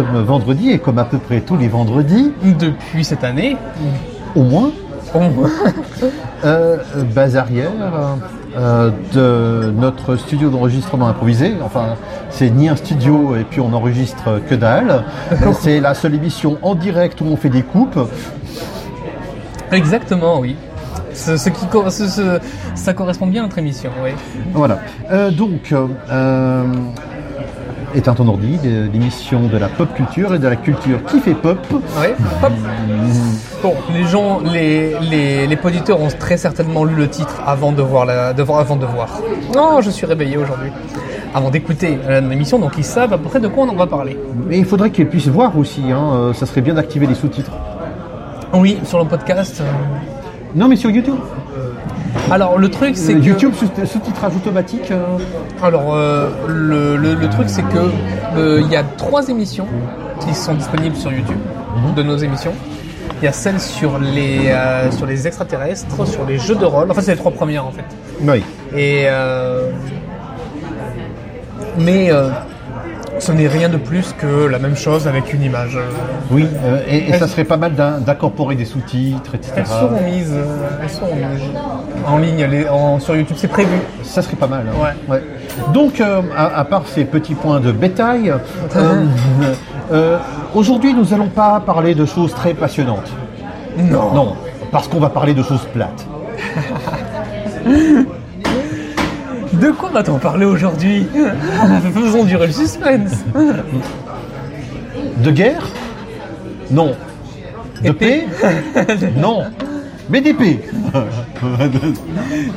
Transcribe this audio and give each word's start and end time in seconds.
vendredi 0.00 0.70
et 0.70 0.78
comme 0.78 0.98
à 0.98 1.04
peu 1.04 1.18
près 1.18 1.40
tous 1.40 1.56
les 1.56 1.68
vendredis, 1.68 2.32
Depuis 2.58 3.04
cette 3.04 3.24
année, 3.24 3.56
au 4.34 4.42
moins, 4.42 4.70
au 5.14 5.20
moins. 5.20 5.50
euh, 6.44 6.76
base 7.14 7.36
arrière 7.36 7.70
euh, 8.56 8.90
de 9.14 9.70
notre 9.70 10.16
studio 10.16 10.48
d'enregistrement 10.50 11.08
improvisé. 11.08 11.54
Enfin, 11.64 11.94
c'est 12.30 12.50
ni 12.50 12.68
un 12.68 12.76
studio 12.76 13.36
et 13.36 13.44
puis 13.44 13.60
on 13.60 13.72
enregistre 13.72 14.40
que 14.48 14.54
dalle. 14.54 15.04
C'est 15.60 15.80
la 15.80 15.94
seule 15.94 16.14
émission 16.14 16.58
en 16.62 16.74
direct 16.74 17.20
où 17.20 17.24
on 17.26 17.36
fait 17.36 17.48
des 17.50 17.62
coupes. 17.62 17.98
Exactement, 19.72 20.38
oui. 20.40 20.56
Ce, 21.12 21.36
ce 21.36 21.48
qui, 21.48 21.66
cor- 21.66 21.90
ce- 21.90 22.08
ce- 22.08 22.38
ça 22.74 22.92
correspond 22.92 23.26
bien 23.26 23.40
à 23.42 23.44
notre 23.46 23.58
émission, 23.58 23.90
oui. 24.04 24.10
Voilà. 24.52 24.78
Euh, 25.10 25.30
donc, 25.30 25.72
euh, 25.72 26.64
euh, 27.96 27.98
éteins 27.98 28.14
ton 28.14 28.28
ordi, 28.28 28.58
de- 28.58 28.88
l'émission 28.92 29.46
de 29.48 29.56
la 29.56 29.68
pop 29.68 29.92
culture 29.94 30.34
et 30.34 30.38
de 30.38 30.46
la 30.48 30.56
culture 30.56 31.02
qui 31.04 31.20
fait 31.20 31.34
pop. 31.34 31.58
Ouais, 32.00 32.14
hop. 32.42 32.52
Bon, 33.62 33.74
les 33.94 34.04
gens, 34.04 34.40
les, 34.44 34.94
les, 35.00 35.46
les 35.46 35.58
auditeurs 35.64 36.00
ont 36.00 36.08
très 36.08 36.36
certainement 36.36 36.84
lu 36.84 36.94
le 36.94 37.08
titre 37.08 37.40
avant 37.46 37.72
de 37.72 37.82
voir 37.82 38.04
la, 38.06 38.32
de 38.32 38.42
avant 38.42 38.76
de 38.76 38.86
voir. 38.86 39.20
Non, 39.54 39.80
je 39.80 39.90
suis 39.90 40.06
réveillé 40.06 40.36
aujourd'hui. 40.36 40.70
Avant 41.34 41.50
d'écouter 41.50 41.98
euh, 42.08 42.20
l'émission, 42.20 42.58
donc 42.58 42.72
ils 42.78 42.84
savent 42.84 43.12
à 43.12 43.18
peu 43.18 43.28
près 43.28 43.40
de 43.40 43.48
quoi 43.48 43.64
on 43.64 43.68
en 43.68 43.74
va 43.76 43.86
parler. 43.86 44.16
Mais 44.48 44.58
il 44.58 44.64
faudrait 44.64 44.90
qu'ils 44.90 45.08
puissent 45.08 45.28
voir 45.28 45.56
aussi. 45.58 45.82
Hein. 45.92 46.12
euh, 46.14 46.32
Ça 46.32 46.46
serait 46.46 46.62
bien 46.62 46.74
d'activer 46.74 47.06
les 47.06 47.14
sous-titres. 47.14 47.50
Oui, 48.54 48.78
sur 48.84 48.98
le 48.98 49.04
podcast. 49.04 49.60
euh, 49.60 49.64
Non, 50.54 50.68
mais 50.68 50.76
sur 50.76 50.90
YouTube. 50.90 51.16
Alors 52.30 52.58
le 52.58 52.68
truc, 52.70 52.96
c'est 52.96 53.14
que 53.14 53.18
YouTube 53.20 53.52
sous- 53.54 53.86
sous-titrage 53.86 54.34
automatique. 54.36 54.90
euh, 54.90 55.04
Alors, 55.62 55.94
euh, 55.94 56.28
le, 56.48 56.96
le- 56.96 57.14
le 57.14 57.28
truc, 57.28 57.48
c'est 57.48 57.62
que 57.62 57.78
euh, 58.36 58.60
il 58.64 58.70
y 58.70 58.76
a 58.76 58.82
trois 58.82 59.28
émissions 59.28 59.66
qui 60.20 60.34
sont 60.34 60.54
disponibles 60.54 60.96
sur 60.96 61.12
YouTube, 61.12 61.38
de 61.94 62.02
nos 62.02 62.16
émissions. 62.16 62.52
Il 63.22 63.24
y 63.24 63.28
a 63.28 63.32
celle 63.32 63.60
sur 63.60 63.98
les, 63.98 64.52
sur 64.90 65.06
les 65.06 65.26
extraterrestres, 65.26 66.06
sur 66.06 66.26
les 66.26 66.38
jeux 66.38 66.56
de 66.56 66.64
rôle. 66.66 66.90
Enfin, 66.90 67.00
c'est 67.00 67.12
les 67.12 67.16
trois 67.18 67.32
premières 67.32 67.64
en 67.66 67.70
fait. 67.72 67.84
Oui. 68.20 68.42
Et 68.76 69.06
mais 71.78 72.10
ce 73.18 73.32
n'est 73.32 73.48
rien 73.48 73.68
de 73.68 73.76
plus 73.78 74.14
que 74.18 74.46
la 74.46 74.58
même 74.58 74.76
chose 74.76 75.08
avec 75.08 75.32
une 75.32 75.42
image. 75.42 75.78
Oui, 76.30 76.46
euh, 76.64 76.80
et, 76.88 77.08
et 77.08 77.12
ça 77.14 77.26
serait 77.28 77.44
pas 77.44 77.56
mal 77.56 77.74
d'in- 77.74 77.98
d'incorporer 77.98 78.54
des 78.56 78.64
sous-titres, 78.66 79.34
etc. 79.34 79.52
Elles 79.56 79.66
seront 79.66 80.00
mises, 80.02 80.34
elles 80.82 80.90
seront 80.90 81.14
mises 81.14 81.50
en 82.06 82.18
ligne 82.18 82.44
les- 82.44 82.68
en- 82.68 82.98
sur 83.00 83.16
YouTube. 83.16 83.36
C'est 83.38 83.48
prévu. 83.48 83.76
Ça 84.02 84.22
serait 84.22 84.36
pas 84.36 84.46
mal. 84.46 84.66
hein. 84.68 84.94
Ouais. 85.08 85.22
Donc, 85.72 86.00
euh, 86.00 86.20
à, 86.36 86.58
à 86.60 86.64
part 86.64 86.82
ces 86.86 87.04
petits 87.04 87.34
points 87.34 87.60
de 87.60 87.72
bétail, 87.72 88.30
euh, 88.30 88.36
euh, 89.92 90.18
aujourd'hui, 90.54 90.94
nous 90.94 91.12
allons 91.14 91.28
pas 91.28 91.60
parler 91.64 91.94
de 91.94 92.04
choses 92.04 92.32
très 92.34 92.54
passionnantes. 92.54 93.10
Non. 93.78 94.12
Non, 94.14 94.36
parce 94.72 94.88
qu'on 94.88 95.00
va 95.00 95.10
parler 95.10 95.34
de 95.34 95.42
choses 95.42 95.66
plates. 95.72 96.06
De 99.52 99.70
quoi 99.70 99.90
va-t-on 99.90 100.18
parler 100.18 100.44
aujourd'hui? 100.44 101.06
Faisons 101.94 102.24
durer 102.24 102.48
le 102.48 102.52
suspense. 102.52 103.24
De 105.18 105.30
guerre? 105.30 105.66
Non. 106.70 106.94
De 107.82 107.90
paix? 107.92 108.26
Non. 109.16 109.44
Mais 110.10 110.20
d'épée 110.20 110.60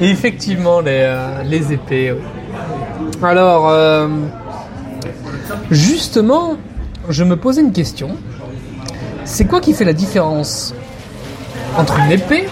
Et 0.01 0.09
effectivement, 0.09 0.79
les, 0.81 1.01
euh, 1.03 1.43
les 1.43 1.73
épées. 1.73 2.13
Alors, 3.21 3.69
euh, 3.69 4.07
justement, 5.71 6.55
je 7.09 7.23
me 7.23 7.35
posais 7.35 7.61
une 7.61 7.71
question. 7.71 8.11
C'est 9.25 9.45
quoi 9.45 9.61
qui 9.61 9.73
fait 9.73 9.85
la 9.85 9.93
différence 9.93 10.73
entre 11.77 11.99
une 11.99 12.11
épée 12.11 12.47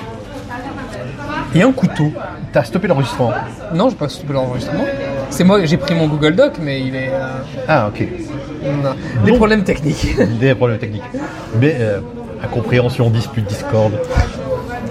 et 1.55 1.61
un 1.63 1.71
couteau? 1.71 2.11
T'as 2.53 2.63
stoppé 2.63 2.87
l'enregistrement 2.87 3.33
Non, 3.73 3.89
j'ai 3.89 3.95
pas 3.95 4.09
stoppé 4.09 4.33
l'enregistrement. 4.33 4.85
C'est 5.29 5.43
moi, 5.43 5.65
j'ai 5.65 5.77
pris 5.77 5.95
mon 5.95 6.07
Google 6.07 6.35
Doc, 6.35 6.53
mais 6.61 6.81
il 6.81 6.95
est. 6.95 7.09
euh, 7.11 7.39
Ah, 7.67 7.87
ok. 7.89 8.03
non. 8.63 8.91
Des 9.23 9.31
Donc- 9.31 9.37
problèmes 9.39 9.63
techniques. 9.63 10.15
Des 10.39 10.55
problèmes 10.55 10.79
techniques. 10.79 11.03
Mais 11.59 11.75
euh, 11.79 11.99
incompréhension, 12.43 13.09
dispute, 13.09 13.45
discorde. 13.45 13.99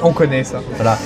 On 0.03 0.13
connaît 0.13 0.45
ça. 0.45 0.61
Voilà, 0.75 0.99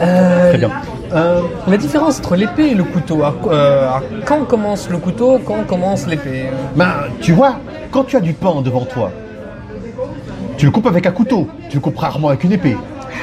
Euh, 0.00 0.48
très 0.50 0.58
bien. 0.58 0.70
Euh, 1.14 1.40
La 1.68 1.76
différence 1.76 2.18
entre 2.18 2.36
l'épée 2.36 2.68
et 2.70 2.74
le 2.74 2.84
couteau. 2.84 3.22
à- 3.22 3.34
euh, 3.48 3.88
à 3.88 4.02
quand 4.24 4.44
commence 4.44 4.88
le 4.90 4.98
couteau, 4.98 5.38
quand 5.44 5.64
commence 5.66 6.06
l'épée 6.06 6.46
ben, 6.74 6.92
tu 7.20 7.32
vois, 7.32 7.56
quand 7.90 8.04
tu 8.04 8.16
as 8.16 8.20
du 8.20 8.32
pain 8.32 8.60
devant 8.62 8.84
toi, 8.84 9.10
tu 10.56 10.66
le 10.66 10.72
coupes 10.72 10.86
avec 10.86 11.06
un 11.06 11.10
couteau. 11.12 11.48
Tu 11.68 11.76
le 11.76 11.80
coupes 11.80 11.98
rarement 11.98 12.28
avec 12.28 12.44
une 12.44 12.52
épée. 12.52 12.76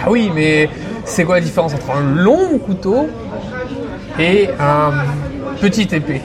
Ah 0.05 0.09
oui, 0.09 0.31
mais 0.33 0.69
c'est 1.03 1.23
quoi 1.25 1.35
la 1.35 1.41
différence 1.41 1.73
entre 1.73 1.91
un 1.91 2.01
long 2.16 2.57
couteau 2.59 3.07
et 4.19 4.50
un 4.59 4.91
petit 5.59 5.88
épée? 5.94 6.21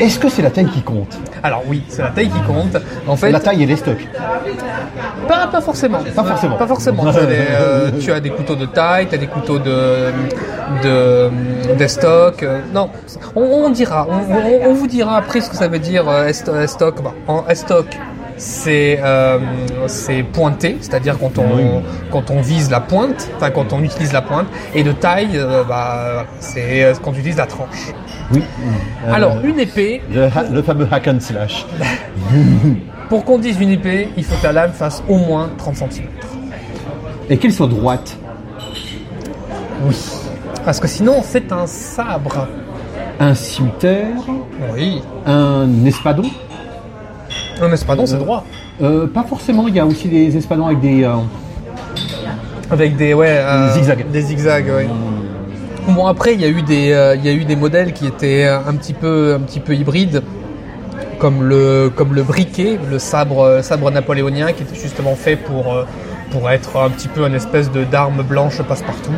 Est-ce 0.00 0.18
que 0.18 0.28
c'est 0.28 0.42
la 0.42 0.50
taille 0.50 0.66
qui 0.66 0.82
compte 0.82 1.16
Alors 1.42 1.62
oui, 1.66 1.82
c'est 1.88 2.02
la 2.02 2.08
taille 2.10 2.28
qui 2.28 2.40
compte. 2.42 2.76
En 3.06 3.16
fait, 3.16 3.30
La 3.30 3.40
taille 3.40 3.62
et 3.62 3.66
les 3.66 3.76
stocks. 3.76 4.06
pas, 5.28 5.46
pas 5.46 5.60
forcément. 5.60 5.98
Pas 6.14 6.24
forcément. 6.24 6.56
Pas 6.56 6.66
forcément. 6.66 7.12
tu, 7.12 7.18
as 7.18 7.26
des, 7.26 7.36
euh, 7.50 7.90
tu 8.00 8.12
as 8.12 8.20
des 8.20 8.30
couteaux 8.30 8.56
de 8.56 8.66
taille, 8.66 9.06
tu 9.08 9.14
as 9.14 9.18
des 9.18 9.26
couteaux 9.28 9.58
de, 9.58 10.12
de, 10.82 11.30
de 11.78 11.86
stock. 11.86 12.42
euh, 12.42 12.60
non, 12.72 12.90
on, 13.36 13.42
on 13.42 13.70
dira, 13.70 14.06
on, 14.08 14.34
on- 14.34 14.70
on 14.70 14.74
vous 14.74 14.86
dira 14.86 15.16
après 15.18 15.40
ce 15.40 15.50
que 15.50 15.56
ça 15.56 15.68
veut 15.68 15.78
dire 15.78 16.08
euh, 16.08 16.28
esto- 16.28 16.66
stock. 16.66 17.02
Bah, 17.02 17.12
en 17.28 17.44
stock, 17.54 17.86
c'est 18.36 18.98
euh, 19.02 19.38
c'est 19.86 20.22
pointé, 20.22 20.76
c'est-à-dire 20.80 21.18
quand 21.18 21.38
on, 21.38 21.56
Oui. 21.56 21.64
quand 22.10 22.30
on 22.30 22.40
vise 22.40 22.70
la 22.70 22.80
pointe, 22.80 23.28
enfin 23.36 23.50
quand 23.50 23.72
on 23.72 23.82
utilise 23.82 24.12
la 24.12 24.22
pointe, 24.22 24.46
et 24.74 24.82
de 24.82 24.92
taille, 24.92 25.30
euh, 25.36 25.62
bah, 25.64 26.24
c'est 26.40 26.82
euh, 26.84 26.94
quand 27.02 27.10
on 27.10 27.14
utilise 27.14 27.36
la 27.36 27.46
tranche. 27.46 27.92
Oui. 28.32 28.42
Euh, 29.06 29.12
Alors, 29.12 29.36
une 29.44 29.60
épée, 29.60 30.00
le, 30.12 30.24
ha- 30.24 30.44
le 30.50 30.62
fameux 30.62 30.88
hack 30.90 31.08
and 31.08 31.20
slash. 31.20 31.66
pour 33.08 33.24
qu'on 33.24 33.38
dise 33.38 33.60
une 33.60 33.70
épée, 33.70 34.08
il 34.16 34.24
faut 34.24 34.34
que 34.36 34.44
la 34.44 34.52
lame 34.52 34.72
fasse 34.72 35.02
au 35.08 35.18
moins 35.18 35.50
30 35.58 35.76
cm. 35.76 36.06
Et 37.30 37.36
qu'elle 37.36 37.52
soit 37.52 37.66
droite. 37.66 38.16
Oui. 39.86 39.96
Parce 40.64 40.80
que 40.80 40.88
sinon, 40.88 41.20
c'est 41.22 41.52
un 41.52 41.66
sabre. 41.66 42.48
Un 43.20 43.34
cimetière. 43.34 44.16
Oui. 44.74 45.02
Un 45.26 45.68
espadon. 45.84 46.24
Un 47.62 47.72
espadon, 47.72 48.06
c'est 48.06 48.18
droit. 48.18 48.44
Euh, 48.82 49.06
pas 49.06 49.22
forcément, 49.22 49.68
il 49.68 49.74
y 49.74 49.80
a 49.80 49.86
aussi 49.86 50.08
des 50.08 50.36
espadons 50.36 50.66
avec 50.66 50.80
des. 50.80 51.04
euh, 51.04 51.14
Avec 52.70 52.96
des, 52.96 53.14
ouais, 53.14 53.28
euh, 53.30 53.68
Des 53.68 53.80
zigzags. 53.80 54.10
Des 54.10 54.22
zigzags, 54.22 54.72
oui. 54.76 54.84
Bon, 55.88 56.06
après, 56.06 56.34
il 56.34 56.40
y, 56.40 56.44
a 56.44 56.48
eu 56.48 56.62
des, 56.62 56.92
euh, 56.92 57.14
il 57.14 57.24
y 57.24 57.28
a 57.28 57.32
eu 57.32 57.44
des 57.44 57.56
modèles 57.56 57.92
qui 57.92 58.06
étaient 58.06 58.46
euh, 58.46 58.58
un 58.66 58.74
petit 58.74 58.94
peu, 58.94 59.34
un 59.38 59.40
petit 59.40 59.60
peu 59.60 59.74
hybrides. 59.74 60.22
Comme 61.18 61.44
le, 61.44 61.90
comme 61.94 62.12
le 62.14 62.22
briquet, 62.22 62.78
le 62.90 62.98
sabre, 62.98 63.40
euh, 63.44 63.62
sabre 63.62 63.90
napoléonien, 63.90 64.52
qui 64.52 64.62
était 64.64 64.74
justement 64.74 65.14
fait 65.14 65.36
pour, 65.36 65.72
euh, 65.72 65.84
pour 66.32 66.50
être 66.50 66.76
un 66.78 66.90
petit 66.90 67.08
peu 67.08 67.26
une 67.26 67.34
espèce 67.34 67.70
de 67.70 67.84
d'arme 67.84 68.22
blanche 68.22 68.60
passe-partout. 68.62 69.12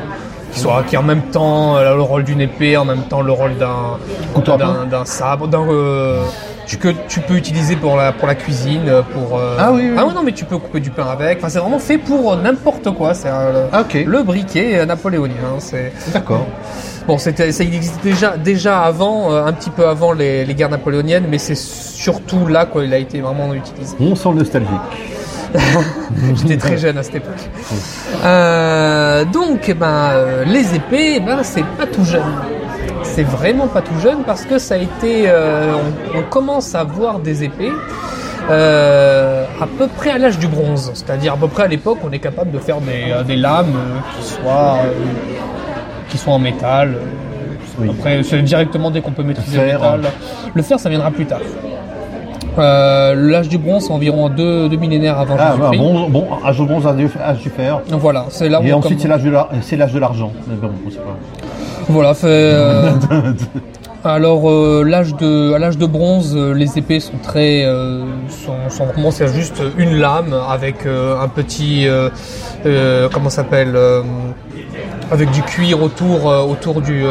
Qui, 0.52 0.60
soit, 0.60 0.84
qui 0.88 0.96
en 0.96 1.02
même 1.02 1.22
temps 1.22 1.76
euh, 1.76 1.94
le 1.96 2.02
rôle 2.02 2.25
d'une 2.25 2.40
épée, 2.40 2.76
en 2.76 2.84
même 2.84 3.02
temps 3.08 3.22
le 3.22 3.32
rôle 3.32 3.56
d'un 3.58 3.99
Couteau 4.34 4.52
à 4.52 4.56
d'un 4.58 4.84
d'un 4.90 5.05
sabre, 5.05 5.49
d'un 5.49 5.66
euh, 5.69 6.22
tu, 6.66 6.76
que 6.78 6.88
tu 7.08 7.20
peux 7.20 7.34
utiliser 7.34 7.76
pour 7.76 7.96
la, 7.96 8.12
pour 8.12 8.26
la 8.26 8.34
cuisine, 8.34 8.90
pour... 9.12 9.38
euh, 9.38 9.56
Ah 9.58 9.72
oui, 9.72 9.88
oui. 9.90 9.96
Ah 9.98 10.04
non, 10.14 10.22
mais 10.24 10.32
tu 10.32 10.44
peux 10.44 10.58
couper 10.58 10.80
du 10.80 10.90
pain 10.90 11.06
avec. 11.06 11.38
Enfin, 11.38 11.48
c'est 11.48 11.58
vraiment 11.60 11.78
fait 11.78 11.98
pour 11.98 12.32
euh, 12.32 12.42
n'importe 12.42 12.90
quoi. 12.92 13.14
C'est 13.14 13.28
euh, 13.28 13.66
Ah, 13.72 13.82
ok. 13.82 14.02
le 14.06 14.22
briquet 14.22 14.78
euh, 14.80 14.86
napoléonien. 14.86 15.34
hein, 15.44 15.56
C'est 15.60 15.92
D'accord. 16.12 16.46
bon, 17.06 17.18
c'était, 17.18 17.52
ça 17.52 17.62
existait 17.64 18.00
déjà, 18.02 18.36
déjà 18.36 18.80
avant, 18.82 19.32
euh, 19.32 19.44
un 19.44 19.52
petit 19.52 19.70
peu 19.70 19.86
avant 19.86 20.12
les, 20.12 20.44
les 20.44 20.54
guerres 20.54 20.70
napoléoniennes, 20.70 21.26
mais 21.30 21.38
c'est 21.38 21.56
surtout 21.56 22.46
là 22.48 22.66
qu'il 22.66 22.92
a 22.92 22.98
été 22.98 23.20
vraiment 23.20 23.54
utilisé. 23.54 23.96
On 24.00 24.14
sent 24.14 24.30
le 24.30 24.38
nostalgique. 24.38 24.70
J'étais 26.34 26.56
très 26.56 26.76
jeune 26.76 26.98
à 26.98 27.02
cette 27.02 27.14
époque. 27.14 27.34
Euh, 28.24 29.24
donc, 29.24 29.69
eh 29.69 29.74
ben, 29.74 29.86
euh, 30.12 30.44
les 30.44 30.74
épées, 30.74 31.20
ben, 31.20 31.38
c'est 31.42 31.64
pas 31.78 31.86
tout 31.86 32.04
jeune. 32.04 32.22
C'est 33.16 33.22
vraiment 33.22 33.66
pas 33.66 33.80
tout 33.80 33.98
jeune 33.98 34.24
parce 34.26 34.44
que 34.44 34.58
ça 34.58 34.74
a 34.74 34.76
été. 34.76 35.24
euh, 35.26 35.72
on, 36.14 36.18
on 36.18 36.22
commence 36.24 36.74
à 36.74 36.84
voir 36.84 37.18
des 37.18 37.44
épées 37.44 37.72
euh, 38.50 39.44
à 39.58 39.66
peu 39.66 39.86
près 39.88 40.10
à 40.10 40.18
l'âge 40.18 40.38
du 40.38 40.46
bronze. 40.48 40.90
C'est-à-dire 40.92 41.32
à 41.32 41.36
peu 41.38 41.48
près 41.48 41.62
à 41.62 41.66
l'époque, 41.66 41.96
on 42.04 42.12
est 42.12 42.18
capable 42.18 42.50
de 42.50 42.58
faire 42.58 42.78
des, 42.82 43.10
euh, 43.10 43.22
des 43.22 43.36
lames 43.36 43.72
qui 44.18 44.22
soient 44.26 44.76
qui 46.10 46.18
soient 46.18 46.34
en 46.34 46.38
métal. 46.38 46.96
Oui. 47.78 47.88
Après, 47.90 48.22
c'est 48.22 48.42
directement 48.42 48.90
dès 48.90 49.00
qu'on 49.00 49.12
peut 49.12 49.22
maîtriser 49.22 49.56
le 49.58 49.64
Fer. 49.64 49.80
métal. 49.80 50.00
Le 50.54 50.62
fer, 50.62 50.78
ça 50.78 50.88
viendra 50.90 51.10
plus 51.10 51.24
tard. 51.26 51.40
Euh, 52.58 53.14
L'âge 53.14 53.48
du 53.48 53.56
bronze, 53.58 53.90
environ 53.90 54.28
deux, 54.28 54.69
deux 54.69 54.76
millénaires 54.76 55.19
avant 55.19 55.36
Ah, 55.38 55.54
bah, 55.58 55.70
Jésus-Christ. 55.72 55.78
bon, 55.78 56.08
bon, 56.10 56.26
âge 56.44 56.60
au 56.60 56.64
bronze, 56.66 56.86
âge 56.86 56.96
du- 56.96 57.42
du 57.42 57.50
fer. 57.50 57.80
Donc 57.90 58.00
Voilà, 58.00 58.26
c'est 58.28 58.48
là 58.50 58.60
où 58.60 58.64
Et 58.64 58.72
on 58.74 58.78
ensuite, 58.78 59.00
c'est 59.00 59.08
l'âge 59.08 59.22
de 59.24 59.30
la- 59.30 59.48
c'est 59.62 59.76
l'âge 59.76 59.92
de 59.92 59.98
l'argent. 59.98 60.32
Bon, 60.46 60.70
Voilà, 61.88 62.14
fait, 62.14 62.26
euh, 62.28 62.92
Alors 64.02 64.50
euh, 64.50 64.82
l'âge 64.84 65.14
de 65.14 65.52
à 65.52 65.58
l'âge 65.58 65.78
de 65.78 65.86
bronze, 65.86 66.34
euh, 66.36 66.52
les 66.52 66.78
épées 66.78 66.98
sont 66.98 67.18
très 67.22 67.64
sont, 68.28 68.70
sont 68.70 68.86
vraiment 68.86 69.10
c'est 69.10 69.28
juste 69.28 69.62
une 69.78 69.96
lame 69.96 70.34
avec 70.48 70.86
un 70.86 71.28
petit 71.28 71.86
comment 73.12 73.30
ça 73.30 73.42
s'appelle 73.42 73.78
avec 75.10 75.30
du 75.30 75.42
cuir 75.42 75.82
autour 75.82 76.26
autour 76.26 76.80
du 76.80 77.04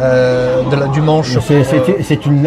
euh, 0.00 0.62
de 0.70 0.76
la, 0.76 0.86
du 0.88 1.00
manche. 1.00 1.38
C'est- 1.40 1.54
euh, 1.74 1.98
C'est 2.02 2.26
une, 2.26 2.42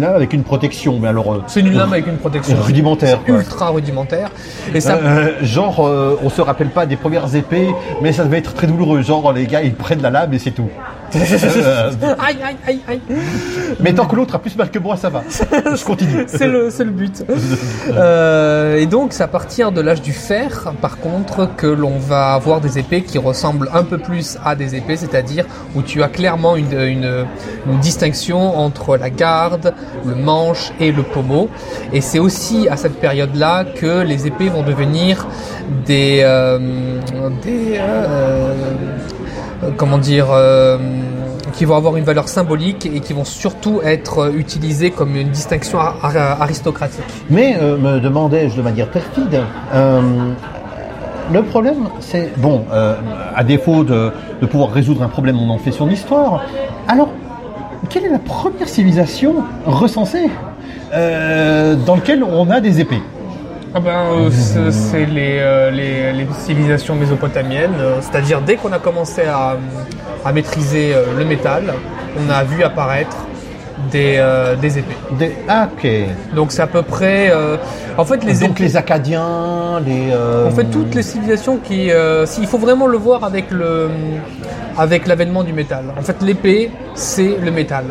lame 0.00 0.14
avec 0.14 0.32
une 0.32 0.42
protection, 0.42 0.98
mais 1.00 1.08
alors. 1.08 1.32
euh, 1.32 1.42
c'est 1.46 1.60
une 1.60 1.74
lame 1.76 1.92
avec 1.92 2.06
une 2.06 2.16
protection 2.16 2.56
Rudimentaire, 2.60 3.20
ultra 3.26 3.68
rudimentaire. 3.70 4.30
Et 4.74 4.80
ça, 4.80 4.98
genre, 5.42 5.80
on 6.22 6.30
se 6.30 6.40
rappelle 6.40 6.68
pas 6.70 6.86
des 6.86 6.96
premières 6.96 7.34
épées, 7.34 7.68
mais 8.02 8.12
ça 8.12 8.24
devait 8.24 8.38
être 8.38 8.54
très 8.54 8.66
douloureux. 8.66 9.02
Genre, 9.02 9.32
les 9.32 9.46
gars, 9.46 9.62
ils 9.62 9.74
prennent 9.74 10.02
la 10.02 10.10
lame 10.10 10.32
et 10.34 10.38
c'est 10.38 10.50
tout. 10.52 10.68
Aïe 12.18 12.36
aïe 12.42 12.56
aïe 12.66 12.80
aïe. 12.88 13.00
mais 13.80 13.92
tant 13.92 14.06
que 14.06 14.16
l'autre 14.16 14.34
a 14.34 14.38
plus 14.38 14.56
mal 14.56 14.70
que 14.70 14.78
moi, 14.78 14.96
ça 14.96 15.10
va. 15.10 15.22
Je 15.30 15.84
continue. 15.84 16.24
C'est 16.26 16.46
le, 16.48 16.70
c'est 16.70 16.84
le 16.84 16.90
but. 16.90 17.24
Euh, 17.90 18.76
et 18.78 18.86
donc, 18.86 19.12
c'est 19.12 19.22
à 19.22 19.28
partir 19.28 19.70
de 19.72 19.80
l'âge 19.80 20.02
du 20.02 20.12
fer, 20.12 20.72
par 20.80 20.98
contre, 20.98 21.48
que 21.56 21.66
l'on 21.66 21.98
va 21.98 22.34
avoir 22.34 22.60
des 22.60 22.78
épées 22.78 23.02
qui 23.02 23.18
ressemblent 23.18 23.68
un 23.72 23.84
peu 23.84 23.98
plus 23.98 24.36
à 24.44 24.56
des 24.56 24.74
épées, 24.74 24.96
c'est-à-dire 24.96 25.44
où 25.74 25.82
tu 25.82 26.02
as 26.02 26.08
clairement 26.08 26.56
une, 26.56 26.72
une, 26.72 27.26
une 27.66 27.78
distinction 27.80 28.58
entre 28.58 28.96
la 28.96 29.10
garde, 29.10 29.74
le 30.04 30.14
manche 30.14 30.72
et 30.80 30.90
le 30.92 31.02
pommeau. 31.02 31.48
Et 31.92 32.00
c'est 32.00 32.18
aussi 32.18 32.68
à 32.68 32.76
cette 32.76 32.98
période-là 33.00 33.64
que 33.64 34.02
les 34.02 34.26
épées 34.26 34.48
vont 34.48 34.62
devenir 34.62 35.26
des, 35.86 36.20
euh, 36.22 36.58
des 37.42 37.76
euh, 37.78 38.54
comment 39.76 39.98
dire, 39.98 40.26
euh, 40.30 40.78
qui 41.52 41.64
vont 41.64 41.76
avoir 41.76 41.96
une 41.96 42.04
valeur 42.04 42.28
symbolique 42.28 42.86
et 42.86 43.00
qui 43.00 43.12
vont 43.12 43.24
surtout 43.24 43.80
être 43.84 44.18
euh, 44.18 44.32
utilisées 44.32 44.90
comme 44.90 45.14
une 45.16 45.28
distinction 45.30 45.78
ar- 45.78 45.96
ar- 46.02 46.42
aristocratique. 46.42 47.04
Mais 47.30 47.56
euh, 47.60 47.76
me 47.76 48.00
demandais-je 48.00 48.56
de 48.56 48.62
manière 48.62 48.88
perfide, 48.88 49.40
euh, 49.74 50.00
le 51.32 51.42
problème, 51.42 51.88
c'est 52.00 52.38
bon, 52.38 52.64
euh, 52.72 52.94
à 53.34 53.44
défaut 53.44 53.82
de, 53.84 54.12
pouvoir 54.50 54.70
résoudre 54.72 55.02
un 55.02 55.08
problème, 55.08 55.38
on 55.38 55.48
en 55.48 55.58
fait 55.58 55.70
son 55.72 55.88
histoire. 55.88 56.42
Alors, 56.86 57.08
quelle 57.88 58.04
est 58.04 58.10
la 58.10 58.18
première 58.18 58.68
civilisation 58.68 59.36
recensée 59.64 60.28
euh, 60.92 61.76
dans 61.76 61.94
laquelle 61.94 62.22
on 62.22 62.50
a 62.50 62.60
des 62.60 62.80
épées? 62.80 63.00
Ah 63.76 63.80
ben, 63.80 63.90
euh, 63.90 64.30
c'est 64.70 65.04
les, 65.04 65.38
euh, 65.40 65.70
les, 65.72 66.12
les 66.12 66.26
civilisations 66.38 66.94
mésopotamiennes, 66.94 67.74
euh, 67.80 67.96
c'est-à-dire 68.00 68.40
dès 68.40 68.54
qu'on 68.54 68.72
a 68.72 68.78
commencé 68.78 69.22
à, 69.22 69.56
à 70.24 70.32
maîtriser 70.32 70.94
le 71.18 71.24
métal, 71.24 71.74
on 72.16 72.30
a 72.30 72.44
vu 72.44 72.62
apparaître 72.62 73.16
des, 73.90 74.24
des 74.60 74.78
épées. 74.78 74.96
Des- 75.18 75.34
Ah, 75.48 75.68
ok. 75.72 75.90
Donc 76.36 76.52
c'est 76.52 76.62
à 76.62 76.68
peu 76.68 76.82
près... 76.82 77.32
en 77.98 78.04
fait, 78.04 78.22
les 78.24 78.34
Donc 78.34 78.50
épées... 78.52 78.62
les 78.62 78.76
Acadiens, 78.76 79.80
les. 79.84 80.12
En 80.46 80.50
fait, 80.52 80.64
toutes 80.66 80.94
les 80.94 81.02
civilisations 81.02 81.56
qui, 81.58 81.90
il 82.40 82.46
faut 82.46 82.58
vraiment 82.58 82.86
le 82.86 82.96
voir 82.96 83.24
avec 83.24 83.50
le, 83.50 83.90
avec 84.78 85.08
l'avènement 85.08 85.42
du 85.42 85.52
métal. 85.52 85.86
En 85.98 86.02
fait, 86.02 86.22
l'épée, 86.22 86.70
c'est 86.94 87.36
le 87.42 87.50
métal. 87.50 87.86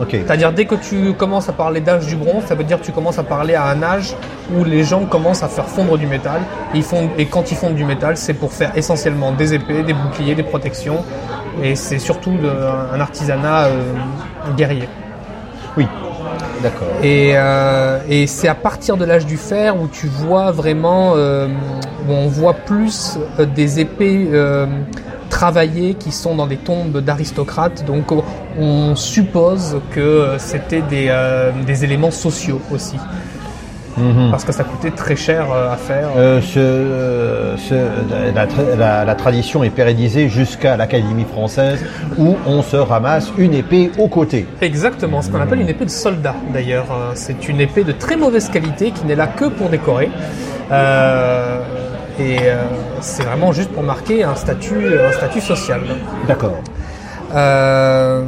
Ok. 0.00 0.08
C'est-à-dire 0.10 0.52
dès 0.52 0.66
que 0.66 0.74
tu 0.74 1.14
commences 1.14 1.48
à 1.48 1.52
parler 1.52 1.80
d'âge 1.80 2.06
du 2.06 2.16
bronze, 2.16 2.44
ça 2.46 2.54
veut 2.54 2.64
dire 2.64 2.78
que 2.80 2.84
tu 2.84 2.92
commences 2.92 3.18
à 3.18 3.22
parler 3.22 3.54
à 3.54 3.64
un 3.66 3.82
âge 3.82 4.14
où 4.54 4.62
les 4.64 4.84
gens 4.84 5.04
commencent 5.06 5.42
à 5.42 5.48
faire 5.48 5.66
fondre 5.66 5.96
du 5.96 6.06
métal. 6.06 6.40
Et, 6.74 6.78
ils 6.78 6.82
fondent, 6.82 7.08
et 7.16 7.26
quand 7.26 7.50
ils 7.50 7.56
fondent 7.56 7.74
du 7.76 7.84
métal, 7.84 8.16
c'est 8.16 8.34
pour 8.34 8.52
faire 8.52 8.72
essentiellement 8.76 9.32
des 9.32 9.54
épées, 9.54 9.82
des 9.82 9.94
boucliers, 9.94 10.34
des 10.34 10.42
protections. 10.42 11.02
Et 11.62 11.74
c'est 11.76 11.98
surtout 11.98 12.32
de- 12.36 12.94
un 12.94 13.00
artisanat 13.00 13.64
euh, 13.66 13.92
guerrier. 14.56 14.88
Oui. 15.78 15.86
D'accord. 16.62 16.88
Et, 17.02 17.32
euh, 17.34 17.98
et 18.08 18.26
c'est 18.26 18.48
à 18.48 18.54
partir 18.54 18.96
de 18.96 19.04
l'âge 19.04 19.24
du 19.26 19.36
fer 19.38 19.76
où 19.80 19.88
tu 19.88 20.06
vois 20.06 20.50
vraiment, 20.50 21.12
euh, 21.16 21.48
où 22.08 22.12
on 22.12 22.28
voit 22.28 22.54
plus 22.54 23.18
euh, 23.38 23.46
des 23.46 23.80
épées 23.80 24.28
travaillées 25.28 25.94
qui 25.94 26.12
sont 26.12 26.34
dans 26.34 26.46
des 26.46 26.56
tombes 26.56 26.98
d'aristocrates. 27.00 27.84
Donc 27.86 28.12
on- 28.12 28.94
suppose 28.96 29.76
que 29.92 30.36
c'était 30.38 30.80
des, 30.82 31.06
euh, 31.10 31.50
des 31.66 31.84
éléments 31.84 32.10
sociaux 32.10 32.60
aussi, 32.72 32.96
Mhm. 33.98 34.30
parce 34.30 34.44
que 34.44 34.52
ça 34.52 34.64
coûtait 34.64 34.90
très 34.90 35.16
cher 35.16 35.46
euh, 35.52 35.72
à 35.72 35.76
faire. 35.76 36.08
Euh, 36.16 36.40
ce- 36.40 37.58
ce- 37.68 38.34
la, 38.34 38.46
tra- 38.46 38.76
la- 38.78 39.04
la 39.04 39.14
tradition 39.14 39.62
est 39.64 39.70
pérennisée 39.70 40.28
jusqu'à 40.28 40.76
l'Académie 40.76 41.24
française 41.30 41.84
où 42.18 42.36
on 42.46 42.62
se 42.62 42.76
ramasse 42.76 43.30
une 43.38 43.54
épée 43.54 43.90
au 43.98 44.08
côté. 44.08 44.46
Exactement, 44.62 45.20
ce 45.22 45.30
qu'on 45.30 45.40
appelle 45.40 45.60
une 45.60 45.68
épée 45.68 45.84
de 45.86 45.90
soldat 45.90 46.34
d'ailleurs. 46.52 46.86
C'est 47.14 47.48
une 47.48 47.60
épée 47.60 47.84
de 47.84 47.92
très 47.92 48.16
mauvaise 48.16 48.48
qualité 48.48 48.90
qui 48.90 49.04
n'est 49.06 49.16
là 49.16 49.26
que 49.26 49.46
pour 49.46 49.68
décorer. 49.68 50.10
Euh, 50.72 51.60
et 52.18 52.38
euh, 52.42 52.64
c'est 53.00 53.24
vraiment 53.24 53.52
juste 53.52 53.70
pour 53.70 53.82
marquer 53.82 54.24
un 54.24 54.34
statut, 54.34 54.98
un 54.98 55.12
statut 55.12 55.40
social. 55.40 55.82
D'accord. 56.26 56.56
Euh, 57.34 58.24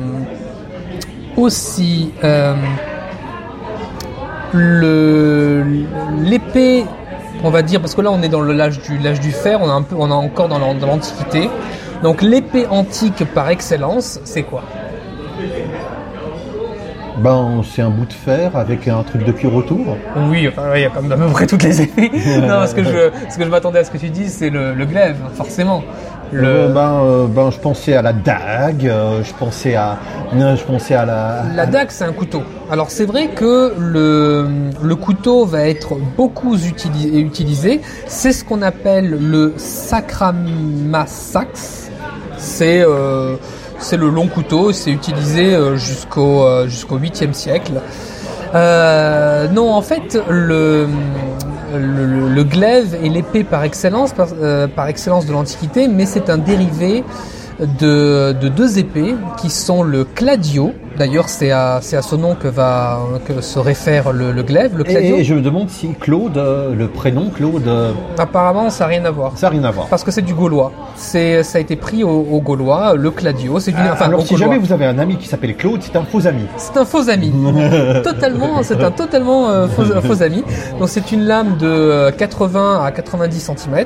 aussi, 1.36 2.12
euh, 2.24 2.54
l'épée, 6.22 6.84
on 7.42 7.50
va 7.50 7.62
dire, 7.62 7.80
parce 7.80 7.94
que 7.94 8.00
là 8.00 8.10
on 8.10 8.22
est 8.22 8.28
dans 8.28 8.42
l'âge 8.42 8.80
du 8.80 8.98
du 8.98 9.32
fer, 9.32 9.60
on 9.62 9.68
est 9.68 9.72
un 9.72 9.82
peu, 9.82 9.96
on 9.98 10.08
est 10.10 10.12
encore 10.12 10.48
dans 10.48 10.58
l'antiquité. 10.58 11.48
Donc 12.02 12.22
l'épée 12.22 12.66
antique 12.68 13.24
par 13.34 13.48
excellence, 13.48 14.20
c'est 14.24 14.42
quoi? 14.42 14.62
Ben, 17.22 17.62
c'est 17.68 17.82
un 17.82 17.90
bout 17.90 18.06
de 18.06 18.12
fer 18.12 18.56
avec 18.56 18.86
un 18.88 19.02
truc 19.02 19.24
de 19.24 19.32
cuir 19.32 19.52
autour. 19.54 19.96
Oui, 20.30 20.46
enfin, 20.48 20.62
il 20.76 20.82
y 20.82 20.84
a 20.84 20.90
quand 20.90 21.02
même 21.02 21.12
à 21.12 21.16
peu 21.16 21.26
près 21.32 21.46
toutes 21.46 21.62
les 21.64 21.80
épées. 21.82 22.10
non, 22.46 22.64
ce 22.66 22.74
que 22.74 22.84
je, 22.84 23.10
ce 23.30 23.36
que 23.38 23.44
je 23.44 23.48
m'attendais 23.48 23.78
à 23.80 23.84
ce 23.84 23.90
que 23.90 23.96
tu 23.98 24.08
dises, 24.10 24.34
c'est 24.38 24.50
le, 24.50 24.74
le 24.74 24.84
glaive, 24.86 25.16
forcément. 25.34 25.82
Le, 26.30 26.46
Euh, 26.46 26.68
ben, 26.68 27.00
euh, 27.02 27.26
ben, 27.26 27.50
je 27.50 27.56
pensais 27.58 27.94
à 27.94 28.02
la 28.02 28.12
dague, 28.12 28.86
euh, 28.86 29.22
je 29.24 29.32
pensais 29.32 29.74
à, 29.76 29.96
je 30.34 30.62
pensais 30.62 30.94
à 30.94 31.06
la. 31.06 31.44
La 31.56 31.64
dague, 31.64 31.88
c'est 31.90 32.04
un 32.04 32.12
couteau. 32.12 32.42
Alors 32.70 32.90
c'est 32.90 33.06
vrai 33.06 33.28
que 33.28 33.72
le, 33.78 34.46
le 34.82 34.94
couteau 34.96 35.46
va 35.46 35.62
être 35.66 35.94
beaucoup 36.18 36.54
utili- 36.56 37.16
utilisé. 37.18 37.80
C'est 38.06 38.32
ce 38.32 38.44
qu'on 38.44 38.60
appelle 38.60 39.16
le 39.18 39.54
sacramasax. 39.56 41.90
C'est 42.36 42.82
c'est 43.78 43.96
le 43.96 44.08
long 44.08 44.26
couteau. 44.26 44.72
C'est 44.72 44.90
utilisé 44.90 45.54
euh, 45.54 45.76
jusqu'au 45.76 46.44
euh, 46.44 46.68
jusqu'au 46.68 46.98
8e 46.98 47.32
siècle. 47.32 47.80
Euh, 48.54 49.48
non, 49.48 49.72
en 49.72 49.82
fait, 49.82 50.18
le, 50.28 50.88
le, 51.74 52.44
glaive 52.44 52.94
est 52.94 53.10
l'épée 53.10 53.44
par 53.44 53.62
excellence, 53.62 54.14
par 54.14 54.88
excellence 54.88 55.26
de 55.26 55.32
l'Antiquité, 55.32 55.86
mais 55.86 56.06
c'est 56.06 56.30
un 56.30 56.38
dérivé 56.38 57.04
de, 57.60 58.32
de 58.40 58.48
deux 58.48 58.78
épées 58.78 59.14
qui 59.40 59.50
sont 59.50 59.82
le 59.82 60.04
cladio. 60.04 60.72
D'ailleurs, 60.96 61.28
c'est 61.28 61.50
à, 61.52 61.78
c'est 61.80 61.96
à 61.96 62.02
ce 62.02 62.16
nom 62.16 62.34
que, 62.34 62.48
va, 62.48 62.98
que 63.26 63.40
se 63.40 63.58
réfère 63.60 64.12
le, 64.12 64.32
le 64.32 64.42
glaive, 64.42 64.76
le 64.76 64.82
cladio. 64.84 65.16
Et 65.16 65.22
je 65.24 65.34
me 65.34 65.40
demande 65.40 65.68
si 65.70 65.88
Claude, 66.00 66.36
euh, 66.36 66.74
le 66.74 66.88
prénom 66.88 67.30
Claude, 67.30 67.66
euh, 67.68 67.92
Apparemment, 68.18 68.68
ça 68.70 68.84
n'a 68.84 68.88
rien 68.88 69.04
à 69.04 69.10
voir. 69.12 69.32
ça 69.36 69.46
n'a 69.46 69.50
rien 69.52 69.64
à 69.64 69.70
voir. 69.70 69.86
Parce 69.86 70.02
que 70.02 70.10
c'est 70.10 70.22
du 70.22 70.34
gaulois. 70.34 70.72
C'est, 70.96 71.44
ça 71.44 71.58
a 71.58 71.60
été 71.60 71.76
pris 71.76 72.02
au, 72.02 72.26
au 72.30 72.40
gaulois, 72.40 72.94
le 72.94 73.10
cladio. 73.12 73.60
C'est 73.60 73.70
du, 73.70 73.78
Ah, 73.80 73.90
enfin, 73.92 74.06
Alors 74.06 74.22
si 74.22 74.34
gaulois. 74.34 74.46
jamais 74.48 74.58
vous 74.58 74.72
avez 74.72 74.86
un 74.86 74.98
ami 74.98 75.16
qui 75.16 75.28
s'appelle 75.28 75.56
Claude, 75.56 75.80
c'est 75.82 75.96
un 75.96 76.02
faux 76.04 76.26
ami. 76.26 76.42
C'est 76.56 76.76
un 76.76 76.84
faux 76.84 77.08
ami. 77.08 77.32
totalement, 78.02 78.62
c'est 78.64 78.82
un 78.82 78.90
totalement 78.90 79.50
euh, 79.50 79.68
faux, 79.68 79.84
faux 80.02 80.22
ami. 80.22 80.42
Donc 80.80 80.88
c'est 80.88 81.12
une 81.12 81.22
lame 81.26 81.56
de 81.58 81.66
euh, 81.68 82.10
80 82.10 82.82
à 82.84 82.90
90 82.90 83.38
cm 83.56 83.84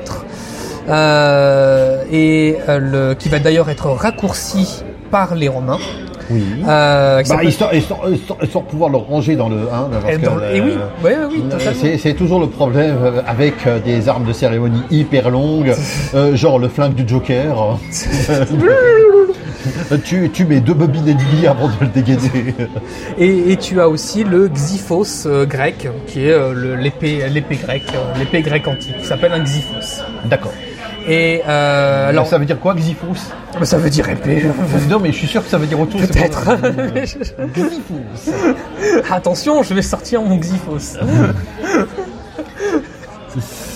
et 0.87 2.57
euh, 2.69 2.79
le, 2.79 3.13
qui 3.15 3.29
va 3.29 3.39
d'ailleurs 3.39 3.69
être 3.69 3.87
raccourcie 3.89 4.83
par 5.11 5.35
les 5.35 5.47
Romains. 5.47 5.79
Oui. 6.31 6.41
Euh, 6.67 7.21
Bah, 7.29 7.43
histoire, 7.43 7.73
histoire- 7.75 8.09
histoire- 8.09 8.43
histoire 8.43 8.63
de 8.63 8.69
pouvoir 8.69 8.89
le 8.89 8.97
ranger 8.97 9.35
dans 9.35 9.49
le 9.49 9.57
1. 9.57 10.09
et, 10.09 10.17
dans- 10.17 10.39
et 10.39 10.61
oui, 10.61 10.73
oui, 11.03 11.43
totalement. 11.49 11.97
C'est 12.01 12.13
toujours 12.13 12.39
le 12.39 12.47
problème 12.47 12.95
euh, 13.03 13.21
avec 13.27 13.55
euh, 13.67 13.79
des 13.79 14.07
armes 14.07 14.23
de 14.25 14.33
cérémonie 14.33 14.81
hyper 14.89 15.29
longues, 15.29 15.73
euh, 16.15 16.35
genre 16.35 16.59
le 16.59 16.69
flingue 16.69 16.95
du 16.95 17.07
Joker. 17.07 17.77
tu, 20.05 20.29
tu 20.31 20.45
mets 20.45 20.59
deux 20.61 20.73
bobines 20.73 21.07
et 21.07 21.13
demie 21.13 21.45
avant 21.47 21.67
de 21.67 21.73
le 21.81 21.87
dégainer. 21.87 22.55
Et, 23.17 23.51
et 23.51 23.57
tu 23.57 23.79
as 23.81 23.89
aussi 23.89 24.23
le 24.23 24.47
xyphos 24.47 25.25
euh, 25.25 25.45
grec, 25.45 25.87
qui 26.07 26.25
est 26.25 26.31
euh, 26.31 26.75
l'épée, 26.77 27.19
grecque, 27.63 27.83
euh, 27.93 28.17
l'épée 28.19 28.41
grecque 28.41 28.67
antique, 28.67 28.97
qui 28.99 29.05
s'appelle 29.05 29.33
un 29.33 29.43
xyphos. 29.43 30.03
D'accord. 30.25 30.53
Et 31.07 31.41
euh, 31.47 32.09
alors, 32.09 32.27
ça 32.27 32.37
veut 32.37 32.45
dire 32.45 32.59
quoi, 32.59 32.73
Xyphos 32.75 33.15
ça 33.63 33.77
veut 33.77 33.89
dire 33.89 34.09
épée. 34.09 34.43
Non, 34.89 34.99
mais 34.99 35.11
je 35.11 35.17
suis 35.17 35.27
sûr 35.27 35.43
que 35.43 35.49
ça 35.49 35.57
veut 35.57 35.67
dire 35.67 35.79
autre 35.79 35.91
chose. 35.91 36.07
Peut-être. 36.07 36.57
Xyphos. 37.53 38.31
Attention, 39.11 39.63
je 39.63 39.73
vais 39.73 39.81
sortir 39.81 40.21
mon 40.21 40.37
xyphos. 40.37 40.97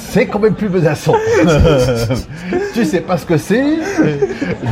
c'est 0.09 0.25
quand 0.25 0.39
même 0.39 0.55
plus 0.55 0.69
menaçant. 0.69 1.15
tu 2.73 2.85
sais 2.85 3.01
pas 3.01 3.17
ce 3.17 3.25
que 3.25 3.37
c'est, 3.37 3.77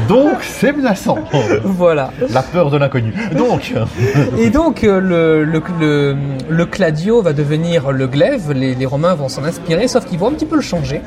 donc 0.07 0.37
c'est 0.41 0.71
menaçant. 0.71 1.17
Voilà. 1.63 2.11
La 2.31 2.41
peur 2.41 2.69
de 2.71 2.77
l'inconnu. 2.77 3.13
Donc, 3.37 3.73
Et 4.37 4.49
donc 4.49 4.83
euh, 4.83 4.99
le, 4.99 5.43
le, 5.43 5.61
le, 5.79 6.15
le 6.49 6.65
cladio 6.65 7.21
va 7.21 7.33
devenir 7.33 7.91
le 7.91 8.07
glaive, 8.07 8.51
les, 8.51 8.75
les 8.75 8.85
Romains 8.85 9.15
vont 9.15 9.29
s'en 9.29 9.43
inspirer, 9.43 9.87
sauf 9.87 10.05
qu'ils 10.05 10.19
vont 10.19 10.29
un 10.29 10.33
petit 10.33 10.45
peu 10.45 10.55
le 10.55 10.61
changer. 10.61 11.01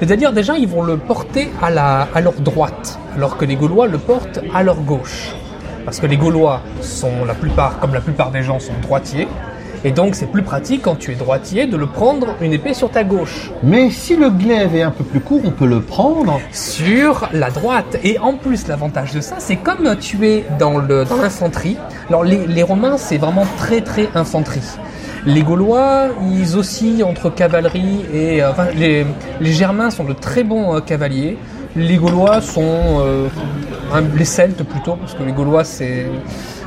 C'est-à-dire 0.00 0.32
déjà 0.32 0.56
ils 0.56 0.68
vont 0.68 0.82
le 0.82 0.96
porter 0.96 1.50
à, 1.62 1.70
la, 1.70 2.08
à 2.14 2.20
leur 2.20 2.34
droite, 2.34 2.98
alors 3.16 3.36
que 3.36 3.44
les 3.44 3.56
Gaulois 3.56 3.86
le 3.86 3.98
portent 3.98 4.40
à 4.54 4.62
leur 4.62 4.76
gauche. 4.80 5.34
Parce 5.84 6.00
que 6.00 6.06
les 6.06 6.16
Gaulois 6.16 6.60
sont 6.80 7.24
la 7.26 7.34
plupart, 7.34 7.78
comme 7.78 7.92
la 7.92 8.00
plupart 8.00 8.30
des 8.30 8.42
gens, 8.42 8.58
sont 8.58 8.72
droitiers. 8.82 9.28
Et 9.86 9.90
donc 9.90 10.14
c'est 10.14 10.26
plus 10.26 10.42
pratique 10.42 10.80
quand 10.82 10.96
tu 10.96 11.12
es 11.12 11.14
droitier 11.14 11.66
de 11.66 11.76
le 11.76 11.86
prendre 11.86 12.36
une 12.40 12.54
épée 12.54 12.72
sur 12.72 12.90
ta 12.90 13.04
gauche, 13.04 13.50
mais 13.62 13.90
si 13.90 14.16
le 14.16 14.30
glaive 14.30 14.74
est 14.74 14.82
un 14.82 14.90
peu 14.90 15.04
plus 15.04 15.20
court, 15.20 15.42
on 15.44 15.50
peut 15.50 15.66
le 15.66 15.80
prendre. 15.80 16.40
sur 16.52 17.28
la 17.32 17.50
droite. 17.50 17.98
Et 18.02 18.18
en 18.18 18.34
plus 18.34 18.66
l'avantage 18.66 19.12
de 19.12 19.20
ça, 19.20 19.36
c'est 19.38 19.56
comme 19.56 19.96
tu 20.00 20.26
es 20.26 20.44
dans 20.58 20.78
l'infanterie. 20.78 21.76
Alors 22.08 22.24
les, 22.24 22.46
les 22.46 22.62
Romains 22.62 22.96
c'est 22.96 23.18
vraiment 23.18 23.46
très 23.58 23.82
très 23.82 24.08
infanterie. 24.14 24.78
Les 25.26 25.42
Gaulois, 25.42 26.08
ils 26.30 26.56
oscillent 26.56 27.02
entre 27.02 27.30
cavalerie 27.30 28.04
et 28.12 28.42
euh, 28.42 28.50
enfin 28.50 28.66
les, 28.76 29.06
les 29.40 29.52
Germains 29.52 29.90
sont 29.90 30.04
de 30.04 30.12
très 30.12 30.44
bons 30.44 30.76
euh, 30.76 30.80
cavaliers. 30.80 31.38
Les 31.76 31.96
Gaulois 31.96 32.40
sont 32.40 33.00
euh, 33.00 33.28
les 34.16 34.24
Celtes 34.24 34.62
plutôt 34.62 34.96
parce 34.96 35.14
que 35.14 35.22
les 35.22 35.32
Gaulois 35.32 35.64
c'est 35.64 36.06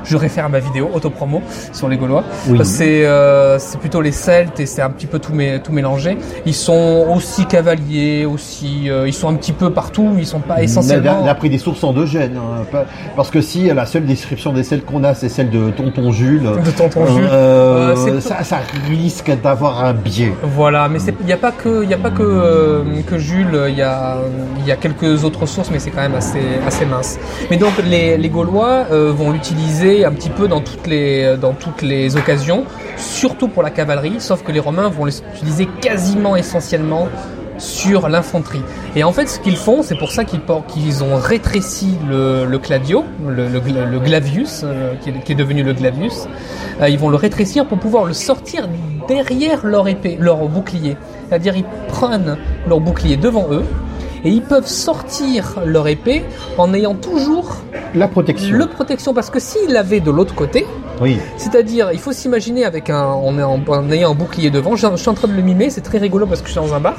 je 0.07 0.17
réfère 0.17 0.45
à 0.45 0.49
ma 0.49 0.59
vidéo 0.59 0.89
autopromo 0.93 1.41
sur 1.73 1.87
les 1.89 1.97
Gaulois. 1.97 2.23
Oui. 2.47 2.59
C'est 2.63 3.05
euh, 3.05 3.59
c'est 3.59 3.79
plutôt 3.79 4.01
les 4.01 4.11
Celtes 4.11 4.59
et 4.59 4.65
c'est 4.65 4.81
un 4.81 4.89
petit 4.89 5.05
peu 5.07 5.19
tout, 5.19 5.33
mé- 5.33 5.61
tout 5.61 5.71
mélangé. 5.71 6.17
Ils 6.45 6.53
sont 6.53 7.05
aussi 7.13 7.45
cavaliers, 7.45 8.25
aussi 8.25 8.89
euh, 8.89 9.07
ils 9.07 9.13
sont 9.13 9.29
un 9.29 9.35
petit 9.35 9.51
peu 9.53 9.69
partout. 9.71 10.15
Ils 10.17 10.25
sont 10.25 10.39
pas 10.39 10.61
essentiellement. 10.61 11.21
on 11.23 11.27
a 11.27 11.35
pris 11.35 11.49
des 11.49 11.57
sources 11.57 11.83
endogènes. 11.83 12.37
hein, 12.37 12.79
parce 13.15 13.29
que 13.29 13.41
si 13.41 13.67
la 13.67 13.85
seule 13.85 14.05
description 14.05 14.53
des 14.53 14.63
celles 14.63 14.83
qu'on 14.83 15.03
a, 15.03 15.13
c'est 15.13 15.29
celle 15.29 15.49
de 15.49 15.69
Tonton 15.71 16.11
Jules, 16.11 16.43
De 16.65 16.71
Tonton 16.71 17.05
Jules. 17.07 17.27
euh, 17.31 18.19
ça, 18.21 18.43
ça 18.43 18.59
risque 18.89 19.31
d'avoir 19.43 19.83
un 19.83 19.93
biais. 19.93 20.33
Voilà, 20.43 20.87
mais 20.89 20.99
il 21.19 21.25
n'y 21.25 21.33
a 21.33 21.37
pas 21.37 21.51
que, 21.51 21.85
y 21.85 21.93
a 21.93 21.97
pas 21.97 22.09
que, 22.11 22.83
que 23.05 23.17
Jules, 23.17 23.65
il 23.69 23.75
y 23.75 23.81
a, 23.81 24.17
y 24.65 24.71
a 24.71 24.75
quelques 24.75 25.23
autres 25.23 25.45
sources, 25.45 25.69
mais 25.71 25.79
c'est 25.79 25.91
quand 25.91 26.01
même 26.01 26.15
assez, 26.15 26.41
assez 26.65 26.85
mince. 26.85 27.17
Mais 27.49 27.57
donc 27.57 27.71
les, 27.89 28.17
les 28.17 28.29
Gaulois 28.29 28.85
vont 28.91 29.31
l'utiliser 29.31 29.96
un 30.05 30.11
petit 30.11 30.29
peu 30.29 30.47
dans 30.47 30.61
toutes, 30.61 30.87
les, 30.87 31.37
dans 31.37 31.53
toutes 31.53 31.81
les 31.81 32.15
occasions, 32.17 32.63
surtout 32.97 33.47
pour 33.47 33.63
la 33.63 33.69
cavalerie, 33.69 34.15
sauf 34.19 34.43
que 34.43 34.51
les 34.51 34.59
Romains 34.59 34.89
vont 34.89 35.05
l'utiliser 35.05 35.67
quasiment 35.81 36.35
essentiellement 36.35 37.07
sur 37.59 38.07
l'infanterie. 38.07 38.61
Et 38.95 39.03
en 39.03 39.11
fait, 39.11 39.27
ce 39.27 39.39
qu'ils 39.39 39.57
font, 39.57 39.81
c'est 39.81 39.97
pour 39.97 40.11
ça 40.11 40.23
qu'ils 40.25 41.03
ont 41.03 41.15
rétréci 41.15 41.97
le, 42.07 42.45
le 42.45 42.59
cladio, 42.59 43.03
le, 43.27 43.47
le 43.47 43.59
gla- 43.59 43.89
le 43.89 43.99
glavius, 43.99 44.61
euh, 44.63 44.93
qui, 45.01 45.09
est, 45.09 45.23
qui 45.23 45.31
est 45.31 45.35
devenu 45.35 45.63
le 45.63 45.73
glavius. 45.73 46.27
Euh, 46.81 46.89
ils 46.89 46.99
vont 46.99 47.09
le 47.09 47.15
rétrécir 47.15 47.65
pour 47.65 47.79
pouvoir 47.79 48.05
le 48.05 48.13
sortir 48.13 48.69
derrière 49.07 49.65
leur 49.65 49.87
épée, 49.87 50.17
leur 50.19 50.37
bouclier. 50.47 50.97
C'est-à-dire, 51.27 51.55
ils 51.57 51.65
prennent 51.87 52.37
leur 52.67 52.79
bouclier 52.79 53.17
devant 53.17 53.47
eux 53.51 53.63
et 54.23 54.29
ils 54.29 54.41
peuvent 54.41 54.67
sortir 54.67 55.59
leur 55.65 55.87
épée 55.87 56.23
en 56.57 56.73
ayant 56.73 56.95
toujours 56.95 57.57
La 57.93 58.07
protection. 58.07 58.55
le 58.55 58.65
protection. 58.67 59.13
Parce 59.13 59.29
que 59.29 59.39
s'ils 59.39 59.71
l'avaient 59.71 59.99
de 59.99 60.11
l'autre 60.11 60.35
côté, 60.35 60.65
Oui. 61.01 61.17
c'est-à-dire, 61.37 61.91
il 61.93 61.99
faut 61.99 62.11
s'imaginer 62.11 62.65
avec 62.65 62.89
un, 62.89 63.03
en, 63.05 63.37
en- 63.39 63.61
en 63.67 63.91
ayant 63.91 64.11
un 64.11 64.15
bouclier 64.15 64.49
devant. 64.49 64.75
Je, 64.75 64.87
je 64.91 64.95
suis 64.97 65.09
en 65.09 65.13
train 65.13 65.27
de 65.27 65.33
le 65.33 65.41
mimer, 65.41 65.69
c'est 65.69 65.81
très 65.81 65.97
rigolo 65.97 66.25
parce 66.25 66.41
que 66.41 66.47
je 66.47 66.53
suis 66.53 66.61
dans 66.61 66.73
un 66.73 66.79
bar 66.79 66.95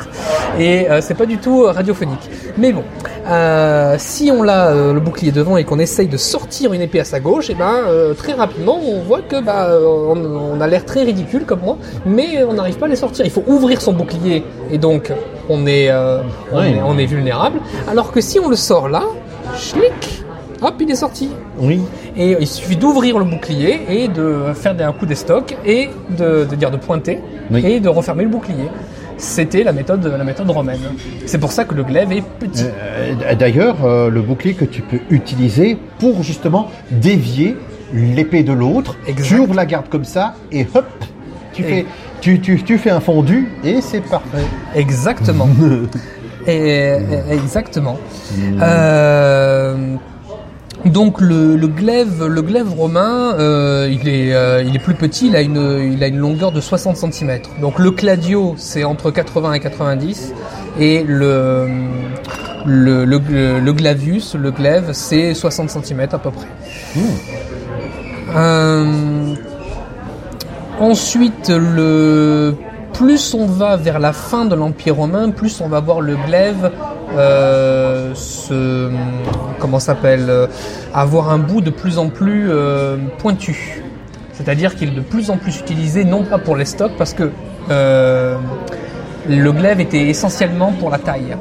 et 0.58 0.88
euh, 0.90 1.00
c'est 1.00 1.14
pas 1.14 1.26
du 1.26 1.38
tout 1.38 1.64
euh, 1.64 1.70
radiophonique. 1.72 2.30
Mais 2.56 2.72
bon, 2.72 2.84
euh, 3.28 3.96
si 3.98 4.30
on 4.34 4.46
a 4.48 4.70
euh, 4.72 4.92
le 4.94 5.00
bouclier 5.00 5.32
devant 5.32 5.56
et 5.56 5.64
qu'on 5.64 5.78
essaye 5.78 6.08
de 6.08 6.16
sortir 6.16 6.72
une 6.72 6.80
épée 6.80 7.00
à 7.00 7.04
sa 7.04 7.20
gauche, 7.20 7.50
et 7.50 7.54
ben 7.54 7.72
euh, 7.86 8.14
très 8.14 8.32
rapidement 8.32 8.80
on 8.82 9.00
voit 9.02 9.20
que 9.20 9.40
bah, 9.42 9.66
euh, 9.68 9.84
on, 9.86 10.56
on 10.56 10.60
a 10.60 10.66
l'air 10.66 10.84
très 10.86 11.02
ridicule 11.02 11.44
comme 11.44 11.60
moi, 11.60 11.76
mais 12.06 12.42
on 12.48 12.54
n'arrive 12.54 12.76
pas 12.78 12.86
à 12.86 12.88
les 12.88 12.96
sortir. 12.96 13.24
Il 13.24 13.30
faut 13.30 13.44
ouvrir 13.46 13.80
son 13.80 13.92
bouclier 13.92 14.44
et 14.70 14.78
donc 14.78 15.12
on 15.48 15.66
est, 15.66 15.92
on, 15.92 16.22
Oui. 16.58 16.66
est 16.68 16.80
on 16.82 16.96
est 16.98 17.06
vulnérable. 17.06 17.60
Alors 17.88 18.12
que 18.12 18.20
si 18.20 18.38
on 18.40 18.48
le 18.48 18.56
sort 18.56 18.88
là, 18.88 19.02
schlick, 19.56 20.22
hop, 20.62 20.74
il 20.80 20.90
est 20.90 20.94
sorti. 20.94 21.30
Oui. 21.58 21.80
Et 22.16 22.36
il 22.40 22.46
suffit 22.46 22.76
d'ouvrir 22.76 23.18
le 23.18 23.24
bouclier 23.24 23.80
et 23.88 24.08
de 24.08 24.52
faire 24.54 24.74
un 24.80 24.92
coup 24.92 25.06
d'estoc 25.06 25.56
et 25.66 25.90
de, 26.10 26.44
de 26.44 26.54
dire 26.56 26.70
de 26.70 26.76
pointer 26.78 27.20
Oui. 27.50 27.64
et 27.64 27.80
de 27.80 27.88
refermer 27.88 28.24
le 28.24 28.30
bouclier. 28.30 28.68
C'était 29.18 29.64
la 29.64 29.72
méthode, 29.72 30.04
la 30.06 30.24
méthode 30.24 30.48
romaine. 30.50 30.80
C'est 31.26 31.38
pour 31.38 31.50
ça 31.52 31.64
que 31.64 31.74
le 31.74 31.82
glaive 31.84 32.12
est 32.12 32.22
petit. 32.22 32.64
Euh, 32.64 33.34
D'ailleurs, 33.34 33.84
euh, 33.84 34.08
le 34.10 34.22
bouclier 34.22 34.54
que 34.54 34.64
tu 34.64 34.80
peux 34.82 35.00
utiliser 35.10 35.76
pour 35.98 36.22
justement 36.22 36.70
dévier 36.90 37.56
l'épée 37.92 38.42
de 38.44 38.52
l'autre, 38.52 38.96
tu 39.24 39.38
ouvres 39.38 39.54
la 39.54 39.66
garde 39.66 39.88
comme 39.88 40.04
ça 40.04 40.34
et 40.52 40.66
hop, 40.74 40.86
tu 41.52 41.62
Et- 41.62 41.66
fais, 41.66 41.86
tu, 42.20 42.40
tu, 42.40 42.62
tu 42.62 42.78
fais 42.78 42.90
un 42.90 43.00
fondu 43.00 43.48
et 43.64 43.80
c'est 43.80 44.00
parfait. 44.02 44.44
Exactement. 44.76 45.48
et, 46.46 46.52
et- 46.56 47.32
exactement. 47.32 47.98
Hmm. 48.36 48.58
Euh, 48.62 49.76
donc 50.84 51.20
le, 51.20 51.56
glaive, 51.66 52.22
romain, 52.76 53.34
euh, 53.38 53.88
il 53.90 54.08
est, 54.08 54.32
euh, 54.32 54.62
il 54.62 54.76
est 54.76 54.78
plus 54.78 54.94
petit. 54.94 55.26
Il 55.26 55.36
a 55.36 55.40
une, 55.40 56.18
longueur 56.18 56.52
de 56.52 56.60
60 56.60 56.96
cm. 56.96 57.40
Donc 57.60 57.78
le 57.78 57.90
cladio, 57.90 58.54
c'est 58.56 58.84
entre 58.84 59.10
80 59.10 59.54
et 59.54 59.60
90, 59.60 60.34
et 60.78 61.02
le 61.02 61.68
le, 62.66 63.04
le, 63.04 63.60
le 63.60 63.72
glavius, 63.72 64.34
le 64.34 64.50
glaive, 64.50 64.90
c'est 64.92 65.32
60 65.32 65.70
cm 65.70 66.00
à 66.00 66.18
peu 66.18 66.30
près. 66.30 66.46
Euh, 68.36 69.34
ensuite, 70.78 71.52
plus 72.92 73.34
on 73.34 73.46
va 73.46 73.76
vers 73.76 73.98
la 73.98 74.12
fin 74.12 74.44
de 74.44 74.54
l'Empire 74.54 74.96
romain, 74.96 75.30
plus 75.30 75.60
on 75.60 75.68
va 75.68 75.80
voir 75.80 76.00
le 76.00 76.16
glaive 76.26 76.70
euh, 77.16 78.14
se 78.14 78.90
comment 79.58 79.80
s'appelle 79.80 80.26
euh, 80.28 80.46
avoir 80.94 81.30
un 81.30 81.38
bout 81.38 81.60
de 81.60 81.70
plus 81.70 81.98
en 81.98 82.08
plus 82.08 82.48
euh, 82.50 82.96
pointu. 83.18 83.82
C'est-à-dire 84.32 84.76
qu'il 84.76 84.90
est 84.90 84.94
de 84.94 85.00
plus 85.00 85.30
en 85.30 85.36
plus 85.36 85.58
utilisé 85.58 86.04
non 86.04 86.22
pas 86.22 86.38
pour 86.38 86.54
les 86.56 86.64
stocks 86.64 86.92
parce 86.96 87.12
que 87.14 87.30
euh, 87.70 88.36
le 89.28 89.52
glaive 89.52 89.80
était 89.80 90.06
essentiellement 90.08 90.72
pour 90.72 90.90
la 90.90 90.98
taille. 90.98 91.36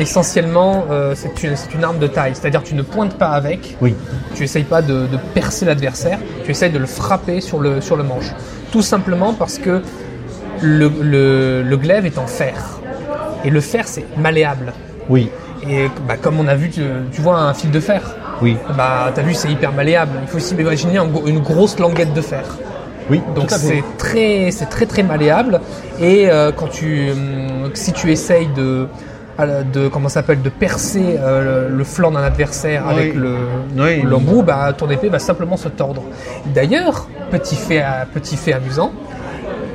Essentiellement, 0.00 0.84
euh, 0.90 1.14
c'est 1.16 1.42
une, 1.74 1.84
arme 1.84 1.98
de 1.98 2.06
taille, 2.06 2.32
c'est-à-dire 2.34 2.62
tu 2.62 2.74
ne 2.76 2.82
pointes 2.82 3.14
pas 3.18 3.30
avec, 3.30 3.76
Oui. 3.80 3.94
tu 4.36 4.44
essayes 4.44 4.62
pas 4.64 4.80
de, 4.80 5.06
de 5.06 5.16
percer 5.34 5.64
l'adversaire, 5.64 6.18
tu 6.44 6.52
essayes 6.52 6.70
de 6.70 6.78
le 6.78 6.86
frapper 6.86 7.40
sur 7.40 7.58
le, 7.58 7.80
sur 7.80 7.96
le 7.96 8.04
manche. 8.04 8.32
Tout 8.70 8.82
simplement 8.82 9.34
parce 9.34 9.58
que 9.58 9.82
le, 10.62 10.88
le, 11.02 11.62
le 11.62 11.76
glaive 11.76 12.06
est 12.06 12.18
en 12.18 12.26
fer. 12.28 12.77
Et 13.44 13.50
le 13.50 13.60
fer, 13.60 13.86
c'est 13.86 14.04
malléable. 14.16 14.72
Oui. 15.08 15.30
Et 15.68 15.88
bah, 16.06 16.16
comme 16.20 16.38
on 16.40 16.46
a 16.48 16.54
vu, 16.54 16.70
tu, 16.70 16.82
tu 17.12 17.20
vois 17.20 17.38
un 17.38 17.54
fil 17.54 17.70
de 17.70 17.80
fer. 17.80 18.02
Oui. 18.40 18.56
Bah, 18.76 19.10
t'as 19.14 19.22
vu, 19.22 19.34
c'est 19.34 19.50
hyper 19.50 19.72
malléable. 19.72 20.12
Il 20.22 20.28
faut 20.28 20.36
aussi 20.36 20.54
imaginer 20.54 20.98
une 21.26 21.40
grosse 21.40 21.78
languette 21.78 22.14
de 22.14 22.20
fer. 22.20 22.44
Oui. 23.10 23.20
Donc 23.34 23.50
c'est 23.50 23.82
très, 23.96 24.50
c'est 24.50 24.66
très 24.66 24.86
très 24.86 25.02
malléable. 25.02 25.60
Et 26.00 26.28
euh, 26.30 26.52
quand 26.54 26.68
tu, 26.68 27.10
hum, 27.10 27.70
si 27.74 27.92
tu 27.92 28.12
essayes 28.12 28.48
de, 28.54 28.86
de 29.72 29.88
comment 29.88 30.08
s'appelle, 30.10 30.42
de 30.42 30.50
percer 30.50 31.16
euh, 31.18 31.68
le, 31.70 31.76
le 31.76 31.84
flanc 31.84 32.10
d'un 32.10 32.22
adversaire 32.22 32.84
Oui. 32.88 32.94
avec 32.94 33.14
le 33.14 33.34
Oui. 33.76 34.02
l'embout, 34.02 34.42
bah 34.42 34.72
ton 34.76 34.90
épée 34.90 35.08
va 35.08 35.18
simplement 35.18 35.56
se 35.56 35.68
tordre. 35.68 36.02
D'ailleurs, 36.54 37.08
petit 37.30 37.56
fait, 37.56 37.82
petit 38.12 38.36
fait 38.36 38.52
amusant. 38.52 38.92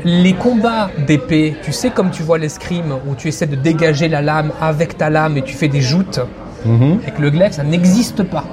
Les 0.05 0.33
combats 0.33 0.89
d'épée, 1.07 1.55
tu 1.63 1.71
sais 1.71 1.89
comme 1.89 2.09
tu 2.11 2.23
vois 2.23 2.37
l'escrime 2.37 2.93
où 3.07 3.15
tu 3.15 3.27
essaies 3.29 3.45
de 3.47 3.55
dégager 3.55 4.09
la 4.09 4.21
lame 4.21 4.51
avec 4.61 4.97
ta 4.97 5.09
lame 5.09 5.37
et 5.37 5.41
tu 5.43 5.53
fais 5.55 5.69
des 5.69 5.81
joutes, 5.81 6.19
Mhm. 6.65 6.99
avec 7.03 7.19
le 7.19 7.29
glaive, 7.29 7.51
ça 7.53 7.63
n'existe 7.63 8.23
pas. 8.23 8.43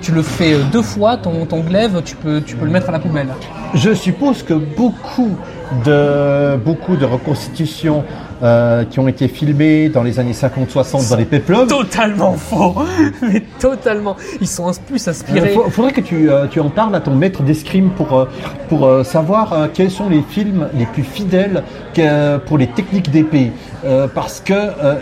Tu 0.00 0.12
le 0.12 0.22
fais 0.22 0.52
euh, 0.54 0.58
deux 0.72 0.82
fois, 0.82 1.16
ton, 1.16 1.46
ton 1.46 1.60
glaive, 1.60 2.02
tu 2.04 2.14
peux, 2.16 2.40
tu 2.42 2.56
peux 2.56 2.64
le 2.66 2.70
mettre 2.70 2.88
à 2.90 2.92
la 2.92 2.98
poubelle. 2.98 3.28
Je 3.74 3.94
suppose 3.94 4.42
que 4.42 4.54
beaucoup 4.54 5.30
de 5.84 6.56
beaucoup 6.56 6.96
de 6.96 7.04
reconstitutions 7.06 8.04
euh, 8.42 8.84
qui 8.84 8.98
ont 9.00 9.08
été 9.08 9.28
filmées 9.28 9.88
dans 9.88 10.02
les 10.02 10.18
années 10.18 10.32
50-60 10.32 11.10
dans 11.10 11.16
les 11.16 11.24
péplums. 11.24 11.66
Totalement 11.66 12.32
faux, 12.34 12.74
mais 13.22 13.42
totalement. 13.58 14.16
Ils 14.40 14.46
sont 14.48 14.70
plus 14.86 15.04
Il 15.06 15.10
inspirés. 15.10 15.54
faudrait 15.70 15.92
que 15.92 16.00
tu, 16.00 16.30
euh, 16.30 16.46
tu 16.50 16.60
en 16.60 16.68
parles 16.70 16.94
à 16.94 17.00
ton 17.00 17.14
maître 17.14 17.42
d'escrime 17.42 17.90
pour, 17.90 18.12
euh, 18.18 18.28
pour 18.68 18.86
euh, 18.86 19.04
savoir 19.04 19.52
euh, 19.52 19.66
quels 19.72 19.90
sont 19.90 20.08
les 20.08 20.22
films 20.22 20.68
les 20.74 20.86
plus 20.86 21.02
fidèles 21.04 21.62
que- 21.94 22.38
pour 22.38 22.58
les 22.58 22.66
techniques 22.66 23.10
d'épée. 23.10 23.52
Euh, 23.84 24.06
parce 24.12 24.40
que 24.40 24.52
euh, 24.54 24.94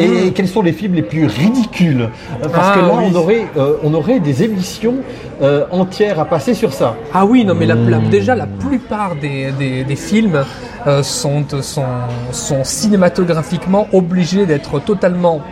et, 0.00 0.26
et- 0.28 0.32
quels 0.32 0.48
sont 0.48 0.60
les 0.62 0.72
films 0.72 0.94
les 0.94 1.02
plus 1.02 1.26
ridicules? 1.26 2.02
Euh, 2.42 2.48
Parce 2.52 2.68
Ah, 2.72 2.74
que 2.74 2.80
là, 2.86 2.92
oui. 2.98 3.04
on 3.10 3.14
aurait 3.16 3.46
euh, 3.56 3.76
on 3.82 3.94
aurait 3.94 4.20
des 4.20 4.42
émissions 4.42 4.96
euh, 5.42 5.64
entières 5.70 6.20
à 6.20 6.26
passer 6.26 6.52
sur 6.52 6.72
ça. 6.74 6.96
Ah 7.14 7.24
oui, 7.24 7.44
non, 7.44 7.54
mais 7.54 7.64
la, 7.66 7.74
la- 7.74 7.98
déjà 7.98 8.34
la 8.34 8.46
plupart 8.46 9.16
des, 9.16 9.52
des, 9.58 9.84
des 9.84 9.96
films 9.96 10.36
euh, 10.36 10.42
sont, 11.02 11.44
sont, 11.62 11.84
sont 12.32 12.64
cinématographiquement 12.64 13.88
obligés 13.92 14.46
d'être 14.46 14.80
totalement 14.80 15.42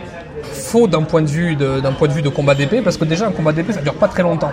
faux 0.43 0.87
d'un 0.87 1.03
point 1.03 1.21
de 1.21 1.27
vue 1.27 1.55
de, 1.55 1.79
d'un 1.79 1.91
point 1.91 2.07
de 2.07 2.13
vue 2.13 2.21
de 2.21 2.29
combat 2.29 2.55
d'épée 2.55 2.81
parce 2.81 2.97
que 2.97 3.05
déjà 3.05 3.27
un 3.27 3.31
combat 3.31 3.51
d'épée 3.51 3.73
ça 3.73 3.81
dure 3.81 3.95
pas 3.95 4.07
très 4.07 4.23
longtemps. 4.23 4.51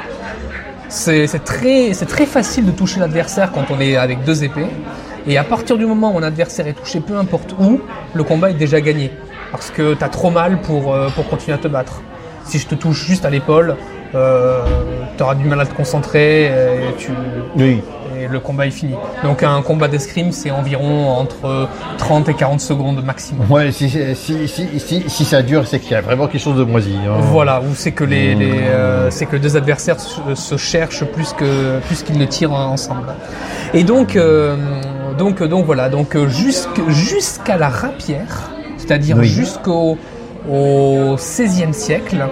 C'est, 0.88 1.26
très 1.44 1.92
c'est 1.94 2.06
très 2.06 2.26
facile 2.26 2.64
de 2.64 2.70
toucher 2.70 3.00
l'adversaire 3.00 3.50
quand 3.52 3.66
on 3.70 3.80
est 3.80 3.96
avec 3.96 4.24
deux 4.24 4.44
épées 4.44 4.68
et 5.26 5.36
à 5.36 5.44
partir 5.44 5.76
du 5.76 5.84
moment 5.84 6.14
où 6.14 6.18
un 6.18 6.22
adversaire 6.22 6.66
est 6.68 6.74
touché 6.74 7.00
peu 7.00 7.16
importe 7.16 7.54
où, 7.58 7.80
le 8.14 8.22
combat 8.22 8.50
est 8.50 8.54
déjà 8.54 8.80
gagné 8.80 9.10
parce 9.50 9.70
que 9.70 9.94
t'as 9.94 10.08
trop 10.08 10.30
mal 10.30 10.60
pour 10.60 10.94
euh, 10.94 11.08
pour 11.10 11.28
continuer 11.28 11.54
à 11.54 11.58
te 11.58 11.68
battre. 11.68 12.02
Si 12.44 12.58
je 12.58 12.68
te 12.68 12.76
touche 12.76 13.04
juste 13.04 13.24
à 13.24 13.30
l'épaule, 13.30 13.76
euh, 14.14 14.64
t'auras 15.16 15.34
du 15.34 15.44
mal 15.44 15.60
à 15.60 15.66
te 15.66 15.74
concentrer 15.74 16.52
tu 16.96 17.10
Oui. 17.56 17.82
Et 18.18 18.28
le 18.28 18.40
combat 18.40 18.66
est 18.66 18.70
fini. 18.70 18.94
Donc 19.22 19.42
un 19.42 19.60
combat 19.62 19.88
d'escrime 19.88 20.32
c'est 20.32 20.50
environ 20.50 21.08
entre 21.10 21.68
30 21.98 22.28
et 22.28 22.34
40 22.34 22.60
secondes 22.60 23.04
maximum. 23.04 23.50
Ouais, 23.50 23.70
si, 23.72 23.88
si, 23.90 24.48
si, 24.48 25.04
si, 25.08 25.24
ça 25.24 25.42
dure, 25.42 25.66
c'est 25.66 25.78
qu'il 25.80 25.92
y 25.92 25.94
a 25.94 26.00
vraiment 26.00 26.26
quelque 26.26 26.40
chose 26.42 26.56
de 26.58 26.64
moisi. 26.64 26.94
hein. 27.06 27.18
Voilà, 27.20 27.60
où 27.60 27.74
c'est 27.74 27.92
que 27.92 28.04
les, 28.04 28.34
les, 28.34 28.52
euh, 28.52 29.10
c'est 29.10 29.26
que 29.26 29.36
deux 29.36 29.56
adversaires 29.56 30.00
se, 30.00 30.34
se 30.34 30.56
cherchent 30.56 31.04
plus 31.04 31.32
que 31.32 31.78
plus 31.80 32.02
qu'ils 32.02 32.18
ne 32.18 32.24
tirent 32.26 32.52
ensemble. 32.52 33.08
Et 33.74 33.84
donc 33.84 34.16
euh, 34.16 34.56
donc 35.18 35.42
donc 35.42 35.64
voilà, 35.66 35.88
donc 35.88 36.14
euh, 36.16 36.26
jusqu'à 36.88 37.56
la 37.56 37.68
rapière, 37.68 38.50
c'est-à-dire 38.78 39.16
Oui. 39.18 39.26
jusqu'au 39.28 39.98
au 40.50 41.16
XVIe 41.16 41.74
siècle, 41.74 42.24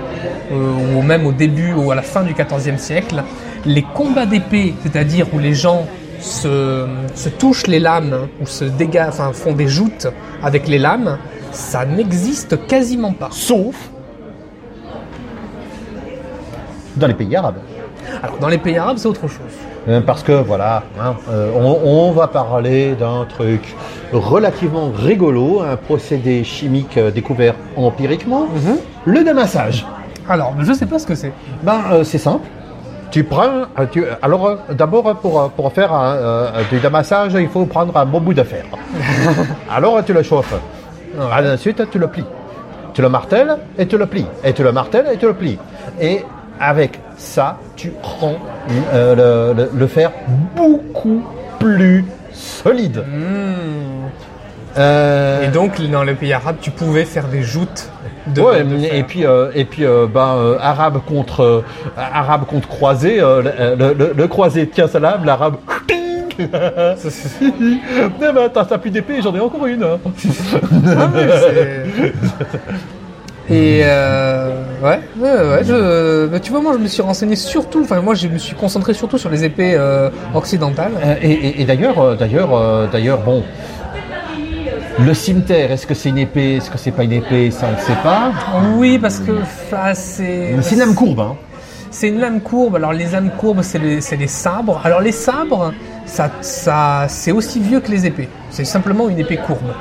euh, 0.52 0.72
ou 0.96 1.02
même 1.02 1.26
au 1.26 1.32
début 1.32 1.72
ou 1.72 1.90
à 1.90 1.94
la 1.96 2.02
fin 2.02 2.22
du 2.22 2.32
XIVe 2.34 2.78
siècle, 2.78 3.22
les 3.66 3.82
combats 3.82 4.26
d'épée, 4.26 4.74
c'est-à-dire 4.82 5.26
où 5.32 5.38
les 5.38 5.54
gens 5.54 5.86
se, 6.20 6.86
se 7.14 7.28
touchent 7.28 7.66
les 7.66 7.80
lames 7.80 8.28
ou 8.40 8.46
se 8.46 8.64
dégagent, 8.64 9.08
enfin 9.08 9.32
font 9.32 9.52
des 9.52 9.68
joutes 9.68 10.06
avec 10.42 10.68
les 10.68 10.78
lames, 10.78 11.18
ça 11.52 11.84
n'existe 11.84 12.66
quasiment 12.66 13.12
pas. 13.12 13.28
Sauf 13.30 13.76
dans 16.96 17.06
les 17.06 17.14
pays 17.14 17.34
arabes. 17.34 17.56
Alors 18.22 18.38
dans 18.38 18.48
les 18.48 18.58
pays 18.58 18.76
arabes, 18.76 18.96
c'est 18.98 19.08
autre 19.08 19.28
chose. 19.28 19.40
Euh, 19.88 20.00
Parce 20.00 20.22
que 20.22 20.32
voilà, 20.32 20.84
hein, 21.00 21.14
euh, 21.28 21.50
on, 21.54 22.08
on 22.08 22.12
va 22.12 22.28
parler 22.28 22.94
d'un 22.94 23.26
truc 23.28 23.74
relativement 24.12 24.90
rigolo, 24.96 25.60
un 25.60 25.76
procédé 25.76 26.42
chimique 26.44 26.96
euh, 26.96 27.10
découvert 27.10 27.54
empiriquement, 27.76 28.46
le 29.04 29.24
damassage. 29.24 29.84
Alors, 30.28 30.54
je 30.60 30.72
sais 30.72 30.86
pas 30.86 30.98
ce 30.98 31.06
que 31.06 31.14
c'est. 31.14 31.32
Ben, 31.62 31.80
euh, 31.92 32.04
c'est 32.04 32.18
simple. 32.18 32.46
Tu 33.10 33.22
prends, 33.24 33.62
euh, 33.78 33.86
tu, 33.90 34.04
alors 34.22 34.46
euh, 34.46 34.56
d'abord 34.72 35.06
euh, 35.08 35.14
pour, 35.14 35.40
euh, 35.40 35.48
pour 35.54 35.72
faire 35.72 35.92
un, 35.92 36.14
euh, 36.16 36.50
du 36.70 36.78
damassage, 36.80 37.34
il 37.34 37.48
faut 37.48 37.64
prendre 37.64 37.96
un 37.96 38.04
bon 38.04 38.20
bout 38.20 38.34
de 38.34 38.42
fer. 38.42 38.64
alors 39.70 39.98
euh, 39.98 40.02
tu 40.04 40.12
le 40.12 40.22
chauffes. 40.22 40.54
Ensuite 41.18 41.88
tu 41.90 41.98
le 41.98 42.08
plies. 42.08 42.24
Tu 42.92 43.02
le 43.02 43.08
martèles 43.08 43.56
et 43.78 43.86
tu 43.86 43.96
le 43.98 44.06
plies. 44.06 44.26
Et 44.42 44.52
tu 44.52 44.62
le 44.64 44.72
martèles 44.72 45.06
et 45.12 45.16
tu 45.16 45.26
le 45.26 45.34
plies. 45.34 45.58
Et 46.00 46.24
avec 46.60 46.98
ça, 47.16 47.58
tu 47.76 47.92
rends 48.02 48.36
euh, 48.92 49.52
le, 49.54 49.62
le- 49.62 49.70
le 49.74 49.86
fer 49.86 50.10
beaucoup 50.56 51.22
plus 51.60 52.04
solide. 52.32 53.04
Euh, 54.76 55.44
Et 55.44 55.48
donc, 55.48 55.80
dans 55.90 56.02
les 56.02 56.14
pays 56.14 56.32
arabes, 56.32 56.56
tu 56.60 56.70
pouvais 56.70 57.04
faire 57.04 57.28
des 57.28 57.42
joutes 57.42 57.88
de. 58.26 58.40
Ouais, 58.40 58.64
de 58.64 58.76
et 58.92 59.02
puis 59.04 59.24
euh, 59.24 59.50
et 59.54 59.64
puis 59.64 59.84
euh, 59.84 60.06
ben 60.12 60.34
euh, 60.36 60.56
arabe 60.60 60.98
contre 61.06 61.40
euh, 61.42 61.64
arabe 61.96 62.44
contre 62.46 62.66
croisé, 62.68 63.20
euh, 63.20 63.42
le, 63.42 63.74
le- 63.76 63.94
le- 63.94 64.12
le 64.16 64.26
croisé 64.28 64.66
tient 64.68 64.88
sa 64.88 64.98
lame, 64.98 65.24
l'arabe. 65.24 65.56
eh 66.38 66.46
ben 68.18 68.48
t'as 68.52 68.64
t'as 68.64 68.78
plus 68.78 68.90
d'épée, 68.90 69.22
j'en 69.22 69.34
ai 69.34 69.40
encore 69.40 69.66
une. 69.66 69.84
hein. 69.84 69.98
Ah 70.98 71.08
Et 73.50 73.82
euh, 73.84 74.50
ouais, 74.82 75.00
ouais, 75.18 75.30
ouais, 75.30 75.60
je, 75.64 76.26
bah, 76.26 76.40
tu 76.40 76.50
vois, 76.50 76.62
moi 76.62 76.72
je 76.72 76.78
me 76.78 76.86
suis 76.88 77.02
renseigné 77.02 77.36
surtout, 77.36 77.82
enfin 77.82 78.00
moi 78.00 78.14
je 78.14 78.26
me 78.26 78.38
suis 78.38 78.56
concentré 78.56 78.94
surtout 78.94 79.18
sur 79.18 79.28
les 79.30 79.44
épées 79.44 79.74
euh, 79.76 80.08
occidentales. 80.34 80.92
Et 81.22 81.30
et- 81.30 81.60
et 81.60 81.64
d'ailleurs 81.66 82.16
d'ailleurs 82.16 82.88
d'ailleurs 82.90 83.18
bon. 83.18 83.44
Le 84.98 85.12
cimetière, 85.12 85.72
est-ce 85.72 85.86
que 85.86 85.94
c'est 85.94 86.10
une 86.10 86.18
épée, 86.18 86.56
est-ce 86.56 86.70
que 86.70 86.78
c'est 86.78 86.92
pas 86.92 87.02
une 87.02 87.12
épée, 87.12 87.50
ça 87.50 87.66
on 87.68 87.72
ne 87.72 87.84
sait 87.84 88.00
pas. 88.02 88.32
Oui, 88.76 88.98
parce 88.98 89.18
que 89.18 89.32
enfin, 89.42 89.92
c'est. 89.92 90.54
C'est 90.62 90.74
une 90.74 90.78
lame 90.80 90.94
courbe, 90.94 91.20
hein. 91.20 91.36
C'est 91.90 92.08
une 92.08 92.20
lame 92.20 92.40
courbe. 92.40 92.76
Alors 92.76 92.92
les 92.92 93.06
lames 93.06 93.30
courbes, 93.38 93.62
c'est 93.62 93.78
les, 93.78 94.26
sabres. 94.28 94.80
Alors 94.84 95.00
les 95.00 95.12
sabres, 95.12 95.72
ça, 96.06 96.30
ça, 96.40 97.06
c'est 97.08 97.32
aussi 97.32 97.60
vieux 97.60 97.80
que 97.80 97.90
les 97.90 98.06
épées. 98.06 98.28
C'est 98.50 98.64
simplement 98.64 99.08
une 99.08 99.18
épée 99.18 99.36
courbe. 99.36 99.74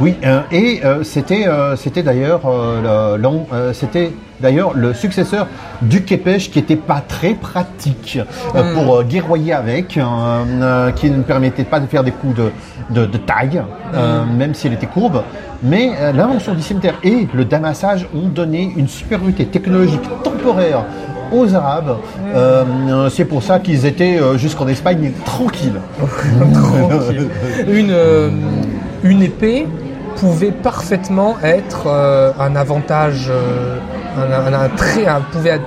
Oui, 0.00 0.14
euh, 0.24 0.40
et 0.52 0.80
euh, 0.84 1.02
c'était 1.04 1.46
euh, 1.48 1.74
c'était 1.76 2.02
d'ailleurs 2.02 2.40
le- 2.44 3.16
l'an- 3.16 3.46
c'était 3.72 4.12
d'ailleurs 4.40 4.72
le 4.74 4.92
successeur 4.92 5.46
du 5.80 6.02
képech 6.04 6.50
qui 6.50 6.58
était 6.58 6.76
pas 6.76 7.02
très 7.06 7.32
pratique 7.32 8.18
euh, 8.54 8.74
pour 8.74 8.96
euh, 8.96 9.02
guerroyer 9.04 9.54
avec, 9.54 9.96
euh, 9.96 10.90
qui 10.92 11.10
ne 11.10 11.22
permettait 11.22 11.64
pas 11.64 11.80
de 11.80 11.86
faire 11.86 12.04
des 12.04 12.10
coups 12.10 12.34
de, 12.36 12.50
de, 12.90 13.06
de 13.06 13.16
taille, 13.16 13.62
euh, 13.94 14.24
même 14.26 14.54
s'il 14.54 14.72
était 14.74 14.86
courbe. 14.86 15.22
Mais 15.62 15.90
l'invention 16.14 16.52
du 16.52 16.60
cimetière 16.60 16.94
et 17.02 17.26
le 17.32 17.46
damassage 17.46 18.06
ont 18.14 18.28
donné 18.28 18.74
une 18.76 18.88
supériorité 18.88 19.46
technologique 19.46 20.02
temporaire 20.22 20.84
aux 21.32 21.54
Arabes. 21.54 21.96
Euh, 22.34 23.08
C'est 23.08 23.24
pour 23.24 23.42
ça 23.42 23.58
qu'ils 23.60 23.86
étaient 23.86 24.18
euh, 24.20 24.36
jusqu'en 24.36 24.68
Espagne 24.68 25.12
tranquilles. 25.24 25.80
Tranquille. 26.52 27.28
une, 27.68 27.90
euh, 27.90 28.28
une 29.02 29.22
épée 29.22 29.66
pouvait 30.16 30.52
parfaitement 30.52 31.36
être 31.42 31.84
euh, 31.86 32.32
un 32.40 32.56
avantage, 32.56 33.28
euh, 33.30 33.78
un, 34.18 34.52
un- 34.54 34.60
un 34.64 34.68
très, 34.70 35.06
un- 35.06 35.20
pouvait 35.20 35.60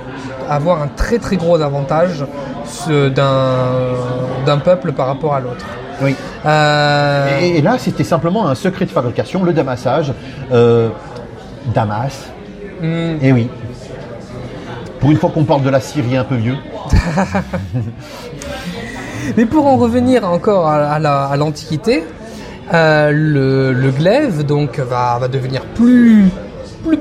avoir 0.48 0.82
un 0.82 0.88
très 0.88 1.18
très 1.18 1.36
gros 1.36 1.60
avantage 1.60 2.24
d'un 4.46 4.58
peuple 4.64 4.92
par 4.92 5.06
rapport 5.06 5.34
à 5.34 5.40
l'autre. 5.40 5.64
Oui. 6.02 6.14
Euh, 6.46 7.38
Et, 7.40 7.58
et 7.58 7.62
là, 7.62 7.76
c'était 7.78 8.04
simplement 8.04 8.48
un 8.48 8.54
secret 8.54 8.86
de 8.86 8.90
fabrication, 8.90 9.44
le 9.44 9.52
damassage. 9.52 10.12
Damas. 11.74 12.30
hmm, 12.80 13.16
Et 13.22 13.32
oui. 13.32 13.48
Pour 14.98 15.10
une 15.10 15.16
fois 15.18 15.30
qu'on 15.30 15.44
parle 15.44 15.62
de 15.62 15.70
la 15.70 15.80
Syrie 15.80 16.16
un 16.16 16.24
peu 16.24 16.36
vieux. 16.36 16.56
Mais 19.36 19.46
pour 19.46 19.66
en 19.66 19.76
revenir 19.76 20.28
encore 20.28 20.68
à, 20.68 20.76
à 20.92 20.98
la- 20.98 21.24
à 21.26 21.36
l'Antiquité, 21.36 22.04
euh, 22.72 23.10
le, 23.12 23.72
le 23.72 23.90
glaive 23.90 24.44
donc 24.44 24.78
va, 24.78 25.18
va 25.18 25.28
devenir 25.28 25.62
plus, 25.74 26.28
plus, 26.84 26.98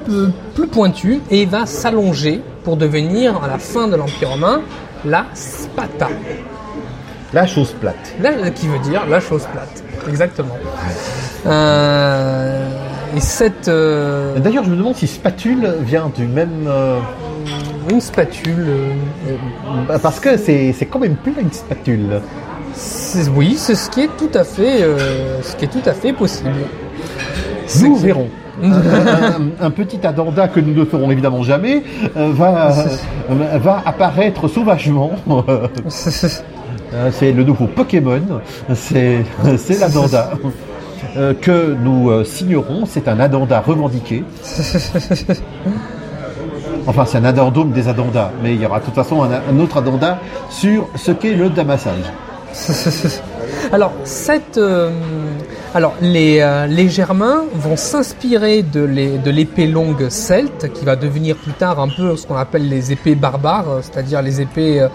plus 0.55 0.67
pointu 0.67 1.19
et 1.29 1.45
va 1.45 1.65
s'allonger 1.65 2.41
pour 2.63 2.75
devenir 2.75 3.43
à 3.43 3.47
la 3.47 3.59
fin 3.59 3.87
de 3.87 3.95
l'Empire 3.95 4.29
romain 4.29 4.61
la 5.05 5.25
spata. 5.33 6.09
La 7.33 7.45
chose 7.45 7.73
plate. 7.79 8.15
Qui 8.55 8.67
veut 8.67 8.79
dire 8.79 9.05
la 9.07 9.19
chose 9.19 9.45
plate. 9.51 9.83
Exactement. 10.07 10.57
Euh, 11.45 12.67
et 13.15 13.19
cette 13.19 13.67
euh, 13.67 14.39
D'ailleurs, 14.39 14.63
je 14.63 14.71
me 14.71 14.75
demande 14.75 14.95
si 14.95 15.05
spatule 15.05 15.75
vient 15.81 16.11
du 16.15 16.25
même. 16.25 16.67
une 17.91 18.01
spatule, 18.01 18.67
parce 20.01 20.19
que 20.19 20.37
c'est 20.37 20.87
quand 20.89 20.99
même 20.99 21.15
plein 21.15 21.41
une 21.41 21.51
spatule. 21.51 22.21
Oui, 23.35 23.55
c'est 23.57 23.75
ce 23.75 23.89
qui 23.89 24.01
est 24.01 24.09
tout 24.17 24.29
à 24.33 24.43
fait, 24.43 24.81
euh, 24.83 25.41
ce 25.41 25.55
qui 25.55 25.65
est 25.65 25.67
tout 25.69 25.87
à 25.87 25.93
fait 25.93 26.13
possible. 26.13 26.49
Nous 27.81 27.95
verrons. 27.95 28.27
un, 28.63 28.71
un- 28.71 29.65
un 29.67 29.71
petit 29.71 30.05
addenda 30.05 30.49
que 30.49 30.59
nous 30.59 30.73
ne 30.73 30.83
ferons 30.83 31.09
évidemment 31.11 31.43
jamais 31.43 31.81
euh, 32.17 32.29
va, 32.33 32.71
euh, 33.31 33.57
va 33.57 33.81
apparaître 33.85 34.47
sauvagement. 34.49 35.11
C'est 37.11 37.31
le 37.31 37.43
nouveau 37.43 37.67
Pokémon, 37.67 38.19
c'est 38.73 39.23
c'est 39.57 39.79
l'addenda. 39.79 40.31
que 41.41 41.75
nous 41.83 42.23
signerons, 42.25 42.85
c'est 42.87 43.07
un 43.07 43.19
addenda 43.19 43.59
revendiqué. 43.61 44.23
Enfin, 46.87 47.05
c'est 47.05 47.19
un 47.19 47.25
addendum 47.25 47.71
des 47.71 47.87
addendas, 47.87 48.31
mais 48.41 48.55
il 48.55 48.61
y 48.61 48.65
aura 48.65 48.79
de 48.79 48.85
toute 48.85 48.95
façon 48.95 49.21
un, 49.21 49.29
un 49.33 49.59
autre 49.59 49.77
addenda 49.77 50.17
sur 50.49 50.87
ce 50.95 51.11
qu'est 51.11 51.35
le 51.35 51.49
damassage. 51.49 52.11
Euh, 54.57 54.91
alors 55.73 55.93
les, 56.01 56.39
euh, 56.39 56.65
les 56.65 56.89
Germains 56.89 57.43
vont 57.53 57.75
s'inspirer 57.75 58.63
de 58.63 59.29
l'épée 59.29 59.67
longue 59.67 60.09
celte, 60.09 60.71
qui 60.73 60.85
va 60.85 60.95
devenir 60.95 61.35
plus 61.35 61.53
tard 61.53 61.79
un 61.79 61.89
peu 61.89 62.15
ce 62.15 62.25
qu'on 62.25 62.35
appelle 62.35 62.67
les 62.67 62.91
épées 62.91 63.15
barbares, 63.15 63.79
c'est-à-dire 63.81 64.21
les 64.21 64.41
épées 64.41 64.87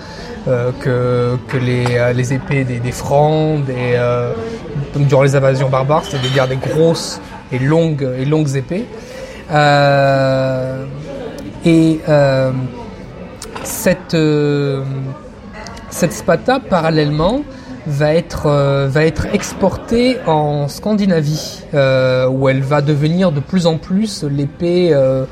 euh, 0.48 0.70
que, 0.81 1.57
les, 1.57 2.35
épées 2.35 2.64
des, 2.64 2.92
Francs, 2.92 3.64
des, 3.64 3.98
durant 4.96 5.22
les 5.22 5.37
invasions 5.37 5.68
barbares, 5.68 6.05
c'est-à-dire 6.05 6.48
des 6.48 6.57
grosses 6.57 7.20
et 7.53 7.59
longues, 7.59 8.09
et 8.18 8.24
longues 8.24 8.57
épées. 8.57 8.87
Et 11.64 12.00
cette, 13.62 14.16
cette 15.94 16.12
spata, 16.12 16.59
parallèlement, 16.59 17.42
va 17.87 18.14
être, 18.14 18.46
euh, 18.46 18.88
va 18.90 19.04
être 19.04 19.26
exportée 19.33 20.16
en 20.26 20.66
Scandinavie, 20.66 21.62
euh, 21.72 22.26
où 22.26 22.48
elle 22.48 22.62
va 22.62 22.83
devenir 22.83 23.30
de 23.30 23.38
plus 23.38 23.66
en 23.66 23.78
plus 23.78 24.24
l'épée, 24.24 24.90
euh, 24.92 25.24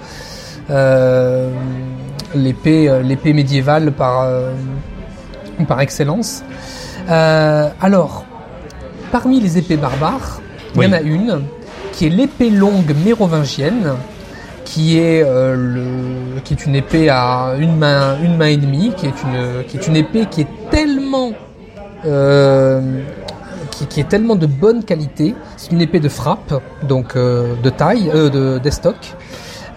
l'épée, 2.36 3.02
l'épée 3.02 3.32
médiévale 3.32 3.90
par, 3.90 4.28
par 5.66 5.80
excellence. 5.80 6.44
Alors, 7.08 8.24
parmi 9.10 9.40
les 9.40 9.58
épées 9.58 9.76
barbares, 9.76 10.40
il 10.76 10.82
y 10.82 10.86
en 10.86 10.92
a 10.92 11.00
une 11.00 11.42
qui 11.92 12.06
est 12.06 12.10
l'épée 12.10 12.50
longue 12.50 12.94
mérovingienne, 13.04 13.94
qui 14.64 14.98
est, 14.98 15.22
euh, 15.24 15.54
le, 15.56 16.40
qui 16.44 16.54
est 16.54 16.66
une 16.66 16.74
épée 16.76 17.08
à 17.10 17.54
une 17.58 17.76
main, 17.76 18.16
une 18.22 18.36
main 18.36 18.46
et 18.48 18.56
demie, 18.56 18.92
qui 18.96 19.06
est 19.06 19.22
une, 19.24 19.64
qui 19.64 19.76
est 19.76 19.86
une 19.86 19.96
épée 19.96 20.26
qui 20.30 20.42
est 20.42 20.46
tellement, 20.70 21.32
euh, 22.06 22.80
qui, 23.70 23.86
qui 23.86 24.00
est 24.00 24.08
tellement 24.08 24.36
de 24.36 24.46
bonne 24.46 24.84
qualité. 24.84 25.34
C'est 25.56 25.72
une 25.72 25.80
épée 25.80 26.00
de 26.00 26.08
frappe, 26.08 26.54
donc 26.86 27.16
euh, 27.16 27.54
de 27.62 27.70
taille, 27.70 28.10
de 28.14 28.58
d'estoc. 28.58 28.96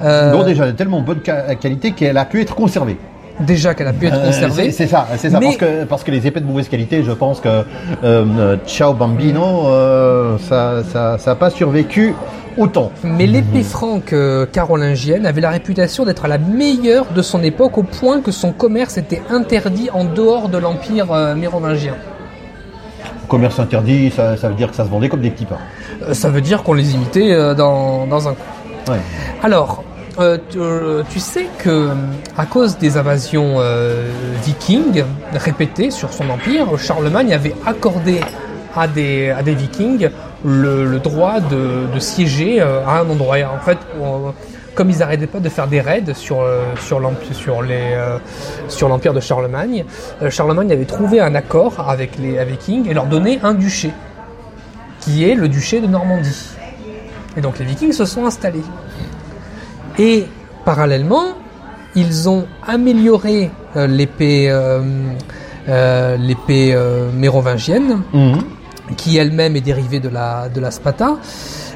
Donc 0.02 0.46
déjà, 0.46 0.68
de 0.68 0.72
tellement 0.72 1.02
bonne 1.02 1.22
qualité 1.22 1.92
qu'elle 1.92 2.18
a 2.18 2.26
pu 2.26 2.42
être 2.42 2.54
conservée. 2.56 2.98
déjà 3.40 3.74
qu'elle 3.74 3.88
a 3.88 3.94
pu 3.94 4.08
être 4.08 4.22
conservée. 4.24 4.66
c'est- 4.66 4.72
c'est 4.72 4.88
ça, 4.88 5.08
c'est 5.18 5.30
ça. 5.30 5.40
Mais- 5.40 5.46
Parce, 5.48 5.58
que, 5.58 5.84
parce 5.86 6.04
que 6.06 6.12
les 6.12 6.26
épées 6.28 6.40
de 6.42 6.46
mauvaise 6.46 6.70
qualité, 6.70 7.04
je 7.04 7.12
pense 7.12 7.40
que 7.42 7.64
euh, 8.04 8.56
Ciao 8.66 8.94
Bambino, 8.94 9.68
euh, 9.68 10.38
ça 10.38 10.82
n'a 10.94 11.18
ça, 11.18 11.32
a 11.32 11.36
pas 11.36 11.50
survécu 11.50 12.14
autant. 12.58 12.92
Mais 13.04 13.26
l'épée 13.26 13.64
franque 13.64 14.14
euh, 14.14 14.46
carolingienne 14.46 15.26
avait 15.26 15.42
la 15.42 15.50
réputation 15.50 16.06
d'être 16.06 16.28
la 16.28 16.38
meilleure 16.38 17.06
de 17.14 17.22
son 17.22 17.44
époque 17.44 17.78
au 17.78 17.84
point 17.84 18.22
que 18.22 18.32
son 18.32 18.52
commerce 18.52 18.98
était 18.98 19.22
interdit 19.30 19.90
en 19.94 20.04
dehors 20.06 20.50
de 20.50 20.58
l'empire 20.58 21.12
euh, 21.12 21.36
mérovingien. 21.36 21.96
Commerce 23.28 23.60
interdit, 23.60 24.12
ça, 24.12 24.38
ça 24.38 24.50
veut 24.50 24.56
dire 24.56 24.70
que 24.70 24.76
ça 24.76 24.86
se 24.86 24.90
vendait 24.90 25.10
comme 25.10 25.22
des 25.22 25.32
petits 25.32 25.46
pains. 25.46 25.58
Euh, 26.04 26.14
ça 26.14 26.30
veut 26.30 26.42
dire 26.42 26.64
qu'on 26.64 26.74
les 26.74 26.94
imitait 26.94 27.56
dans, 27.56 28.06
dans 28.06 28.28
un 28.28 28.34
coin. 28.34 28.94
Ouais. 28.96 29.02
Alors, 29.42 29.84
tu, 30.50 30.60
tu 31.10 31.20
sais 31.20 31.48
que 31.58 31.90
à 32.38 32.46
cause 32.46 32.78
des 32.78 32.98
invasions 32.98 33.58
vikings 34.44 35.04
répétées 35.34 35.92
sur 35.92 36.14
son 36.14 36.30
empire, 36.30 36.68
Charlemagne 36.78 37.34
avait 37.34 37.56
accordé 37.66 38.22
à 38.76 38.88
des, 38.88 39.30
à 39.32 39.42
des 39.42 39.56
vikings 39.56 40.10
le, 40.46 41.00
droit 41.00 41.40
de, 41.40 42.00
siéger 42.00 42.62
euh, 42.62 42.86
à 42.86 43.00
un 43.00 43.10
endroit. 43.10 43.38
En 43.54 43.60
fait, 43.60 43.78
comme 44.76 44.90
ils 44.90 45.00
n'arrêtaient 45.00 45.28
pas 45.28 45.40
de 45.40 45.50
faire 45.50 45.68
des 45.68 45.82
raids 45.82 46.14
sur, 46.14 46.42
euh, 46.42 46.62
euh, 46.92 48.20
sur 48.70 48.88
l'empire 48.90 49.14
de 49.14 49.20
Charlemagne, 49.20 49.86
Charlemagne 50.30 50.72
avait 50.72 50.86
trouvé 50.86 51.20
un 51.20 51.34
accord 51.34 51.90
avec 51.90 52.18
les 52.20 52.44
Vikings 52.46 52.88
et 52.88 52.94
leur 52.94 53.08
donnait 53.08 53.40
un 53.44 53.54
duché, 53.54 53.92
qui 55.00 55.30
est 55.30 55.36
le 55.36 55.50
duché 55.50 55.82
de 55.82 55.88
Normandie. 55.88 56.50
Et 57.38 57.42
donc 57.42 57.60
les 57.60 57.66
Vikings 57.66 57.94
se 57.94 58.06
sont 58.06 58.26
installés. 58.26 58.64
Et 59.98 60.26
parallèlement, 60.64 61.26
ils 61.96 62.30
ont 62.30 62.46
amélioré 62.68 63.50
l'épée 63.76 64.54
mérovingienne, 67.14 68.02
Mhm. 68.14 68.55
Qui 68.98 69.18
elle-même 69.18 69.56
est 69.56 69.62
dérivée 69.62 70.00
de 70.00 70.10
la, 70.10 70.50
de 70.50 70.60
la 70.62 70.72
spata, 70.72 71.18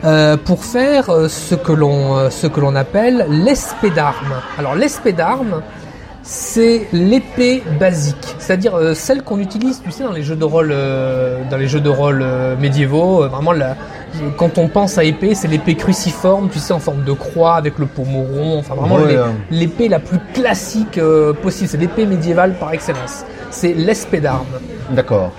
euh, 0.06 0.38
pour 0.38 0.64
faire 0.64 1.10
euh, 1.10 1.28
ce 1.28 1.56
que 1.56 1.72
l'on 1.72 2.18
euh, 2.18 2.30
ce 2.30 2.48
que 2.48 2.60
l'on 2.60 2.76
appelle 2.76 3.26
l'espée 3.30 3.90
d'armes. 3.90 4.36
Alors 4.58 4.76
l'espée 4.76 5.12
d'armes, 5.14 5.62
c'est 6.22 6.88
l'épée 6.94 7.64
basique, 7.80 8.36
c'est-à-dire 8.38 8.76
euh, 8.76 8.94
celle 8.94 9.24
qu'on 9.24 9.40
utilise, 9.40 9.82
tu 9.84 9.90
sais, 9.92 10.04
dans 10.04 10.12
les 10.12 10.22
jeux 10.22 10.36
de 10.36 10.46
rôle, 10.46 10.70
euh, 10.72 11.40
dans 11.50 11.58
les 11.58 11.68
jeux 11.68 11.80
de 11.80 11.90
rôle 11.90 12.22
euh, 12.22 12.56
médiévaux. 12.56 13.28
vraiment, 13.28 13.52
la, 13.52 13.76
quand 14.38 14.58
on 14.60 14.68
pense 14.68 14.98
à 15.00 15.04
épée, 15.04 15.34
c'est 15.34 15.48
l'épée 15.48 15.76
cruciforme, 15.76 16.50
tu 16.50 16.60
sais, 16.60 16.74
en 16.74 16.80
forme 16.80 17.04
de 17.04 17.14
croix 17.14 17.56
avec 17.56 17.80
le 17.80 17.88
pommeau 17.88 18.24
rond. 18.24 18.60
Enfin, 18.60 18.76
vraiment 18.76 18.98
Ouais, 18.98 19.16
euh. 19.16 19.28
l'épée 19.50 19.88
la 19.88 20.00
plus 20.00 20.20
classique 20.34 21.00
possible. 21.42 21.70
C'est 21.70 21.78
l'épée 21.78 22.06
médiévale 22.06 22.54
par 22.60 22.74
excellence. 22.74 23.24
C'est 23.50 23.74
l'espée 23.74 24.20
d'armes. 24.20 24.46
D'accord. 24.92 25.32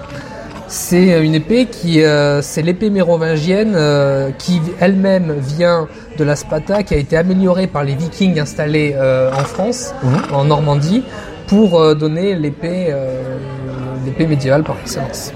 C'est 0.72 1.20
une 1.24 1.35
épée 1.35 1.66
qui, 1.66 2.00
euh, 2.04 2.42
c'est 2.42 2.62
l'épée 2.62 2.90
mérovingienne 2.90 3.72
euh, 3.74 4.30
qui 4.38 4.61
elle-même 4.78 5.35
vient 5.40 5.88
de 6.16 6.22
la 6.22 6.37
Spata, 6.37 6.85
qui 6.85 6.94
a 6.94 6.96
été 6.96 7.16
améliorée 7.16 7.66
par 7.66 7.83
les 7.83 7.96
Vikings 7.96 8.38
installés 8.38 8.94
euh, 8.96 9.33
en 9.33 9.42
France, 9.42 9.92
Mhm. 10.04 10.20
en 10.33 10.44
Normandie, 10.44 11.02
pour 11.48 11.80
euh, 11.80 11.96
donner 11.96 12.37
l'épée, 12.37 12.87
euh, 12.90 13.20
l'épée 14.06 14.28
médiévale 14.28 14.62
par 14.62 14.76
excellence. 14.80 15.33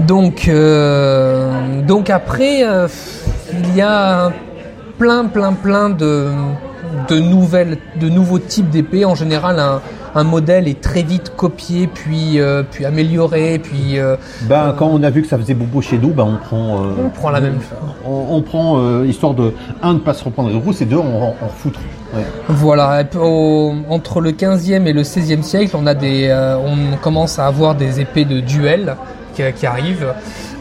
Donc, 0.00 0.46
euh, 0.48 1.80
donc 1.86 2.10
après, 2.10 2.64
euh, 2.64 2.86
il 3.64 3.76
y 3.76 3.80
a 3.80 4.30
plein, 4.98 5.24
plein, 5.24 5.54
plein 5.54 5.88
de, 5.88 6.28
de 7.08 7.18
nouvelles, 7.18 7.78
de 7.98 8.10
nouveaux 8.10 8.38
types 8.38 8.68
d'épées. 8.68 9.06
En 9.06 9.14
général, 9.14 9.58
un, 9.58 9.80
un 10.18 10.24
modèle 10.24 10.66
est 10.68 10.80
très 10.80 11.02
vite 11.02 11.32
copié, 11.36 11.86
puis, 11.86 12.40
euh, 12.40 12.62
puis 12.68 12.84
amélioré, 12.84 13.58
puis 13.62 13.98
euh, 13.98 14.16
Ben, 14.42 14.74
quand 14.76 14.86
on 14.88 15.02
a 15.02 15.10
vu 15.10 15.22
que 15.22 15.28
ça 15.28 15.38
faisait 15.38 15.54
bobo 15.54 15.80
chez 15.80 15.96
nous, 15.98 16.08
ben, 16.10 16.24
on 16.24 16.36
prend. 16.36 16.82
euh, 16.84 16.90
on 17.06 17.08
prend 17.10 17.30
la 17.30 17.40
même. 17.40 17.58
On, 18.04 18.26
on 18.30 18.42
prend 18.42 18.78
euh, 18.80 19.06
histoire 19.06 19.34
de 19.34 19.52
un 19.82 19.94
de 19.94 19.98
pas 20.00 20.14
se 20.14 20.24
reprendre 20.24 20.48
les 20.50 20.56
rousses 20.56 20.80
et 20.80 20.86
deux 20.86 20.96
on, 20.96 21.34
on 21.40 21.46
refoutre. 21.46 21.80
Ouais. 22.14 22.22
Voilà, 22.48 23.04
au- 23.20 23.74
entre 23.90 24.20
le 24.20 24.32
15e 24.32 24.86
et 24.86 24.92
le 24.92 25.02
16e 25.02 25.42
siècle, 25.42 25.76
on 25.78 25.86
a 25.86 25.94
des, 25.94 26.26
euh, 26.28 26.56
on 26.56 26.96
commence 26.96 27.38
à 27.38 27.46
avoir 27.46 27.74
des 27.74 28.00
épées 28.00 28.24
de 28.24 28.40
duel 28.40 28.96
qui, 29.34 29.66
arrivent, 29.66 30.14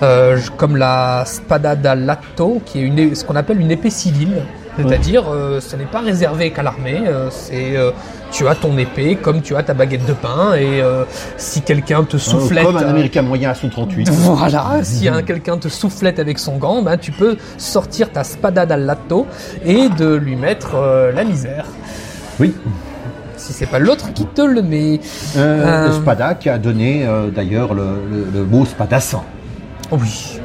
euh, 0.03 0.37
comme 0.55 0.77
la 0.77 1.23
spada 1.25 1.75
da 1.75 1.95
latto, 1.95 2.61
qui 2.63 2.77
est 2.77 2.83
une, 2.83 3.15
ce 3.15 3.25
qu'on 3.25 3.35
appelle 3.35 3.59
une 3.59 3.71
épée 3.71 3.89
civile. 3.89 4.43
C'est-à-dire, 4.77 5.23
euh, 5.31 5.59
ce 5.59 5.75
n'est 5.75 5.85
pas 5.85 6.01
réservé 6.01 6.51
qu'à 6.51 6.63
l'armée. 6.63 7.01
euh, 7.05 7.29
c'est, 7.31 7.75
euh, 7.75 7.91
tu 8.31 8.47
as 8.47 8.55
ton 8.55 8.77
épée 8.77 9.15
comme 9.15 9.41
tu 9.41 9.55
as 9.55 9.63
ta 9.63 9.73
baguette 9.73 10.05
de 10.05 10.13
pain, 10.13 10.53
et 10.55 10.81
si 11.37 11.61
quelqu'un 11.61 12.03
te 12.03 12.17
soufflette, 12.17 12.65
Comme 12.65 12.77
un 12.77 12.87
américain 12.89 13.21
moyen 13.21 13.49
à 13.51 13.55
son 13.55 13.69
38. 13.77 14.09
voilà, 14.09 14.65
si 14.83 15.07
un 15.07 15.21
quelqu'un 15.23 15.57
te 15.57 15.69
soufflette 15.69 16.19
avec 16.19 16.37
son 16.37 16.57
gant, 16.57 16.81
ben, 16.81 16.97
tu 16.97 17.11
peux 17.11 17.37
sortir 17.57 18.11
ta 18.11 18.23
spada 18.23 18.65
dal 18.65 18.85
lato 18.85 19.25
et 19.65 19.89
de 19.89 20.13
lui 20.15 20.35
mettre 20.35 20.75
la 21.15 21.23
misère. 21.23 21.65
Oui. 22.39 22.53
Si 23.37 23.53
c'est 23.53 23.67
pas 23.67 23.79
l'autre 23.79 24.11
qui 24.13 24.25
te 24.25 24.41
le 24.41 24.61
met. 24.61 24.99
Euh, 25.37 25.91
Spada 25.93 26.33
qui 26.35 26.49
a 26.49 26.57
donné 26.57 27.07
d'ailleurs 27.33 27.73
le, 27.73 27.83
le, 28.11 28.27
le 28.33 28.43
mot 28.45 28.65
spadassin. 28.65 29.21
Oui. 29.91 30.39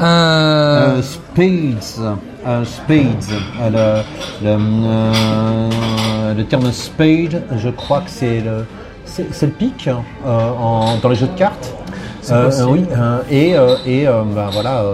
Euh, 0.00 1.00
spades, 1.02 2.18
euh, 2.46 2.64
spades, 2.64 3.24
euh, 3.60 4.02
le, 4.42 4.46
le, 4.48 4.56
euh, 4.86 6.34
le 6.34 6.44
terme 6.44 6.70
spade, 6.72 7.42
je 7.56 7.68
crois 7.70 8.00
que 8.00 8.10
c'est 8.10 8.40
le, 8.40 8.64
c'est 9.04 9.46
le 9.46 9.52
pic 9.52 9.88
hein, 9.88 10.02
en- 10.24 10.96
dans 11.02 11.08
les 11.08 11.16
jeux 11.16 11.26
de 11.26 11.38
cartes. 11.38 11.74
Euh, 12.30 12.50
oui, 12.68 12.84
euh, 12.94 13.18
et, 13.30 13.50
et 14.02 14.04
ben 14.04 14.50
voilà, 14.52 14.84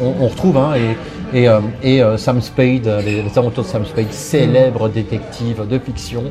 on, 0.00 0.14
on 0.24 0.28
retrouve 0.28 0.56
hein, 0.58 0.74
et, 1.34 1.42
et, 1.44 1.48
et 1.82 2.02
Sam 2.18 2.40
Spade, 2.40 2.86
les, 3.04 3.22
les 3.22 3.38
aventures 3.38 3.64
de 3.64 3.68
Sam 3.68 3.84
Spade, 3.84 4.12
célèbre 4.12 4.88
détective 4.88 5.66
de 5.68 5.78
fiction. 5.80 6.22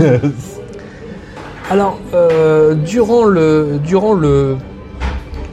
alors, 1.70 1.98
euh, 2.14 2.74
durant 2.74 3.24
le 3.24 3.78
durant 3.84 4.14
le 4.14 4.56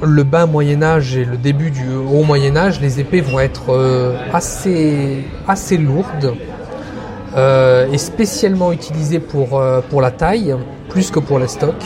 le 0.05 0.23
bas 0.23 0.45
Moyen 0.45 0.83
Âge 0.83 1.17
et 1.17 1.25
le 1.25 1.37
début 1.37 1.71
du 1.71 1.87
haut 1.95 2.23
Moyen 2.23 2.55
Âge, 2.55 2.79
les 2.81 2.99
épées 2.99 3.21
vont 3.21 3.39
être 3.39 3.69
euh, 3.69 4.15
assez 4.31 5.23
assez 5.47 5.77
lourdes 5.77 6.35
euh, 7.35 7.91
et 7.91 7.97
spécialement 7.97 8.71
utilisées 8.71 9.19
pour 9.19 9.59
euh, 9.59 9.81
pour 9.89 10.01
la 10.01 10.11
taille 10.11 10.55
plus 10.89 11.11
que 11.11 11.19
pour 11.19 11.39
les 11.39 11.47
stocks. 11.47 11.85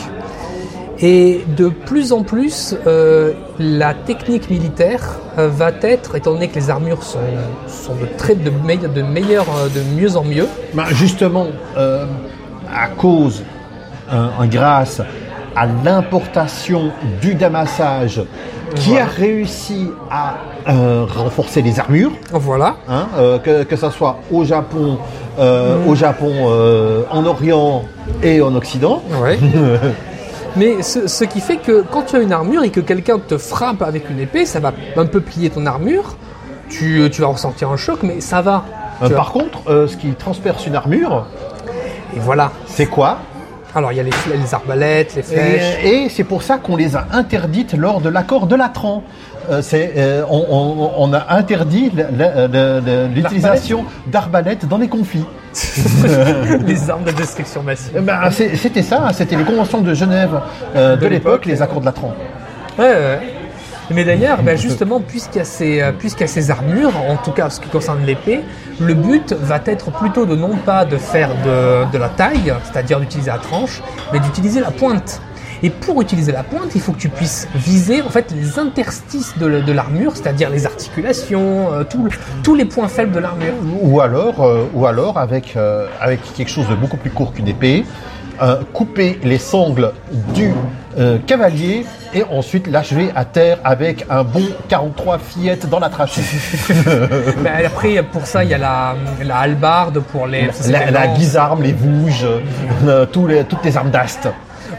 Et 1.00 1.44
de 1.56 1.68
plus 1.68 2.12
en 2.12 2.24
plus, 2.24 2.74
la 3.60 3.94
technique 3.94 4.50
militaire 4.50 5.20
va 5.36 5.70
être, 5.82 6.16
étant 6.16 6.32
donné 6.32 6.48
que 6.48 6.56
les 6.56 6.70
armures 6.70 7.04
sont, 7.04 7.20
de 7.94 9.02
meilleur, 9.02 9.46
mieux 9.96 10.16
en 10.16 10.24
mieux, 10.24 10.48
Ben, 10.74 10.86
justement, 10.86 11.46
à 11.76 12.88
cause, 12.88 13.44
euh, 14.10 14.28
grâce 14.46 15.02
à 15.58 15.66
l'importation 15.84 16.92
du 17.20 17.34
damassage 17.34 18.22
qui 18.76 18.90
Voilà. 18.90 19.04
a 19.04 19.08
réussi 19.08 19.90
à 20.10 20.34
euh, 20.68 21.04
renforcer 21.08 21.62
les 21.62 21.80
armures, 21.80 22.12
voilà, 22.32 22.76
hein, 22.88 23.08
euh, 23.16 23.38
que, 23.38 23.64
que 23.64 23.74
ça 23.76 23.90
soit 23.90 24.18
au 24.30 24.44
Japon, 24.44 24.98
euh, 25.38 25.76
au 25.88 25.94
Japon, 25.94 26.32
en 27.10 27.26
Orient 27.26 27.82
et 28.22 28.40
en 28.40 28.54
Occident. 28.54 29.02
Ouais. 29.22 29.38
Mais 30.56 30.82
ce, 30.82 31.08
ce 31.08 31.24
qui 31.24 31.40
fait 31.40 31.56
que 31.56 31.82
quand 31.90 32.02
tu 32.02 32.16
as 32.16 32.20
une 32.20 32.32
armure 32.32 32.62
et 32.62 32.70
que 32.70 32.80
quelqu'un 32.80 33.18
te 33.18 33.36
frappe 33.38 33.82
avec 33.82 34.08
une 34.10 34.20
épée, 34.20 34.44
ça 34.46 34.60
va 34.60 34.72
un 34.96 35.06
peu 35.06 35.20
plier 35.20 35.50
ton 35.50 35.66
armure. 35.66 36.16
Tu, 36.68 37.08
tu 37.10 37.20
vas 37.22 37.28
ressentir 37.28 37.70
un 37.70 37.76
choc, 37.76 38.00
mais 38.02 38.20
ça 38.20 38.42
va. 38.42 38.64
Par 39.14 39.32
contre, 39.32 39.86
ce 39.88 39.96
qui 39.96 40.08
transperce 40.14 40.66
une 40.66 40.74
armure. 40.76 41.26
Et 42.16 42.20
voilà. 42.20 42.50
c'est 42.66 42.86
quoi? 42.86 43.18
Alors 43.74 43.92
il 43.92 43.96
y 43.96 44.00
a 44.00 44.02
les, 44.02 44.10
les 44.10 44.54
arbalètes, 44.54 45.14
les 45.16 45.22
flèches. 45.22 45.78
Et, 45.84 46.04
et 46.04 46.08
c'est 46.08 46.24
pour 46.24 46.42
ça 46.42 46.56
qu'on 46.58 46.76
les 46.76 46.96
a 46.96 47.06
interdites 47.12 47.74
lors 47.74 48.00
de 48.00 48.08
l'accord 48.08 48.46
de 48.46 48.56
Latran. 48.56 49.02
Euh, 49.50 49.62
euh, 49.74 50.24
on, 50.28 50.44
on- 50.50 50.90
on 50.98 51.12
a 51.14 51.34
interdit 51.34 51.90
l'utilisation 53.14 53.84
d'arbalètes 54.06 54.66
dans 54.66 54.78
les 54.78 54.88
conflits. 54.88 55.24
les 56.66 56.90
armes 56.90 57.04
de 57.04 57.10
destruction 57.12 57.62
massive. 57.62 57.92
Eh 57.96 58.00
ben, 58.00 58.30
c'était 58.30 58.82
ça, 58.82 59.08
c'était 59.12 59.36
les 59.36 59.44
conventions 59.44 59.80
de 59.80 59.94
Genève 59.94 60.38
euh, 60.76 60.96
de, 60.96 61.00
De 61.00 61.06
l'époque, 61.06 61.32
l'époque. 61.32 61.46
les 61.46 61.62
accords 61.62 61.80
de 61.80 61.86
Latran. 61.86 62.14
Ouais, 62.78 62.84
ouais. 62.84 63.20
Mais 63.90 64.04
d'ailleurs, 64.04 64.42
bah, 64.42 64.56
justement, 64.56 65.00
puisqu'il 65.00 65.38
y, 65.38 65.40
a 65.40 65.44
ces, 65.44 65.80
euh, 65.80 65.92
puisqu'il 65.92 66.22
y 66.22 66.24
a 66.24 66.28
ces 66.28 66.50
armures, 66.50 66.96
en 67.08 67.16
tout 67.16 67.32
cas 67.32 67.46
en 67.46 67.50
ce 67.50 67.60
qui 67.60 67.68
concerne 67.68 68.04
l'épée, 68.04 68.40
le 68.80 68.94
but 68.94 69.32
va 69.32 69.60
être 69.64 69.90
plutôt 69.90 70.26
de 70.26 70.36
non 70.36 70.56
pas 70.56 70.84
de 70.84 70.96
faire 70.96 71.30
de, 71.44 71.90
de 71.90 71.98
la 71.98 72.08
taille, 72.08 72.52
c'est-à-dire 72.64 73.00
d'utiliser 73.00 73.30
la 73.30 73.38
tranche, 73.38 73.82
mais 74.12 74.20
d'utiliser 74.20 74.60
la 74.60 74.70
pointe. 74.70 75.20
Et 75.62 75.70
pour 75.70 76.00
utiliser 76.00 76.32
la 76.32 76.44
pointe, 76.44 76.70
il 76.74 76.80
faut 76.80 76.92
que 76.92 76.98
tu 76.98 77.08
puisses 77.08 77.48
viser 77.54 78.02
en 78.02 78.08
fait 78.08 78.30
les 78.30 78.58
interstices 78.58 79.36
de, 79.38 79.72
l'armure, 79.72 80.16
c'est-à-dire 80.16 80.50
les 80.50 80.66
articulations, 80.66 81.72
euh, 81.72 81.84
tout 81.84 82.08
tous 82.44 82.54
les 82.54 82.64
points 82.64 82.88
faibles 82.88 83.12
de 83.12 83.18
l'armure. 83.18 83.54
Ou 83.82 84.00
alors, 84.00 84.44
euh, 84.44 84.68
ou 84.74 84.86
alors 84.86 85.18
avec, 85.18 85.56
euh, 85.56 85.88
avec 86.00 86.20
quelque 86.34 86.50
chose 86.50 86.68
de 86.68 86.74
beaucoup 86.74 86.96
plus 86.96 87.10
court 87.10 87.32
qu'une 87.32 87.48
épée, 87.48 87.84
euh, 88.40 88.62
couper 88.72 89.18
les 89.22 89.38
sangles 89.38 89.92
du 90.34 90.52
euh, 90.98 91.18
cavalier 91.26 91.84
et 92.14 92.24
ensuite 92.24 92.66
l'achever 92.66 93.10
à 93.14 93.24
terre 93.24 93.58
avec 93.64 94.06
un 94.10 94.24
bon 94.24 94.44
43 94.68 95.18
fillettes 95.18 95.68
dans 95.68 95.78
la 95.78 95.88
trachée. 95.88 96.22
Mais 97.42 97.64
après, 97.66 98.02
pour 98.02 98.26
ça, 98.26 98.44
il 98.44 98.50
y 98.50 98.54
a 98.54 98.58
la, 98.58 98.94
la 99.24 99.38
hallebarde 99.38 100.00
pour 100.00 100.26
les. 100.26 100.48
la, 100.68 101.08
guisarme, 101.08 101.62
les 101.62 101.72
vouges, 101.72 102.26
euh, 102.86 103.06
tous 103.06 103.26
les, 103.26 103.44
toutes 103.44 103.64
les 103.64 103.76
armes 103.76 103.90
d'ast. 103.90 104.28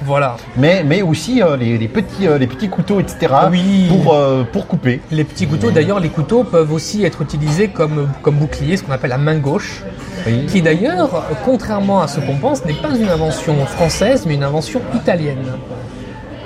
Voilà. 0.10 0.38
Mais, 0.58 0.84
mais 0.84 1.04
aussi 1.04 1.44
euh, 1.44 1.56
les, 1.56 1.78
les 1.78 1.88
petits, 1.88 2.28
euh, 2.28 2.40
les 2.40 2.48
petits 2.48 2.68
couteaux, 2.68 3.00
etc. 3.00 3.32
Oui. 3.52 3.86
Pour, 3.90 4.16
euh, 4.16 4.44
pour 4.44 4.66
couper. 4.66 5.02
Les 5.12 5.24
petits 5.24 5.46
couteaux, 5.46 5.70
d'ailleurs, 5.70 6.00
les 6.00 6.10
couteaux 6.10 6.44
peuvent 6.44 6.72
aussi 6.74 7.06
être 7.06 7.22
utilisés 7.22 7.68
comme, 7.68 8.10
comme 8.24 8.34
bouclier, 8.38 8.76
ce 8.76 8.82
qu'on 8.82 8.92
appelle 8.92 9.12
la 9.12 9.20
main 9.20 9.38
gauche, 9.38 9.84
Oui. 10.26 10.48
qui 10.48 10.64
d'ailleurs, 10.64 11.26
contrairement 11.46 12.02
à 12.02 12.08
ce 12.08 12.20
qu'on 12.22 12.38
pense, 12.38 12.66
n'est 12.66 12.74
pas 12.74 12.90
une 13.00 13.08
invention 13.08 13.54
française, 13.68 14.26
mais 14.26 14.34
une 14.34 14.44
invention 14.44 14.82
italienne. 14.96 15.46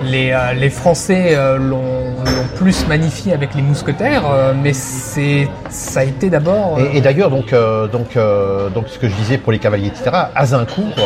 Les, 0.03 0.35
les 0.59 0.69
Français 0.69 1.37
l'ont 1.57 2.13
plus 2.57 2.85
magnifié 2.87 3.31
avec 3.31 3.55
les 3.55 3.61
mousquetaires, 3.61 4.23
mais 4.61 4.73
c'est 4.73 5.47
ça 5.69 6.01
a 6.01 6.03
été 6.03 6.29
d'abord. 6.29 6.77
Et, 6.79 6.97
et 6.97 7.01
d'ailleurs, 7.01 7.29
donc, 7.29 7.53
euh, 7.53 7.87
donc, 7.87 8.17
euh, 8.17 8.69
donc, 8.69 8.89
ce 8.89 8.99
que 8.99 9.07
je 9.07 9.15
disais 9.15 9.37
pour 9.37 9.53
les 9.53 9.59
cavaliers, 9.59 9.87
etc., 9.87 10.11
Azincourt, 10.35 10.83
euh, 10.97 11.01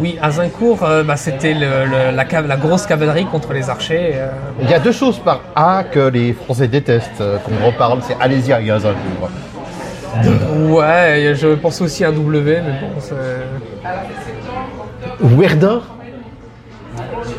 Oui, 0.00 0.18
à 0.20 0.30
Zincourt, 0.30 0.82
euh, 0.82 1.02
bah, 1.04 1.16
c'était 1.16 1.54
le- 1.54 1.84
le- 1.86 2.10
la, 2.16 2.24
la 2.42 2.56
grosse 2.56 2.84
cavalerie 2.86 3.26
contre 3.26 3.52
les 3.52 3.70
archers. 3.70 4.12
euh. 4.14 4.28
il 4.60 4.68
y 4.68 4.74
a 4.74 4.78
deux 4.80 4.92
choses 4.92 5.18
par 5.18 5.40
A 5.54 5.84
que 5.84 6.08
les 6.08 6.32
Français 6.32 6.66
détestent, 6.68 7.20
euh, 7.20 7.38
qu'on 7.38 7.64
reparle, 7.66 8.00
c'est 8.06 8.16
Alésia 8.20 8.60
et 8.60 8.70
Azincourt. 8.70 9.30
Ouais, 10.68 11.32
je 11.36 11.48
pense 11.54 11.80
aussi 11.80 12.04
à 12.04 12.08
un 12.08 12.12
W, 12.12 12.60
mais 12.64 12.72
bon, 12.80 12.88
c'est. 13.00 13.14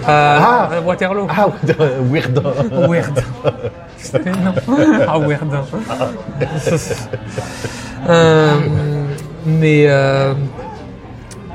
Euh, 0.08 0.38
Ah. 0.40 0.70
Waterloo. 0.86 1.28
Ah, 1.30 1.48
Verdun. 1.64 2.52
Weird. 2.90 3.24
Mais 4.26 4.32
non. 4.32 4.54
Ah, 5.08 5.18
weird. 5.20 5.52
Euh, 8.10 8.52
mais, 9.46 9.86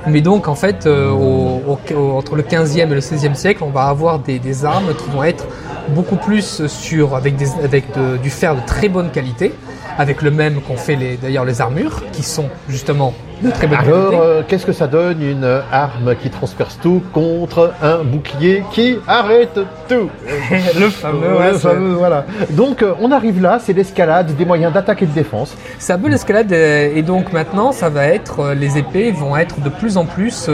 mais 0.06 0.20
donc, 0.20 0.48
en 0.48 0.54
fait, 0.54 0.86
euh, 0.86 1.10
entre 1.10 2.36
le 2.36 2.42
15e 2.42 2.78
et 2.78 2.86
le 2.86 3.00
16e 3.00 3.34
siècle, 3.34 3.62
on 3.64 3.70
va 3.70 3.84
avoir 3.84 4.18
des, 4.18 4.64
armes 4.64 4.94
qui 4.94 5.10
vont 5.10 5.24
être 5.24 5.46
beaucoup 5.88 6.16
plus 6.16 6.66
sur, 6.66 7.16
avec, 7.16 7.34
avec 7.62 7.84
du 8.22 8.30
fer 8.30 8.56
de 8.56 8.60
très 8.66 8.88
bonne 8.88 9.10
qualité, 9.10 9.52
avec 10.00 10.22
le 10.22 10.30
même 10.30 10.62
qu'on 10.62 10.76
fait 10.76 10.96
les- 10.96 11.16
d'ailleurs 11.18 11.44
les 11.44 11.60
armures, 11.60 12.02
qui 12.12 12.22
sont 12.22 12.48
justement 12.70 13.12
de 13.42 13.50
très 13.50 13.66
bonne 13.66 13.78
Alors, 13.78 14.12
euh, 14.22 14.42
qu'est-ce 14.46 14.64
que 14.64 14.72
ça 14.72 14.86
donne 14.86 15.22
une 15.22 15.60
arme 15.72 16.14
qui 16.22 16.30
transperce 16.30 16.78
tout 16.82 17.02
contre 17.12 17.72
un 17.82 17.98
bouclier 18.04 18.62
qui 18.72 18.96
arrête 19.06 19.58
tout 19.88 20.08
le 20.80 20.88
fameux, 20.88 21.36
Ouais, 21.38 21.52
le 21.52 21.58
fameux, 21.58 21.92
voilà. 21.94 22.24
Donc, 22.50 22.82
euh, 22.82 22.94
on 23.00 23.10
arrive 23.12 23.42
là, 23.42 23.58
c'est 23.62 23.74
l'escalade 23.74 24.34
des 24.36 24.44
moyens 24.46 24.72
d'attaque 24.72 25.02
et 25.02 25.06
de 25.06 25.12
défense. 25.12 25.54
C'est 25.78 25.92
un 25.92 25.98
peu 25.98 26.08
l'escalade 26.08 26.50
euh, 26.52 26.92
et 26.96 27.02
donc 27.02 27.32
maintenant 27.34 27.72
ça 27.72 27.88
va 27.90 28.06
être 28.06 28.40
euh, 28.40 28.54
les 28.54 28.78
épées 28.78 29.10
vont 29.12 29.36
être 29.36 29.60
de 29.60 29.68
plus 29.68 29.96
en 29.98 30.06
plus 30.06 30.48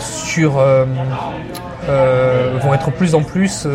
sur 0.00 0.54
vont 2.62 2.74
être 2.74 2.86
de 2.90 2.94
plus 2.96 3.14
en 3.14 3.22
plus 3.22 3.66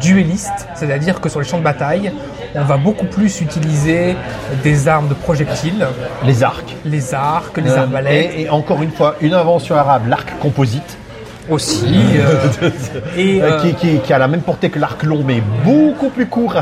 duellistes, 0.00 0.68
c'est-à-dire 0.74 1.20
que 1.20 1.28
sur 1.28 1.40
les 1.40 1.46
champs 1.46 1.58
de 1.58 1.64
bataille, 1.64 2.12
on 2.54 2.62
va 2.64 2.76
beaucoup 2.76 3.06
plus 3.06 3.40
utiliser 3.40 4.16
des 4.62 4.88
armes 4.88 5.08
de 5.08 5.14
projectiles, 5.14 5.86
Les 6.24 6.42
arcs. 6.42 6.74
les 6.84 7.14
arcs, 7.14 7.56
les 7.58 7.70
Euh, 7.70 7.78
arbalètes 7.80 8.32
et, 8.36 8.42
et 8.42 8.50
encore 8.50 8.82
une 8.82 8.90
fois, 8.90 9.14
une 9.20 9.34
invention 9.34 9.76
arabe, 9.76 10.08
l'arc 10.08 10.38
composite, 10.40 10.96
aussi. 11.50 11.86
euh, 12.16 12.70
et 13.16 13.40
euh, 13.42 13.50
euh, 13.52 13.60
qui, 13.62 13.74
qui- 13.74 13.98
qui 14.00 14.12
a 14.12 14.18
la 14.18 14.28
même 14.28 14.42
portée 14.42 14.68
que 14.70 14.78
l'arc 14.78 15.02
long, 15.02 15.22
mais 15.26 15.42
beaucoup 15.64 16.10
plus 16.10 16.26
court 16.26 16.54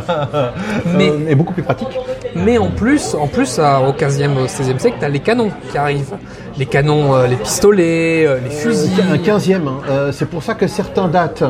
Mais- 0.96 1.11
et 1.29 1.35
beaucoup 1.35 1.53
plus 1.55 1.62
pratique. 1.62 1.88
Mais 2.35 2.59
en 2.59 2.68
plus, 2.70 3.14
en 3.14 3.27
plus 3.27 3.59
au 3.59 3.92
15e, 3.92 4.37
au 4.37 4.46
16e 4.46 4.79
siècle, 4.79 4.96
tu 4.99 5.05
as 5.05 5.09
les 5.09 5.20
canons 5.20 5.51
qui 5.70 5.79
arrivent. 5.79 6.14
Les 6.59 6.64
canons, 6.64 7.14
euh, 7.14 7.27
les 7.27 7.37
pistolets, 7.37 8.27
euh, 8.27 8.38
les 8.42 8.49
fusils. 8.49 8.90
Un 9.12 9.19
15e, 9.19 9.69
hein. 9.69 9.75
Euh, 9.90 10.11
c'est 10.11 10.25
pour 10.25 10.42
ça 10.42 10.55
que 10.55 10.66
certains 10.66 11.07
datent 11.07 11.42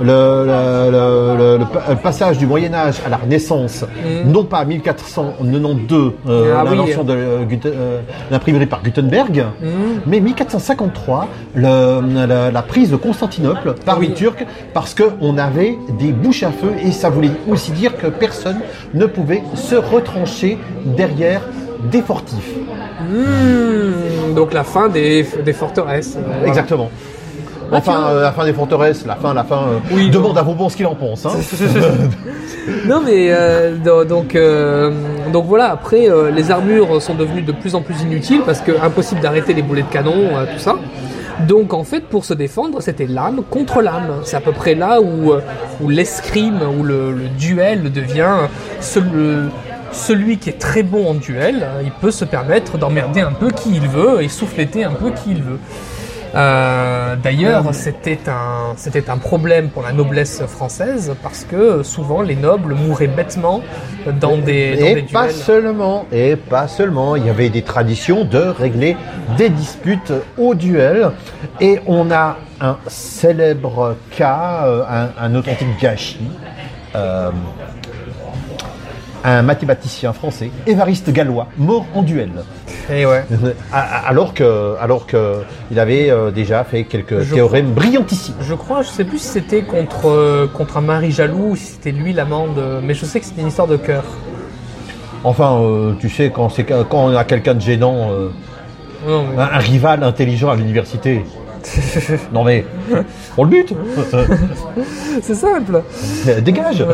le, 0.00 0.06
le- 0.06 0.90
le- 0.90 1.36
le- 1.36 1.58
le 1.58 1.64
pa- 1.66 1.82
le 1.90 1.96
passage 1.96 2.38
du 2.38 2.46
Moyen-Âge 2.46 2.94
à 3.04 3.10
la 3.10 3.18
Renaissance, 3.18 3.84
non 4.24 4.44
pas 4.44 4.64
1492, 4.64 6.12
euh, 6.28 6.54
Mm. 6.54 6.56
Ah 6.56 6.64
oui. 6.70 7.04
de 7.04 7.60
euh, 7.66 8.00
l'imprimerie 8.30 8.64
par 8.64 8.82
Gutenberg, 8.82 9.44
Mm. 9.60 9.66
mais 10.06 10.20
1453, 10.20 11.28
le- 11.54 12.26
la, 12.26 12.50
la 12.50 12.62
prise 12.62 12.90
de 12.90 12.96
Constantinople 12.96 13.74
par 13.84 13.98
Oui. 13.98 14.08
les 14.08 14.14
Turcs, 14.14 14.46
parce 14.72 14.94
qu'on 14.94 15.36
avait 15.36 15.76
des 15.98 16.12
bouches 16.12 16.42
à 16.42 16.50
feu 16.50 16.72
et 16.82 16.90
ça 16.90 17.10
voulait 17.10 17.32
aussi 17.50 17.70
dire 17.72 17.98
que 17.98 18.06
personne 18.06 18.60
ne 18.94 19.04
pouvait 19.04 19.42
se 19.56 19.74
retrancher 19.74 20.56
derrière 20.86 21.42
des 21.92 22.00
fortifs. 22.00 22.54
Hmm, 23.10 23.92
donc 24.34 24.52
la 24.52 24.64
fin 24.64 24.88
des, 24.88 25.26
des 25.44 25.52
forteresses. 25.52 26.16
Euh, 26.16 26.20
voilà. 26.26 26.46
Exactement. 26.48 26.90
Enfin, 27.72 28.08
euh, 28.10 28.22
la 28.22 28.32
fin 28.32 28.44
des 28.44 28.52
forteresses, 28.52 29.04
la 29.06 29.16
fin, 29.16 29.32
la 29.34 29.42
fin. 29.42 29.56
euh, 29.62 29.78
Oui, 29.90 30.10
demande 30.10 30.36
à 30.38 30.42
Vauban 30.42 30.68
ce 30.68 30.76
qu'il 30.76 30.86
en 30.86 30.94
pense. 30.94 31.24
Hein. 31.26 31.30
Non 32.86 33.00
mais 33.04 33.28
euh, 33.30 33.76
do- 33.76 34.04
donc 34.04 34.36
donc 35.32 35.44
voilà 35.46 35.70
après 35.70 36.08
les 36.34 36.50
armures 36.50 37.00
sont 37.02 37.14
devenues 37.14 37.42
de 37.42 37.52
plus 37.52 37.74
en 37.74 37.82
plus 37.82 38.00
inutiles 38.02 38.40
parce 38.46 38.60
que 38.60 38.72
impossible 38.82 39.20
d'arrêter 39.20 39.52
les 39.52 39.60
boulets 39.62 39.82
de 39.82 39.88
canon 39.92 40.14
tout 40.52 40.58
ça. 40.58 40.76
Donc 41.46 41.74
en 41.74 41.84
fait 41.84 42.04
pour 42.04 42.24
se 42.24 42.32
défendre 42.32 42.80
c'était 42.80 43.06
lame 43.06 43.42
contre 43.50 43.82
lame. 43.82 44.20
C'est 44.24 44.36
à 44.36 44.40
peu 44.40 44.52
près 44.52 44.74
là 44.74 45.00
où 45.02 45.32
où 45.82 45.88
l'escrime 45.90 46.60
où 46.78 46.82
le, 46.84 47.12
le 47.12 47.28
duel 47.38 47.92
devient 47.92 48.34
ce- 48.80 49.00
le- 49.00 49.50
celui 49.94 50.38
qui 50.38 50.50
est 50.50 50.58
très 50.58 50.82
bon 50.82 51.08
en 51.10 51.14
duel, 51.14 51.62
euh, 51.62 51.82
il 51.84 51.90
peut 51.92 52.10
se 52.10 52.24
permettre 52.24 52.76
d'emmerder 52.78 53.20
un 53.20 53.32
peu 53.32 53.50
qui 53.50 53.76
il 53.76 53.88
veut 53.88 54.22
et 54.22 54.28
souffleter 54.28 54.84
un 54.84 54.92
peu 54.92 55.10
qui 55.12 55.30
il 55.32 55.42
veut. 55.42 55.58
Euh, 56.34 57.14
D'ailleurs, 57.22 57.72
c'était 57.72 58.18
un, 58.26 58.74
c'était 58.76 59.08
un 59.08 59.18
problème 59.18 59.68
pour 59.68 59.82
la 59.84 59.92
noblesse 59.92 60.42
française 60.46 61.14
parce 61.22 61.44
que 61.44 61.84
souvent 61.84 62.22
les 62.22 62.34
nobles 62.34 62.74
mouraient 62.74 63.06
bêtement 63.06 63.62
dans 64.20 64.36
des, 64.36 64.76
dans 64.76 64.84
Et 64.86 64.94
des 64.96 65.02
pas 65.02 65.28
duels. 65.28 65.36
seulement, 65.36 66.06
et 66.10 66.34
pas 66.34 66.66
seulement. 66.66 67.14
Il 67.14 67.24
y 67.24 67.30
avait 67.30 67.50
des 67.50 67.62
traditions 67.62 68.24
de 68.24 68.38
régler 68.38 68.96
des 69.38 69.48
disputes 69.48 70.12
au 70.36 70.56
duel. 70.56 71.12
Et 71.60 71.78
on 71.86 72.10
a 72.10 72.38
un 72.60 72.78
célèbre 72.88 73.94
cas, 74.10 74.64
euh, 74.66 74.82
un, 74.90 75.10
un 75.16 75.34
authentique 75.36 75.80
gâchis. 75.80 76.18
euh, 76.96 77.30
un 79.24 79.42
mathématicien 79.42 80.12
français, 80.12 80.50
Évariste 80.66 81.10
Gallois, 81.10 81.48
mort 81.56 81.86
en 81.94 82.02
duel. 82.02 82.30
Et 82.92 83.06
ouais. 83.06 83.24
Alors 83.72 84.34
que, 84.34 84.76
alors 84.78 85.06
que 85.06 85.36
il 85.70 85.78
avait 85.80 86.10
euh, 86.10 86.30
déjà 86.30 86.62
fait 86.64 86.84
quelques 86.84 87.20
Je 87.22 87.34
théorèmes 87.34 87.72
brillantissimes. 87.72 88.34
Je 88.42 88.52
crois, 88.54 88.82
je 88.82 88.88
sais 88.88 89.04
plus 89.04 89.18
si 89.18 89.28
c'était 89.28 89.62
contre, 89.62 90.08
euh, 90.10 90.46
contre 90.52 90.76
un 90.76 90.82
mari 90.82 91.10
jaloux 91.10 91.50
ou 91.52 91.56
si 91.56 91.64
c'était 91.64 91.92
lui 91.92 92.12
l'amant 92.12 92.48
de... 92.48 92.80
Mais 92.82 92.92
je 92.92 93.06
sais 93.06 93.18
que 93.20 93.24
c'était 93.26 93.40
une 93.40 93.48
histoire 93.48 93.66
de 93.68 93.78
cœur. 93.78 94.04
Enfin, 95.24 95.58
euh, 95.62 95.94
tu 95.98 96.10
sais, 96.10 96.30
quand, 96.30 96.50
c'est, 96.50 96.64
quand 96.64 96.86
on 96.92 97.16
a 97.16 97.24
quelqu'un 97.24 97.54
de 97.54 97.62
gênant, 97.62 98.10
euh, 98.10 98.28
Non, 99.06 99.24
mais- 99.34 99.42
un, 99.42 99.46
un 99.54 99.58
rival 99.58 100.02
intelligent 100.02 100.50
à 100.50 100.56
l'université. 100.56 101.24
non 102.34 102.44
mais, 102.44 102.66
on 103.38 103.44
le 103.44 103.48
bute 103.48 103.72
C'est 105.22 105.34
simple. 105.34 105.80
Dégage 106.42 106.84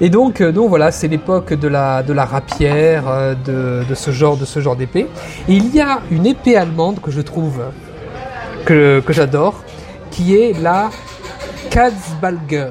Et 0.00 0.10
donc, 0.10 0.40
euh, 0.40 0.52
donc 0.52 0.68
voilà, 0.68 0.92
c'est 0.92 1.08
l'époque 1.08 1.52
de 1.54 1.66
la, 1.68 2.02
de 2.04 2.12
la 2.12 2.24
rapière, 2.24 3.04
euh, 3.08 3.34
de, 3.44 3.84
de 3.88 3.94
ce 3.94 4.10
genre, 4.12 4.36
de 4.36 4.44
ce 4.44 4.60
genre 4.60 4.76
d'épée. 4.76 5.06
Et 5.48 5.54
il 5.54 5.74
y 5.74 5.80
a 5.80 6.00
une 6.10 6.26
épée 6.26 6.56
allemande 6.56 7.00
que 7.00 7.10
je 7.10 7.20
trouve 7.20 7.60
que, 8.64 9.00
que 9.00 9.12
j'adore, 9.12 9.62
qui 10.10 10.36
est 10.36 10.52
la 10.60 10.90
Katzbalger. 11.70 12.70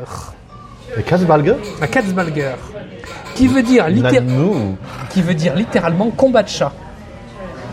La 1.81 1.87
Katzbalger, 1.87 2.55
qui 3.35 3.47
veut 3.47 3.61
dire 3.61 3.87
littér- 3.89 4.23
Nano. 4.23 4.77
qui 5.09 5.21
veut 5.21 5.33
dire 5.35 5.53
littéralement 5.55 6.09
combat 6.09 6.43
de 6.43 6.49
chat. 6.49 6.71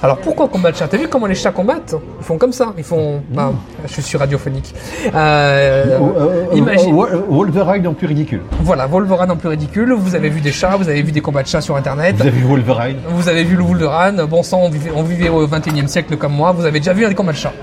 Alors 0.05 0.19
pourquoi 0.19 0.49
combat 0.49 0.71
de 0.71 0.77
chat 0.77 0.87
T'as 0.87 0.99
vu 0.99 1.09
comment 1.09 1.25
les 1.27 1.35
chats 1.35 1.51
combattent 1.51 1.95
Ils 2.21 2.25
font 2.25 2.37
comme 2.37 2.53
ça. 2.53 2.75
Ils 2.77 2.85
font. 2.85 3.23
bah, 3.31 3.53
je 3.87 3.93
suis 3.95 4.03
sur 4.03 4.21
radiophonique. 4.21 4.75
Euh, 5.15 5.85
Euh, 5.87 5.99
euh, 6.19 6.45
imagine- 6.55 6.95
Wo- 6.95 7.09
Wolverine 7.31 7.87
en 7.87 7.95
plus 7.95 8.07
ridicule. 8.07 8.43
Voilà, 8.61 8.87
Wolverine 8.87 9.31
en 9.31 9.37
plus 9.37 9.49
ridicule. 9.49 9.93
Vous 9.95 10.15
avez 10.15 10.29
vu 10.29 10.43
des 10.43 10.53
chats, 10.53 10.77
vous 10.77 10.91
avez 10.91 11.01
vu 11.03 11.11
des 11.11 11.23
combats 11.23 11.43
de 11.43 11.49
chats 11.49 11.63
sur 11.63 11.75
Internet. 11.75 12.17
Vous 12.17 12.23
avez 12.23 12.31
vu 12.33 12.45
Wolverine 12.45 12.99
Vous 13.09 13.29
avez 13.31 13.45
vu 13.45 13.57
le 13.57 13.63
Wolverine, 13.63 14.23
bon 14.29 14.43
sang, 14.43 14.61
on 14.65 14.69
vivait, 14.69 14.91
on 14.95 15.03
vivait 15.03 15.31
au 15.31 15.47
21 15.47 15.85
e 15.85 15.89
siècle 15.89 16.19
comme 16.19 16.35
moi, 16.35 16.53
vous 16.53 16.67
avez 16.67 16.81
déjà 16.81 16.93
vu 16.93 17.07
un 17.07 17.15
combats 17.15 17.33
de 17.33 17.39
chats. 17.39 17.55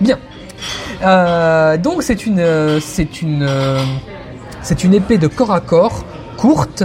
Bien. 0.00 0.18
Euh, 1.04 1.76
donc 1.76 2.02
c'est 2.02 2.26
une, 2.26 2.40
euh, 2.40 2.80
c'est 2.80 3.22
une, 3.22 3.44
euh, 3.48 3.78
c'est 4.62 4.82
une 4.82 4.94
épée 4.94 5.16
de 5.18 5.28
corps 5.28 5.52
à 5.52 5.60
corps 5.60 6.04
courte 6.36 6.82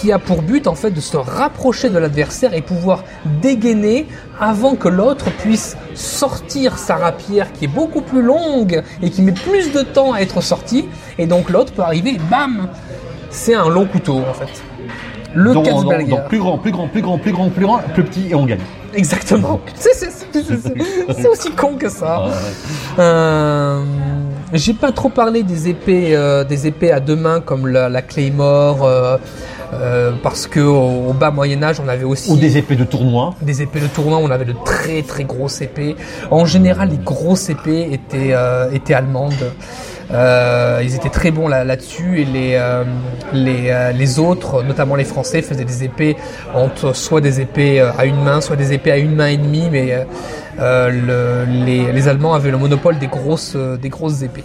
qui 0.00 0.12
a 0.12 0.18
pour 0.18 0.42
but 0.42 0.66
en 0.66 0.74
fait 0.74 0.90
de 0.90 1.00
se 1.00 1.16
rapprocher 1.16 1.90
de 1.90 1.98
l'adversaire 1.98 2.54
et 2.54 2.62
pouvoir 2.62 3.04
dégainer 3.42 4.06
avant 4.40 4.74
que 4.76 4.88
l'autre 4.88 5.26
puisse 5.42 5.76
sortir 5.94 6.78
sa 6.78 6.96
rapière 6.96 7.52
qui 7.52 7.64
est 7.64 7.68
beaucoup 7.80 8.00
plus 8.02 8.22
longue 8.22 8.82
et 9.02 9.10
qui 9.10 9.22
met 9.22 9.32
plus 9.32 9.72
de 9.72 9.82
temps 9.82 10.12
à 10.12 10.20
être 10.20 10.40
sortie 10.40 10.88
et 11.18 11.26
donc 11.26 11.50
l'autre 11.50 11.72
peut 11.72 11.82
arriver 11.82 12.10
et 12.10 12.20
bam 12.30 12.68
c'est 13.30 13.54
un 13.54 13.68
long 13.68 13.86
couteau 13.86 14.18
en 14.18 14.34
fait 14.34 14.62
le 15.34 15.52
donc, 15.52 15.64
donc- 15.68 16.08
donc 16.08 16.28
plus 16.28 16.38
grand, 16.38 16.56
plus 16.58 16.70
grand, 16.72 16.88
plus 16.88 17.02
grand, 17.02 17.18
plus 17.18 17.32
grand, 17.32 17.48
plus 17.50 17.64
grand, 17.66 17.78
plus 17.94 18.02
petit 18.04 18.28
et 18.30 18.34
on 18.34 18.46
gagne. 18.46 18.60
Exactement. 18.94 19.60
C'est- 19.74 20.08
aussi 21.28 21.50
con 21.50 21.74
que 21.78 21.90
ça. 21.90 22.24
Euh, 22.98 23.82
J'ai 24.54 24.72
pas 24.72 24.90
trop 24.92 25.10
parlé 25.10 25.42
des 25.42 25.68
épées, 25.68 26.16
euh, 26.16 26.44
des 26.44 26.66
épées 26.66 26.90
à 26.92 27.00
deux 27.00 27.14
mains 27.16 27.40
comme 27.40 27.66
la, 27.66 27.90
la 27.90 28.00
Claymore, 28.00 28.84
euh, 28.86 29.18
euh, 29.74 30.12
parce 30.22 30.46
que 30.46 30.60
au, 30.60 31.08
au 31.10 31.12
bas 31.12 31.30
Moyen 31.30 31.62
Âge, 31.62 31.80
on 31.84 31.88
avait 31.88 32.04
aussi 32.04 32.30
Ou 32.30 32.36
des 32.36 32.56
épées 32.56 32.76
de 32.76 32.84
tournoi. 32.84 33.34
des 33.42 33.62
épées 33.62 33.80
de 33.80 33.86
tournoi, 33.86 34.18
on 34.18 34.30
avait 34.30 34.44
de 34.46 34.54
très 34.64 35.02
très 35.02 35.24
grosses 35.24 35.60
épées. 35.60 35.94
En 36.30 36.44
général, 36.46 36.88
les 36.90 36.96
grosses 36.98 37.50
épées 37.50 37.88
étaient, 37.92 38.32
euh, 38.32 38.70
étaient 38.72 38.94
allemandes. 38.94 39.52
Euh, 40.10 40.80
ils 40.82 40.94
étaient 40.94 41.10
très 41.10 41.30
bons 41.30 41.48
là- 41.48 41.64
là-dessus 41.64 42.22
et 42.22 42.24
les, 42.24 42.58
les, 43.34 43.92
les 43.94 44.18
autres, 44.18 44.62
notamment 44.62 44.94
les 44.96 45.04
Français, 45.04 45.42
faisaient 45.42 45.66
des 45.66 45.84
épées 45.84 46.16
entre 46.54 46.94
soit 46.96 47.20
des 47.20 47.42
épées 47.42 47.80
à 47.80 48.06
une 48.06 48.22
main, 48.22 48.40
soit 48.40 48.56
des 48.56 48.72
épées 48.72 48.92
à 48.92 48.96
une 48.96 49.14
main 49.14 49.26
et 49.26 49.36
demie, 49.36 49.68
mais 49.70 50.06
le- 50.58 51.44
les, 51.66 51.92
les 51.92 52.08
Allemands 52.08 52.32
avaient 52.32 52.50
le 52.50 52.56
monopole 52.56 52.98
des 52.98 53.06
grosses, 53.06 53.54
des 53.56 53.88
grosses 53.90 54.22
épées. 54.22 54.44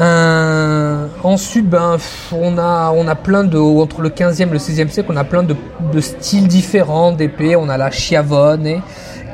Euh, 0.00 1.06
ensuite, 1.22 1.68
ben, 1.68 1.96
on 2.32 2.56
a, 2.58 2.92
on 2.94 3.06
a 3.08 3.14
plein 3.14 3.44
de, 3.44 3.58
entre 3.58 4.00
le 4.00 4.08
15e 4.08 4.42
et 4.48 4.52
le 4.52 4.58
16e 4.58 4.88
siècle, 4.88 5.10
on 5.12 5.16
a 5.16 5.24
plein 5.24 5.42
de, 5.42 5.54
de 5.92 6.00
styles 6.00 6.48
différents 6.48 7.12
d'épées. 7.12 7.56
On 7.56 7.68
a 7.68 7.76
la 7.76 7.90
Schiavone, 7.90 8.80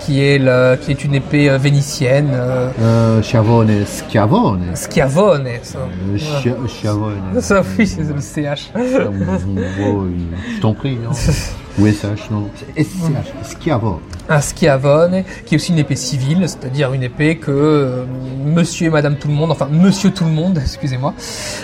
qui 0.01 0.25
est, 0.25 0.39
le, 0.39 0.77
qui 0.77 0.91
est 0.91 1.05
une 1.05 1.15
épée 1.15 1.49
euh, 1.51 1.59
vénitienne. 1.59 2.31
Euh, 2.33 2.71
Euh, 2.81 3.23
Schiavone, 3.23 3.85
Schiavone. 3.87 4.63
Schiavone, 4.75 5.49
ça. 5.63 5.79
Euh, 5.79 6.17
Chia- 6.17 6.69
Schiavone. 6.69 7.15
Ça, 7.41 7.63
oui, 7.79 7.87
c'est 7.87 8.03
le 8.03 8.21
CH. 8.21 8.71
Je 8.77 10.61
t'en 10.61 10.75
prie. 10.75 10.99
hein. 11.09 11.13
Ou 11.81 11.87
SH, 11.87 12.31
non. 12.33 12.49
SCH, 12.77 13.33
Schiavone. 13.61 14.01
Un 14.31 14.41
Schiavone, 14.43 15.23
qui 15.47 15.55
est 15.55 15.57
aussi 15.57 15.73
une 15.73 15.79
épée 15.79 15.97
civile, 15.97 16.41
c'est-à-dire 16.47 16.93
une 16.93 17.03
épée 17.03 17.37
que 17.37 17.51
euh, 17.51 18.05
monsieur 18.45 18.89
et 18.89 18.91
madame 18.91 19.17
tout 19.17 19.29
le 19.29 19.35
monde, 19.35 19.51
enfin 19.51 19.69
monsieur 19.71 20.11
tout 20.11 20.25
le 20.25 20.31
monde, 20.31 20.59
excusez-moi, 20.63 21.15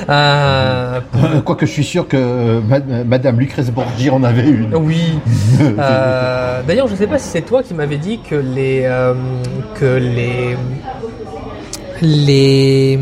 euh, 0.09 1.01
Euh, 1.17 1.41
Quoique 1.45 1.67
je 1.67 1.71
suis 1.73 1.85
sûr 1.85 2.09
que 2.09 2.17
euh, 2.17 2.61
Mad- 2.63 3.07
Madame 3.07 3.39
Lucrèce 3.39 3.71
Borgia 3.71 4.15
en 4.15 4.23
avait 4.25 4.49
une. 4.49 4.75
Oui. 4.77 5.19
D'ailleurs, 6.67 6.87
je 6.87 6.93
ne 6.93 6.99
sais 6.99 7.07
pas 7.07 7.19
si 7.19 7.29
c'est 7.29 7.43
toi 7.43 7.63
qui 7.63 7.75
m'avais 7.75 7.99
dit 7.99 8.19
que 8.21 8.35
les 8.37 8.89
que 9.75 9.97
les 9.99 10.57
les 12.03 12.99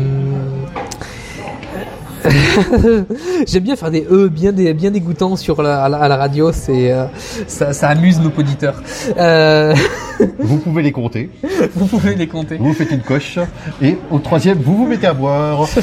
J'aime 3.47 3.63
bien 3.63 3.75
faire 3.75 3.91
des 3.91 4.05
e 4.09 4.27
bien 4.29 4.51
des 4.51 4.73
bien 4.73 4.91
dégoûtants 4.91 5.35
sur 5.35 5.61
la, 5.61 5.83
à, 5.83 5.89
la, 5.89 5.97
à 5.97 6.07
la 6.07 6.15
radio, 6.17 6.51
c'est 6.51 6.91
euh, 6.91 7.05
ça, 7.47 7.73
ça 7.73 7.89
amuse 7.89 8.19
nos 8.19 8.31
auditeurs. 8.37 8.81
Euh, 9.17 9.73
Vous 10.39 10.57
pouvez 10.57 10.83
les 10.83 10.91
compter. 10.91 11.29
vous 11.75 11.85
pouvez 11.87 12.15
les 12.15 12.27
compter. 12.27 12.57
Vous 12.57 12.73
faites 12.73 12.91
une 12.91 13.01
coche. 13.01 13.39
Et 13.81 13.97
au 14.11 14.19
troisième, 14.19 14.59
vous 14.59 14.77
vous 14.77 14.87
mettez 14.87 15.07
à 15.07 15.13
boire. 15.13 15.67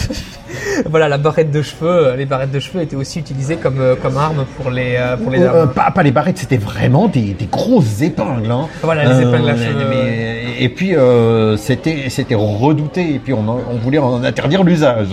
Voilà, 0.89 1.09
la 1.09 1.19
barrette 1.19 1.51
de 1.53 1.63
cheveux, 1.63 2.15
les 2.17 2.27
barrettes 2.27 2.51
de 2.51 2.59
cheveux 2.59 2.83
étaient 2.83 2.97
aussi 2.97 3.21
utilisées 3.21 3.57
comme 3.57 3.81
euh, 3.81 3.95
comme 3.95 4.17
arme 4.17 4.45
pour 4.57 4.71
les 4.71 4.97
euh, 4.99 5.17
pour 5.17 5.31
les 5.31 5.41
Euh, 5.41 5.53
dames. 5.67 5.73
pas, 5.73 5.91
pas 5.93 6.03
les 6.03 6.11
barrettes, 6.11 6.39
c'était 6.39 6.57
vraiment 6.57 7.07
des, 7.07 7.35
des 7.35 7.47
grosses 7.47 8.01
épingles. 8.03 8.51
hein. 8.51 8.67
Voilà, 8.83 9.05
les 9.05 9.21
épingles 9.29 9.49
à 9.49 9.57
cheveux. 9.57 9.87
mais- 9.91 10.55
et 10.59 10.69
puis 10.69 10.97
euh, 10.97 11.57
c'était 11.57 12.07
c'était 12.09 12.35
redouté. 12.35 13.15
Et 13.15 13.19
puis 13.21 13.33
on, 13.33 13.47
en- 13.49 13.61
on 13.71 13.77
voulait 13.77 13.99
en 13.99 14.25
interdire 14.25 14.65
l'usage. 14.65 15.09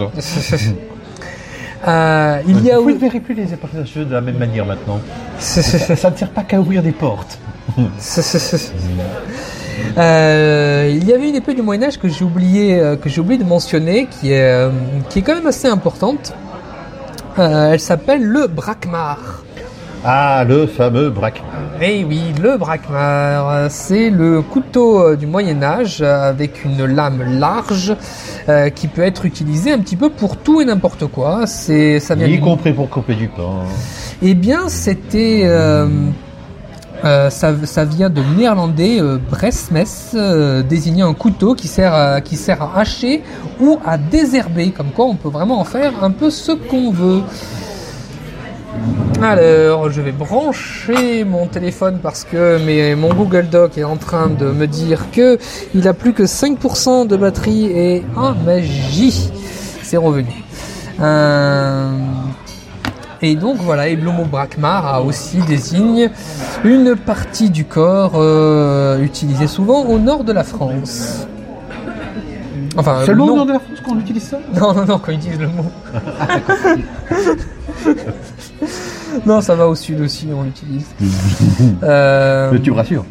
Euh, 1.87 2.41
il 2.47 2.63
y 2.63 2.71
a 2.71 2.79
Vous 2.79 2.91
ne 2.91 2.97
verrez 2.97 3.19
plus 3.19 3.33
les 3.33 3.47
cheveux 3.85 4.05
de 4.05 4.13
la 4.13 4.21
même 4.21 4.37
manière 4.37 4.65
maintenant. 4.65 4.99
Ça, 5.39 5.61
ça 5.61 6.09
ne 6.09 6.15
sert 6.15 6.29
pas 6.29 6.43
qu'à 6.43 6.59
ouvrir 6.59 6.81
des 6.81 6.91
portes. 6.91 7.39
Euh, 9.95 10.89
il 10.91 11.07
y 11.07 11.13
avait 11.13 11.29
une 11.29 11.35
épée 11.35 11.53
du 11.53 11.61
Moyen 11.61 11.83
Âge 11.83 11.99
que 11.99 12.07
j'ai 12.07 12.25
oublié, 12.25 12.79
euh, 12.79 12.95
que 12.95 13.09
j'ai 13.09 13.21
oublié 13.21 13.37
de 13.37 13.47
mentionner, 13.47 14.07
qui 14.07 14.31
est, 14.31 14.71
qui 15.09 15.19
est 15.19 15.21
quand 15.21 15.35
même 15.35 15.45
assez 15.45 15.67
importante. 15.67 16.33
Euh, 17.39 17.73
elle 17.73 17.79
s'appelle 17.79 18.23
le 18.23 18.47
Brakmar. 18.47 19.43
Ah, 20.05 20.45
le 20.47 20.67
fameux 20.67 21.09
braque. 21.09 21.41
Eh 21.81 22.03
oui, 22.05 22.21
le 22.41 22.57
euh, 22.93 23.67
c'est 23.69 24.09
le 24.09 24.41
couteau 24.41 25.01
euh, 25.03 25.15
du 25.15 25.25
Moyen 25.25 25.61
Âge 25.63 25.97
euh, 26.01 26.29
avec 26.29 26.63
une 26.63 26.85
lame 26.85 27.39
large 27.39 27.95
euh, 28.47 28.69
qui 28.69 28.87
peut 28.87 29.01
être 29.01 29.25
utilisé 29.25 29.71
un 29.71 29.79
petit 29.79 29.95
peu 29.95 30.09
pour 30.09 30.37
tout 30.37 30.61
et 30.61 30.65
n'importe 30.65 31.07
quoi. 31.07 31.45
C'est, 31.47 31.99
ça 31.99 32.15
vient 32.15 32.27
Y 32.27 32.37
du- 32.37 32.41
compris 32.41 32.73
pour 32.73 32.89
couper 32.89 33.15
du 33.15 33.27
pain. 33.27 33.63
Eh 34.21 34.33
bien, 34.33 34.69
c'était. 34.69 35.41
euh, 35.45 35.87
euh, 37.05 37.29
ça, 37.29 37.53
ça 37.65 37.85
vient 37.85 38.09
de 38.09 38.21
néerlandais 38.37 38.99
euh, 38.99 39.17
bresmes, 39.29 39.83
euh, 40.15 40.63
désignant 40.63 41.09
un 41.09 41.13
couteau 41.13 41.53
qui 41.53 41.67
sert, 41.67 41.93
à, 41.93 42.21
qui 42.21 42.35
sert 42.37 42.61
à 42.63 42.79
hacher 42.79 43.21
ou 43.59 43.77
à 43.85 43.97
désherber. 43.99 44.71
Comme 44.71 44.89
quoi, 44.89 45.05
on 45.05 45.15
peut 45.15 45.29
vraiment 45.29 45.59
en 45.59 45.63
faire 45.63 45.91
un 46.03 46.09
peu 46.11 46.29
ce 46.31 46.53
qu'on 46.53 46.91
veut. 46.91 47.21
Alors, 49.21 49.89
je 49.89 50.01
vais 50.01 50.11
brancher 50.11 51.23
mon 51.23 51.47
téléphone 51.47 51.99
parce 52.01 52.23
que 52.23 52.95
mon 52.95 53.13
Google 53.13 53.47
Doc 53.49 53.77
est 53.77 53.83
en 53.83 53.97
train 53.97 54.27
de 54.27 54.45
me 54.51 54.67
dire 54.67 55.09
que 55.11 55.39
il 55.73 55.87
a 55.87 55.93
plus 55.93 56.13
que 56.13 56.23
5% 56.23 57.07
de 57.07 57.17
batterie 57.17 57.65
et 57.65 58.03
ah 58.15 58.35
magie, 58.45 59.31
c'est 59.81 59.97
revenu. 59.97 60.43
Euh, 60.99 61.89
et 63.21 63.35
donc 63.35 63.57
voilà, 63.57 63.87
et 63.87 63.95
mot 63.95 64.25
Brakmar 64.25 64.85
a 64.85 65.01
aussi 65.01 65.37
désigne 65.47 66.09
une 66.63 66.95
partie 66.95 67.49
du 67.49 67.65
corps 67.65 68.13
euh, 68.15 68.99
utilisée 69.01 69.47
souvent 69.47 69.85
au 69.85 69.97
nord 69.97 70.23
de 70.23 70.31
la 70.31 70.43
France. 70.43 71.27
Enfin, 72.77 73.03
Seulement 73.05 73.25
au 73.25 73.29
non. 73.29 73.35
nord 73.37 73.45
de 73.47 73.53
la 73.53 73.59
France 73.59 73.79
qu'on 73.83 73.99
utilise 73.99 74.23
ça 74.23 74.37
Non, 74.59 74.73
non, 74.73 74.85
non, 74.85 74.99
quand 74.99 75.11
ils 75.11 75.19
disent 75.19 75.39
le 75.39 75.47
mot. 75.47 75.65
non, 79.25 79.41
ça 79.41 79.55
va 79.55 79.67
au 79.67 79.75
sud 79.75 79.99
aussi, 80.01 80.27
on 80.35 80.43
l'utilise. 80.43 80.85
Euh, 81.83 82.49
Mais 82.53 82.59
tu 82.59 82.71
me 82.71 82.75
rassures. 82.75 83.05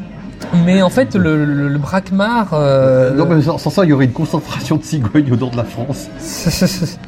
mais 0.64 0.83
en 0.83 0.91
fait, 0.91 1.14
le, 1.14 1.45
le, 1.45 1.69
le 1.69 1.79
Brakmar. 1.79 2.49
euh, 2.53 3.12
Non, 3.14 3.27
mais 3.27 3.41
sans, 3.43 3.59
sans 3.59 3.71
ça, 3.71 3.85
il 3.85 3.91
y 3.91 3.93
aurait 3.93 4.05
une 4.07 4.12
concentration 4.12 4.77
de 4.77 4.83
cigognes 4.85 5.33
au 5.33 5.37
nord 5.37 5.51
de 5.51 5.57
la 5.57 5.64
France. 5.64 6.09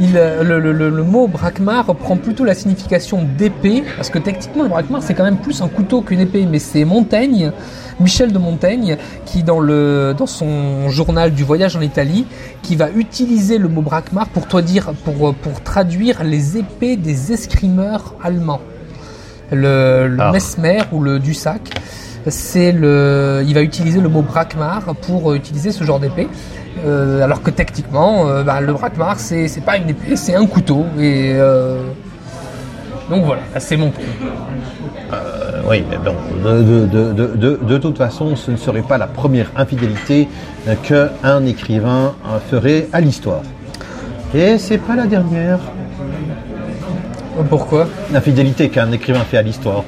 Il, 0.00 0.16
euh, 0.16 0.42
le, 0.42 0.60
le- 0.60 0.72
le- 0.72 0.90
le 0.90 1.02
mot 1.02 1.26
brakmar 1.28 1.84
prend 1.96 2.16
plutôt 2.16 2.44
la 2.44 2.54
signification 2.54 3.26
d'épée, 3.36 3.84
parce 3.96 4.10
que 4.10 4.18
techniquement 4.18 4.62
le 4.62 4.68
brakmar 4.70 5.02
c'est 5.02 5.14
quand 5.14 5.24
même 5.24 5.36
plus 5.38 5.60
un 5.62 5.68
couteau 5.68 6.00
qu'une 6.02 6.20
épée, 6.20 6.46
mais 6.50 6.58
c'est 6.58 6.84
Montaigne, 6.84 7.52
Michel 8.00 8.32
de 8.32 8.38
Montaigne, 8.38 8.96
qui 9.26 9.42
dans, 9.42 9.60
le, 9.60 10.14
dans 10.16 10.26
son 10.26 10.88
journal 10.88 11.32
du 11.32 11.44
voyage 11.44 11.76
en 11.76 11.80
Italie, 11.80 12.26
qui 12.62 12.76
va 12.76 12.90
utiliser 12.90 13.58
le 13.58 13.68
mot 13.68 13.82
brakmar 13.82 14.28
pour, 14.28 14.46
toi 14.46 14.62
dire, 14.62 14.92
pour, 15.04 15.34
pour 15.34 15.62
traduire 15.62 16.24
les 16.24 16.58
épées 16.58 16.96
des 16.96 17.32
escrimeurs 17.32 18.14
allemands. 18.22 18.60
Le, 19.52 20.06
le 20.08 20.16
Ah. 20.20 20.32
Mesmer 20.32 20.78
ou 20.92 21.00
le 21.02 21.18
Dussac, 21.18 21.70
c'est 22.26 22.72
le, 22.72 23.42
il 23.46 23.54
va 23.54 23.62
utiliser 23.62 24.00
le 24.00 24.08
mot 24.08 24.22
brakmar 24.22 24.94
pour 25.02 25.34
utiliser 25.34 25.72
ce 25.72 25.84
genre 25.84 25.98
d'épée. 25.98 26.28
Euh, 26.86 27.22
alors 27.22 27.42
que 27.42 27.50
techniquement, 27.50 28.28
euh, 28.28 28.44
bah, 28.44 28.60
le 28.60 28.72
brakmar 28.72 29.18
c'est 29.18 29.48
c'est 29.48 29.60
pas 29.60 29.76
une 29.76 29.88
épée, 29.90 30.14
c'est 30.16 30.36
un 30.36 30.46
couteau. 30.46 30.86
Et 30.98 31.32
euh, 31.34 31.82
donc 33.10 33.24
voilà, 33.24 33.42
c'est 33.58 33.76
mon 33.76 33.90
point. 33.90 34.04
Oui, 35.68 35.84
mais 35.90 35.96
bon, 35.98 36.14
de, 36.44 36.86
de- 36.86 37.12
de- 37.12 37.36
de- 37.36 37.58
de 37.62 37.78
toute 37.78 37.98
façon, 37.98 38.34
ce 38.36 38.50
ne 38.50 38.56
serait 38.56 38.82
pas 38.82 38.98
la 38.98 39.06
première 39.06 39.50
infidélité 39.56 40.28
qu'un 40.82 41.44
écrivain 41.46 42.14
ferait 42.50 42.88
à 42.92 43.00
l'histoire. 43.00 43.42
Et 44.34 44.58
c'est 44.58 44.78
pas 44.78 44.96
la 44.96 45.06
dernière 45.06 45.58
Pourquoi? 47.48 47.88
Infidélité 48.14 48.68
qu'un 48.68 48.90
écrivain 48.92 49.20
fait 49.20 49.38
à 49.38 49.42
l'histoire. 49.42 49.84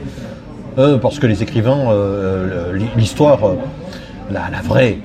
Euh, 0.78 0.98
parce 0.98 1.18
que 1.18 1.26
les 1.26 1.42
écrivains, 1.42 1.90
euh, 1.90 2.78
l'histoire, 2.96 3.44
euh, 3.46 3.54
la, 4.30 4.48
la 4.50 4.62
vraie, 4.62 4.98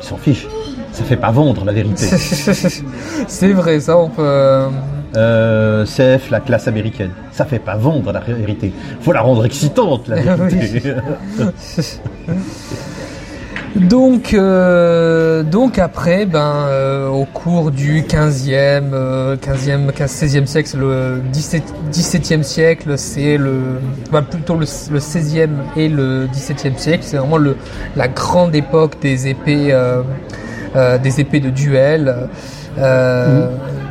ils 0.00 0.04
s'en 0.04 0.16
fichent. 0.16 0.46
Ça 0.92 1.04
fait 1.04 1.16
pas 1.16 1.30
vendre 1.30 1.64
la 1.64 1.72
vérité. 1.72 2.04
C'est 3.26 3.52
vrai, 3.52 3.80
ça, 3.80 3.96
on 3.96 4.08
peut. 4.08 4.66
Euh, 5.16 5.84
CF, 5.84 6.30
la 6.30 6.40
classe 6.40 6.68
américaine, 6.68 7.12
ça 7.32 7.44
fait 7.44 7.58
pas 7.58 7.76
vendre 7.76 8.12
la 8.12 8.20
vérité. 8.20 8.72
Faut 9.00 9.12
la 9.12 9.20
rendre 9.20 9.44
excitante, 9.44 10.08
la 10.08 10.16
vérité. 10.36 10.94
Donc, 13.76 14.34
euh, 14.34 15.42
donc 15.42 15.78
après, 15.78 16.26
ben, 16.26 16.66
euh, 16.68 17.08
au 17.08 17.24
cours 17.24 17.70
du 17.70 18.02
15e, 18.02 18.92
euh, 18.92 19.36
15e, 19.36 19.90
15, 19.92 20.12
16e 20.12 20.46
siècle, 20.46 20.76
le 20.78 21.22
17, 21.32 21.62
17e 21.90 22.42
siècle, 22.42 22.98
c'est 22.98 23.38
le, 23.38 23.80
bah, 24.10 24.20
plutôt 24.20 24.54
le, 24.54 24.66
le 24.90 24.98
16e 24.98 25.48
et 25.76 25.88
le 25.88 26.26
17e 26.26 26.76
siècle, 26.76 27.02
c'est 27.06 27.16
vraiment 27.16 27.38
le, 27.38 27.56
la 27.96 28.08
grande 28.08 28.54
époque 28.54 29.00
des 29.00 29.28
épées, 29.28 29.72
euh, 29.72 30.02
euh, 30.76 30.98
des 30.98 31.20
épées 31.20 31.40
de 31.40 31.48
duel, 31.50 32.28
euh, 32.78 33.48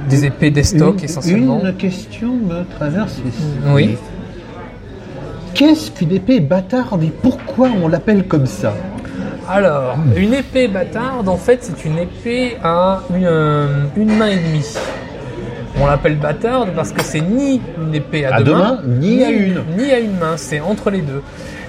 des 0.10 0.26
épées 0.26 0.50
d'estoc 0.52 1.00
Une- 1.00 1.06
essentiellement. 1.06 1.62
Une 1.64 1.74
question 1.76 2.36
me 2.36 2.64
traverse 2.78 3.20
l'esprit. 3.24 3.44
Oui. 3.74 3.98
Qu'est-ce 5.54 5.92
qu'une 5.92 6.12
épée 6.14 6.40
bâtarde 6.40 7.04
et 7.04 7.12
pourquoi 7.22 7.70
on 7.84 7.88
l'appelle 7.88 8.26
comme 8.28 8.46
ça 8.46 8.74
Alors, 9.50 9.98
une 10.16 10.34
épée 10.34 10.68
bâtarde, 10.68 11.28
en 11.28 11.38
fait, 11.38 11.60
c'est 11.62 11.86
une 11.86 11.98
épée 11.98 12.58
à 12.64 13.02
une, 13.16 13.26
euh, 13.26 13.68
une 13.98 14.16
main 14.18 14.28
et 14.28 14.38
demie. 14.38 14.66
On 15.82 15.88
l'appelle 15.88 16.18
bâtarde 16.18 16.70
parce 16.76 16.92
que 16.92 17.04
c'est 17.04 17.22
ni 17.22 17.62
une 17.82 17.94
épée 17.96 18.26
à, 18.26 18.36
À 18.36 18.42
deux 18.44 18.54
mains, 18.54 18.80
ni 18.88 19.24
à 19.24 19.30
une. 19.30 19.62
Ni 19.78 19.92
à 19.92 20.00
une 20.00 20.18
main, 20.18 20.36
c'est 20.38 20.60
entre 20.62 20.90
les 20.90 21.02
deux. 21.02 21.22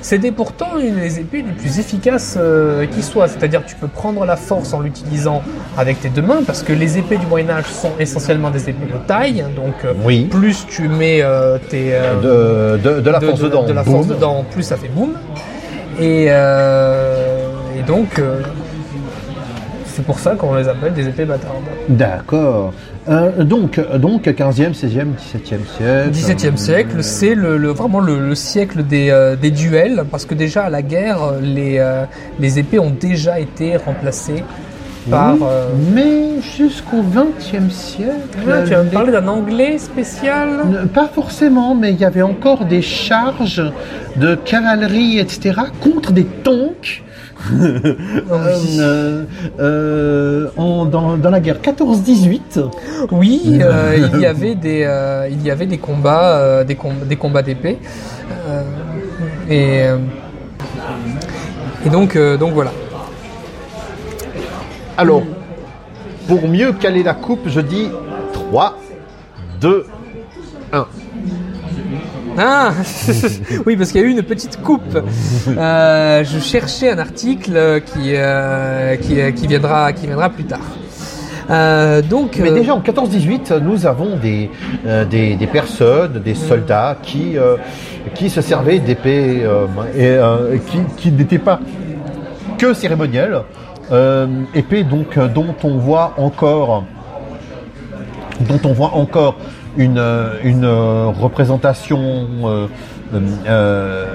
C'était 0.03 0.33
pourtant 0.33 0.79
une 0.79 0.97
des 0.99 1.21
épées 1.21 1.43
les 1.47 1.53
plus 1.53 1.79
efficaces 1.79 2.37
euh, 2.39 2.87
qui 2.87 3.03
soit. 3.03 3.29
C'est-à-dire 3.29 3.65
que 3.65 3.69
tu 3.71 3.77
peux 3.77 3.87
prendre 3.87 4.25
la 4.25 4.35
force 4.37 4.75
en 4.75 4.81
l'utilisant 4.81 5.43
avec 5.79 6.01
tes 6.01 6.09
deux 6.09 6.23
mains 6.23 6.43
parce 6.47 6.63
que 6.65 6.73
les 6.73 6.99
épées 6.99 7.17
du 7.19 7.27
Moyen-Âge 7.27 7.67
sont 7.67 7.93
essentiellement 8.01 8.51
des 8.51 8.69
épées 8.69 8.93
de 8.93 8.99
taille. 9.07 9.45
Donc, 9.55 9.75
euh, 9.85 9.93
Oui. 10.05 10.25
plus 10.25 10.67
tu 10.67 10.89
mets 10.89 11.23
euh, 11.23 11.57
tes. 11.71 11.93
de, 12.23 12.79
de, 12.83 13.01
de 13.01 13.11
la 13.11 13.21
force 13.21 13.39
de- 13.41 13.45
dedans. 13.45 13.63
de 13.65 13.73
la 13.73 13.83
Boum. 13.85 13.95
force 13.95 14.09
dedans, 14.09 14.45
plus 14.51 14.65
ça 14.65 14.77
fait 14.77 14.89
boum. 14.89 15.13
Et, 16.01 16.25
et 16.25 17.83
donc, 17.87 18.21
c'est 19.87 20.05
pour 20.05 20.19
ça 20.19 20.35
qu'on 20.35 20.55
les 20.55 20.67
appelle 20.69 20.95
des 20.95 21.07
épées 21.07 21.27
bâtardes. 21.27 21.55
D'accord. 21.89 22.73
Euh, 23.09 23.43
donc, 23.43 23.81
donc 23.99 24.27
15e, 24.27 24.75
16e, 24.75 25.15
17e 25.17 25.67
siècle. 25.77 26.11
17e 26.13 26.57
siècle, 26.57 27.03
c'est 27.03 27.35
le, 27.35 27.57
le- 27.57 27.71
vraiment 27.71 27.99
le, 28.01 28.29
le 28.29 28.35
siècle 28.37 28.85
des, 28.85 29.11
euh, 29.11 29.35
des 29.35 29.51
duels, 29.51 30.05
parce 30.11 30.25
que 30.25 30.35
déjà 30.35 30.65
à 30.65 30.71
la 30.71 30.83
guerre, 30.83 31.19
les, 31.43 31.79
euh, 31.79 32.05
les 32.39 32.61
épées 32.61 32.79
ont 32.79 32.91
déjà 32.99 33.41
été 33.41 33.77
remplacées 33.77 34.45
par. 35.11 35.35
Oui, 35.35 35.41
euh, 35.43 35.69
Mais 35.93 36.41
jusqu'au 36.57 37.03
20e 37.03 37.71
siècle. 37.71 38.13
ah, 38.49 38.63
tu 38.65 38.71
les- 38.73 38.91
parler 38.93 39.11
d'un 39.11 39.27
anglais 39.27 39.79
spécial? 39.79 40.61
Pas 40.95 41.09
forcément, 41.13 41.75
mais 41.75 41.91
il 41.91 41.99
y 41.99 42.05
avait 42.05 42.23
encore 42.23 42.67
des 42.67 42.83
charges 42.83 43.65
de 44.15 44.37
cavalerie, 44.37 45.19
etc., 45.19 45.61
contre 45.81 46.13
des 46.13 46.25
tanks. 46.25 47.03
Euh, 47.51 49.25
euh, 49.61 50.49
en- 50.57 50.85
dans, 50.85 51.17
dans 51.17 51.31
la 51.31 51.41
guerre 51.41 51.61
14-18. 51.61 52.61
Oui, 53.11 53.59
euh, 53.61 54.09
il 54.15 54.21
y 54.21 54.27
avait 54.27 54.55
des, 54.55 54.85
euh, 54.85 55.29
il 55.31 55.43
y 55.43 55.51
avait 55.51 55.67
des 55.67 55.79
combats, 55.79 56.39
euh, 56.39 56.65
des, 56.65 56.75
com- 56.77 57.05
des 57.07 57.17
combats 57.17 57.43
d'épée, 57.43 57.79
Euh, 58.49 58.63
et 59.49 59.83
euh, 59.83 59.99
et 61.87 61.91
donc 61.91 62.17
euh, 62.17 62.37
donc 62.37 62.53
voilà. 62.55 62.73
Alors, 64.97 65.23
pour 66.29 66.49
mieux 66.49 66.73
caler 66.73 67.03
la 67.03 67.15
coupe, 67.15 67.49
je 67.49 67.61
dis 67.61 67.89
3, 68.33 68.79
2, 69.61 69.87
1. 70.73 70.87
Ah 72.39 72.73
oui, 73.67 73.77
parce 73.77 73.93
qu'il 73.93 74.01
y 74.01 74.05
a 74.05 74.07
eu 74.07 74.11
une 74.11 74.23
petite 74.23 74.63
coupe. 74.63 74.99
Euh, 75.49 76.25
je 76.25 76.39
cherchais 76.39 76.91
un 76.91 76.99
article 76.99 77.83
qui 77.85 78.15
euh, 78.15 78.97
qui, 78.97 79.33
qui 79.35 79.47
viendra 79.47 79.93
qui 79.93 80.07
viendra 80.07 80.31
plus 80.31 80.45
tard. 80.45 80.61
Euh, 81.51 82.01
donc 82.01 82.39
Mais 82.39 82.53
déjà 82.53 82.75
en 82.75 82.81
14-18, 82.81 83.59
nous 83.59 83.85
avons 83.85 84.17
des, 84.17 84.51
des, 85.11 85.35
des 85.35 85.47
personnes, 85.47 86.23
des 86.25 86.35
soldats 86.35 86.97
qui, 87.03 87.37
qui 88.15 88.31
se 88.31 88.41
servaient 88.41 88.79
d'épées 88.79 89.43
et 89.97 90.19
qui, 90.67 90.79
qui 90.97 91.13
n'étaient 91.13 91.39
pas 91.39 91.61
que 92.57 92.73
cérémonielles. 92.73 93.41
Épées 94.55 94.85
donc 94.85 95.19
dont 95.35 95.55
on 95.65 95.77
voit 95.77 96.15
encore 96.17 96.85
dont 98.41 98.61
on 98.65 98.73
voit 98.73 98.95
encore 98.95 99.37
une, 99.77 100.03
une 100.45 100.65
euh, 100.65 101.07
représentation 101.07 102.01
euh, 102.45 102.67
euh, 103.47 104.07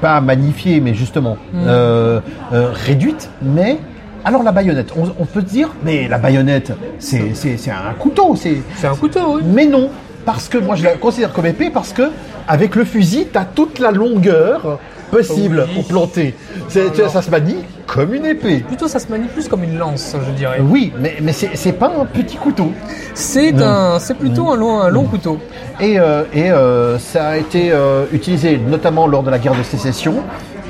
pas 0.00 0.20
magnifiée 0.20 0.80
mais 0.80 0.94
justement 0.94 1.36
euh, 1.54 2.20
euh, 2.52 2.70
réduite 2.72 3.30
mais 3.42 3.78
alors 4.24 4.42
la 4.42 4.52
baïonnette 4.52 4.92
on, 4.96 5.04
on 5.18 5.24
peut 5.24 5.40
se 5.40 5.46
dire 5.46 5.70
mais 5.84 6.08
la 6.08 6.18
baïonnette 6.18 6.72
c'est 6.98 7.34
c'est- 7.34 7.56
c'est 7.56 7.70
un 7.70 7.94
couteau 7.98 8.34
c'est 8.36 8.56
c'est 8.76 8.86
un 8.86 8.94
couteau. 8.96 9.36
Oui. 9.36 9.42
mais 9.44 9.66
non 9.66 9.88
parce 10.24 10.48
que 10.48 10.58
moi 10.58 10.74
je 10.76 10.84
la 10.84 10.94
considère 10.94 11.32
comme 11.32 11.46
épée 11.46 11.70
parce 11.70 11.92
que 11.92 12.10
avec 12.48 12.74
le 12.76 12.84
fusil 12.84 13.28
tu 13.32 13.38
as 13.38 13.44
toute 13.44 13.78
la 13.78 13.90
longueur 13.90 14.78
possible 15.10 15.66
Oui. 15.68 15.74
pour 15.74 15.84
planter 15.86 16.34
ça 16.68 17.22
se 17.22 17.30
manie 17.30 17.56
comme 17.86 18.14
une 18.14 18.26
épée 18.26 18.58
Plutôt, 18.66 18.88
ça 18.88 18.98
se 18.98 19.08
manie 19.08 19.28
plus 19.28 19.48
comme 19.48 19.64
une 19.64 19.78
lance, 19.78 20.16
je 20.26 20.32
dirais. 20.32 20.60
oui, 20.62 20.92
mais, 20.98 21.16
mais 21.22 21.32
c'est 21.32 21.72
pas 21.72 21.92
un 22.00 22.04
petit 22.04 22.36
couteau. 22.36 22.72
C'est 23.14 23.60
un, 23.62 23.98
c'est 23.98 24.14
plutôt 24.14 24.50
un 24.50 24.56
long, 24.56 24.80
un 24.80 24.88
long 24.88 25.04
couteau. 25.04 25.38
Et, 25.80 25.98
euh, 25.98 26.24
et 26.32 26.50
euh, 26.50 26.98
ça 26.98 27.28
a 27.28 27.36
été 27.36 27.70
euh, 27.72 28.04
utilisé 28.12 28.58
notamment 28.58 29.06
lors 29.06 29.22
de 29.22 29.30
la 29.30 29.38
guerre 29.38 29.54
de 29.56 29.62
sécession. 29.62 30.14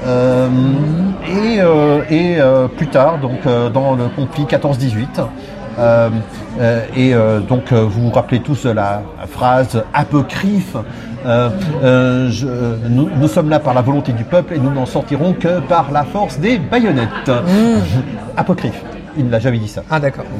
euh, 0.06 0.48
et 2.10 2.14
et 2.14 2.38
plus 2.76 2.88
tard, 2.88 3.18
donc 3.18 3.40
dans 3.72 3.94
le 3.94 4.08
conflit 4.14 4.44
14-18. 4.44 5.24
Euh, 5.78 6.08
euh, 6.60 6.84
et 6.96 7.14
euh, 7.14 7.40
donc 7.40 7.72
vous 7.72 8.02
vous 8.04 8.10
rappelez 8.10 8.40
tous 8.40 8.64
de 8.64 8.70
la 8.70 9.02
phrase 9.28 9.82
apocryphe 9.92 10.76
je- 11.24 12.88
nous, 12.88 13.08
nous 13.18 13.28
sommes 13.28 13.48
là 13.50 13.58
par 13.60 13.74
la 13.74 13.80
volonté 13.82 14.12
du 14.12 14.24
peuple 14.24 14.54
et 14.54 14.58
nous 14.58 14.70
n'en 14.72 14.86
sortirons 14.86 15.32
que 15.32 15.60
par 15.60 15.90
la 15.92 16.04
force 16.04 16.38
des 16.38 16.58
baïonnettes. 16.58 17.30
Apocryphe. 18.36 18.80
Il 19.16 19.26
ne 19.26 19.30
l'a 19.30 19.38
jamais 19.38 19.58
dit 19.58 19.68
ça. 19.68 19.82
Ah 19.90 20.00
d'accord. 20.00 20.24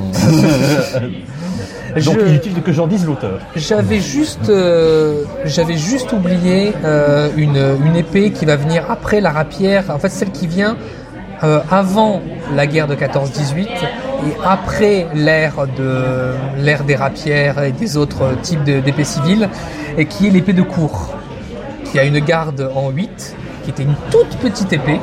Donc 2.05 2.19
Je- 2.19 2.27
inutile 2.29 2.61
que 2.63 2.73
j'en 2.73 2.89
dise 2.89 3.07
l'auteur. 3.07 3.39
J'avais 3.55 4.01
juste, 4.01 4.49
euh, 4.49 5.23
j'avais 5.45 5.77
juste 5.77 6.13
oublié 6.13 6.73
euh, 6.85 7.29
une, 7.37 7.57
une 7.87 7.95
épée 7.95 8.33
qui 8.33 8.45
va 8.47 8.57
venir 8.57 8.85
après 8.91 9.21
la 9.21 9.31
rapière. 9.31 9.85
En 9.91 9.99
fait, 10.01 10.09
celle 10.09 10.31
qui 10.33 10.49
vient 10.49 10.77
euh, 11.45 11.61
avant 11.71 12.21
la 12.55 12.67
guerre 12.67 12.87
de 12.89 12.95
14-18 12.95 13.61
et 13.61 13.67
après 14.45 15.07
l'ère 15.15 15.67
de 15.77 16.33
l'ère 16.59 16.85
des 16.85 16.97
rapières 16.97 17.63
et 17.63 17.73
des 17.73 17.97
autres 17.97 18.35
types 18.43 18.65
d'épées 18.65 19.05
civiles, 19.05 19.49
et 19.99 20.07
qui 20.07 20.27
est 20.27 20.31
l'épée 20.31 20.55
de 20.55 20.63
cour, 20.63 21.15
qui 21.85 21.99
a 21.99 22.05
une 22.05 22.19
garde 22.21 22.71
en 22.75 22.91
8, 22.91 23.37
qui 23.65 23.71
était 23.71 23.83
une 23.83 23.95
toute 24.11 24.37
petite 24.39 24.73
épée. 24.73 25.01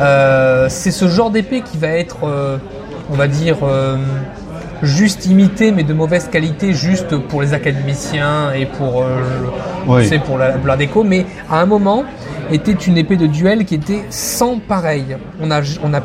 Euh, 0.00 0.66
C'est 0.70 0.90
ce 0.90 1.06
genre 1.08 1.30
d'épée 1.30 1.60
qui 1.60 1.76
va 1.78 1.88
être, 1.88 2.18
euh, 2.24 2.56
on 3.10 3.14
va 3.14 3.28
dire. 3.28 3.58
juste 4.82 5.26
imité 5.26 5.70
mais 5.70 5.84
de 5.84 5.94
mauvaise 5.94 6.26
qualité 6.28 6.72
juste 6.72 7.16
pour 7.16 7.40
les 7.40 7.54
académiciens 7.54 8.52
et 8.52 8.66
pour 8.66 9.02
euh, 9.02 9.20
Oui. 9.86 10.04
sais, 10.08 10.18
pour 10.18 10.38
la, 10.38 10.56
la 10.56 10.76
déco 10.76 11.04
mais 11.04 11.24
à 11.48 11.60
un 11.60 11.66
moment 11.66 12.02
était 12.52 12.72
une 12.72 12.98
épée 12.98 13.16
de 13.16 13.26
duel 13.26 13.64
qui 13.64 13.74
était 13.74 14.04
sans 14.10 14.58
pareil 14.58 15.16
on 15.40 15.50
a 15.50 15.60
on 15.80 15.92
a 15.94 16.00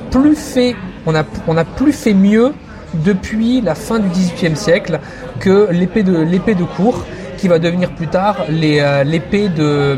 plus 1.65 1.93
fait 1.93 2.13
mieux 2.13 2.53
depuis 2.93 3.61
la 3.61 3.75
fin 3.75 3.99
du 3.99 4.09
XVIIIe 4.09 4.55
siècle 4.55 4.99
que 5.39 5.69
l'épée 5.71 6.03
de 6.03 6.17
l'épée 6.17 6.55
cour 6.75 7.05
qui 7.37 7.47
va 7.47 7.59
devenir 7.59 7.91
plus 7.91 8.07
tard 8.07 8.37
euh, 8.49 9.03
l'épée 9.03 9.49
de 9.49 9.97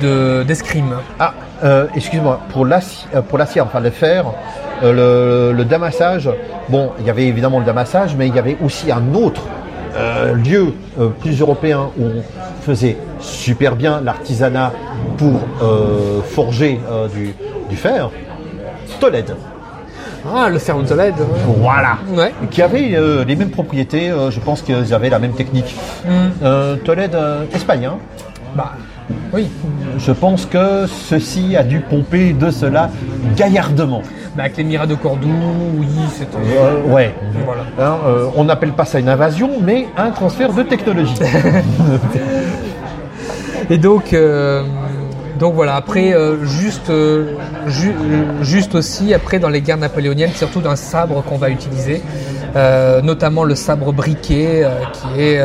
de 0.00 0.44
d'escrime. 0.44 0.94
Ah, 1.18 1.34
euh, 1.64 1.86
excuse-moi, 1.94 2.40
pour 2.50 2.64
l'acier, 2.64 3.08
euh, 3.14 3.20
pour 3.20 3.38
l'acier, 3.38 3.60
enfin 3.60 3.80
le 3.80 3.90
fer, 3.90 4.26
le 4.82 5.62
damassage, 5.62 6.30
bon, 6.68 6.92
il 7.00 7.06
y 7.06 7.10
avait 7.10 7.26
évidemment 7.26 7.58
le 7.58 7.64
damassage, 7.64 8.16
mais 8.16 8.26
il 8.28 8.34
y 8.34 8.38
avait 8.38 8.56
aussi 8.64 8.90
un 8.90 9.14
autre 9.14 9.42
euh, 9.96 10.34
lieu 10.34 10.74
euh, 11.00 11.08
plus 11.08 11.40
européen 11.40 11.90
où 11.98 12.04
on 12.04 12.22
faisait 12.62 12.96
super 13.20 13.76
bien 13.76 14.00
l'artisanat 14.00 14.72
pour 15.16 15.40
euh, 15.62 16.20
forger 16.22 16.80
euh, 16.90 17.08
du, 17.08 17.34
du 17.68 17.76
fer, 17.76 18.10
Tolède. 19.00 19.34
Ah, 20.32 20.48
le 20.48 20.58
fer 20.58 20.76
de 20.78 20.86
Tolède. 20.86 21.14
Voilà. 21.58 21.98
Ouais. 22.14 22.32
Qui 22.50 22.62
avait 22.62 22.92
euh, 22.94 23.24
les 23.24 23.34
mêmes 23.34 23.50
propriétés, 23.50 24.12
je 24.30 24.38
pense 24.40 24.62
qu'ils 24.62 24.94
avaient 24.94 25.10
la 25.10 25.18
même 25.18 25.32
technique. 25.32 25.74
Euh, 26.42 26.76
Tolède, 26.76 27.16
Espagne. 27.52 27.86
hein. 27.86 27.96
Bah, 28.54 28.72
oui. 29.32 29.48
Je 29.98 30.12
pense 30.12 30.46
que 30.46 30.86
ceci 30.86 31.56
a 31.56 31.64
dû 31.64 31.80
pomper 31.80 32.32
de 32.34 32.50
cela 32.50 32.90
gaillardement. 33.34 34.02
Bah, 34.34 34.44
avec 34.44 34.56
l'émirat 34.56 34.86
de 34.86 34.94
Cordoue, 34.94 35.28
oui. 35.76 35.86
Euh, 36.56 36.82
ouais. 36.90 37.14
Voilà. 37.44 37.62
Hein, 37.78 37.98
euh, 38.06 38.26
on 38.34 38.44
n'appelle 38.44 38.72
pas 38.72 38.86
ça 38.86 38.98
une 38.98 39.08
invasion, 39.10 39.50
mais 39.60 39.88
un 39.96 40.10
transfert 40.10 40.52
de 40.54 40.62
technologie. 40.62 41.14
Et 43.70 43.78
donc, 43.78 44.12
euh, 44.12 44.62
donc 45.38 45.54
voilà. 45.54 45.76
Après, 45.76 46.12
euh, 46.14 46.44
juste, 46.44 46.90
euh, 46.90 47.34
ju- 47.66 47.94
juste 48.42 48.74
aussi 48.74 49.12
après 49.14 49.38
dans 49.38 49.48
les 49.48 49.60
guerres 49.60 49.76
napoléoniennes, 49.78 50.32
surtout 50.32 50.60
d'un 50.60 50.76
sabre 50.76 51.22
qu'on 51.22 51.36
va 51.38 51.48
utiliser, 51.50 52.02
euh, 52.56 53.00
notamment 53.02 53.44
le 53.44 53.54
sabre 53.54 53.92
briquet, 53.92 54.66
qui 54.92 55.20
est 55.22 55.40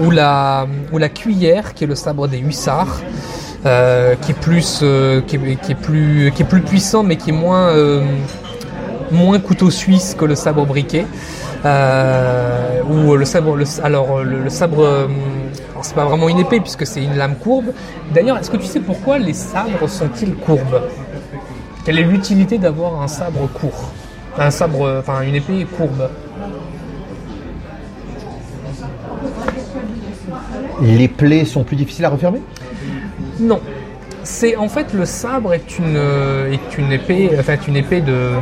ou 0.00 0.10
la 0.10 0.66
ou 0.92 0.98
la 0.98 1.08
cuillère, 1.08 1.74
qui 1.74 1.84
est 1.84 1.88
le 1.88 1.94
sabre 1.94 2.28
des 2.28 2.38
hussards. 2.38 3.00
Euh, 3.66 4.14
qui 4.14 4.30
est 4.30 4.40
plus 4.40 4.80
euh, 4.82 5.20
qui, 5.20 5.34
est, 5.34 5.74
plus 5.74 6.30
qui 6.32 6.42
est 6.42 6.44
plus 6.44 6.60
puissant 6.60 7.02
mais 7.02 7.16
qui 7.16 7.30
est 7.30 7.32
moins 7.32 7.70
euh, 7.70 8.04
moins 9.10 9.40
couteau 9.40 9.68
suisse 9.68 10.14
que 10.16 10.24
le 10.24 10.36
sabre 10.36 10.64
briquet. 10.64 11.06
Ou 11.64 13.16
le 13.16 13.24
sabre, 13.24 13.58
alors 13.82 14.22
le, 14.22 14.48
sabre, 14.48 15.08
c'est 15.82 15.94
pas 15.94 16.04
vraiment 16.04 16.28
une 16.28 16.38
épée 16.38 16.60
puisque 16.60 16.86
c'est 16.86 17.02
une 17.02 17.16
lame 17.16 17.34
courbe. 17.34 17.72
D'ailleurs, 18.14 18.38
est-ce 18.38 18.48
que 18.48 18.56
tu 18.56 18.66
sais 18.66 18.78
pourquoi 18.78 19.18
les 19.18 19.32
sabres 19.32 19.88
sont-ils 19.88 20.34
courbes? 20.34 20.82
Quelle 21.84 21.98
est 21.98 22.04
l'utilité 22.04 22.58
d'avoir 22.58 23.02
un 23.02 23.08
sabre 23.08 23.48
court? 23.48 23.90
Un 24.38 24.52
sabre, 24.52 24.98
enfin 25.00 25.22
une 25.22 25.34
épée 25.34 25.66
courbe? 25.76 26.08
Les 30.80 31.08
plaies 31.08 31.44
sont 31.44 31.64
plus 31.64 31.76
difficiles 31.76 32.04
à 32.04 32.10
refermer? 32.10 32.40
Non. 33.40 33.60
C'est 34.24 34.56
en 34.56 34.68
fait 34.68 34.92
le 34.92 35.04
sabre 35.06 35.54
est 35.54 35.78
une 35.78 35.96
euh, 35.96 36.52
est 36.52 36.76
une 36.78 36.92
épée, 36.92 37.30
enfin 37.38 37.54
est 37.54 37.66
une 37.68 37.76
épée 37.76 38.00
de, 38.00 38.32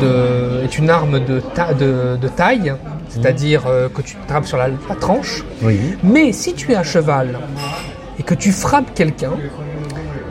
de 0.00 0.62
est 0.64 0.78
une 0.78 0.90
arme 0.90 1.20
de, 1.24 1.40
ta- 1.40 1.74
de, 1.74 2.16
de 2.20 2.28
taille, 2.28 2.74
c'est-à-dire 3.08 3.64
euh, 3.66 3.88
que 3.88 4.02
tu 4.02 4.16
tapes 4.26 4.46
sur 4.46 4.56
la, 4.56 4.68
la 4.68 4.94
tranche. 4.96 5.44
Oui. 5.62 5.78
Mais 6.02 6.32
si 6.32 6.54
tu 6.54 6.72
es 6.72 6.74
à 6.76 6.82
cheval 6.82 7.38
et 8.18 8.22
que 8.22 8.34
tu 8.34 8.52
frappes 8.52 8.94
quelqu'un, 8.94 9.32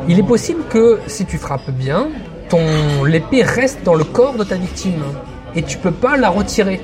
il 0.07 0.19
est 0.19 0.23
possible 0.27 0.63
que 0.69 0.99
si 1.07 1.25
tu 1.25 1.37
frappes 1.37 1.69
bien, 1.71 2.07
ton 2.49 3.03
l'épée 3.05 3.43
reste 3.43 3.79
dans 3.83 3.93
le 3.95 4.03
corps 4.03 4.33
de 4.35 4.43
ta 4.43 4.55
victime 4.55 5.03
et 5.55 5.61
tu 5.63 5.77
peux 5.77 5.91
pas 5.91 6.17
la 6.17 6.29
retirer. 6.29 6.81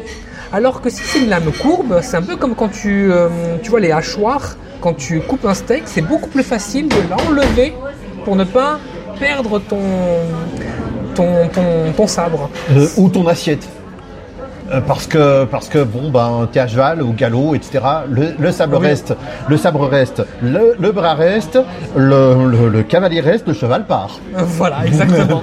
Alors 0.54 0.82
que 0.82 0.90
si 0.90 1.04
c'est 1.04 1.20
une 1.20 1.30
lame 1.30 1.52
courbe, 1.62 2.00
c'est 2.02 2.16
un 2.18 2.22
peu 2.24 2.36
comme 2.36 2.56
quand 2.56 2.70
tu 2.70 3.12
euh, 3.12 3.28
tu 3.62 3.70
vois 3.70 3.80
les 3.80 3.92
hachoirs, 3.92 4.56
quand 4.80 4.94
tu 4.94 5.20
coupes 5.22 5.46
un 5.46 5.54
steak, 5.54 5.84
c'est 5.86 6.02
beaucoup 6.02 6.30
plus 6.30 6.44
facile 6.44 6.88
de 6.88 6.96
l'enlever 7.10 7.74
pour 8.26 8.36
ne 8.36 8.44
pas 8.44 8.80
perdre 9.20 9.60
ton 9.60 9.88
sabre. 12.08 12.50
Euh, 12.72 12.88
ou 12.98 13.10
ton 13.10 13.28
assiette. 13.28 13.68
Euh, 14.72 14.82
parce 14.82 15.08
que 15.08 15.46
parce 15.46 15.68
que 15.68 15.84
bon 15.84 16.12
ben 16.12 16.48
t'es 16.52 16.60
à 16.60 16.68
cheval 16.68 17.02
ou 17.02 17.12
galop 17.14 17.56
etc. 17.56 17.80
Le, 18.10 18.34
le 18.38 18.52
sabre 18.52 18.78
Oui. 18.80 18.88
reste, 18.88 19.16
le 19.48 19.58
sabre 19.58 19.88
reste, 19.88 20.22
le, 20.44 20.76
le 20.80 20.92
bras 20.92 21.16
reste, 21.16 21.58
le, 21.96 22.36
le, 22.48 22.70
le 22.70 22.84
cavalier 22.84 23.20
reste, 23.20 23.48
le 23.48 23.54
cheval 23.54 23.86
part. 23.88 24.20
Voilà, 24.36 24.78
exactement. 24.86 25.42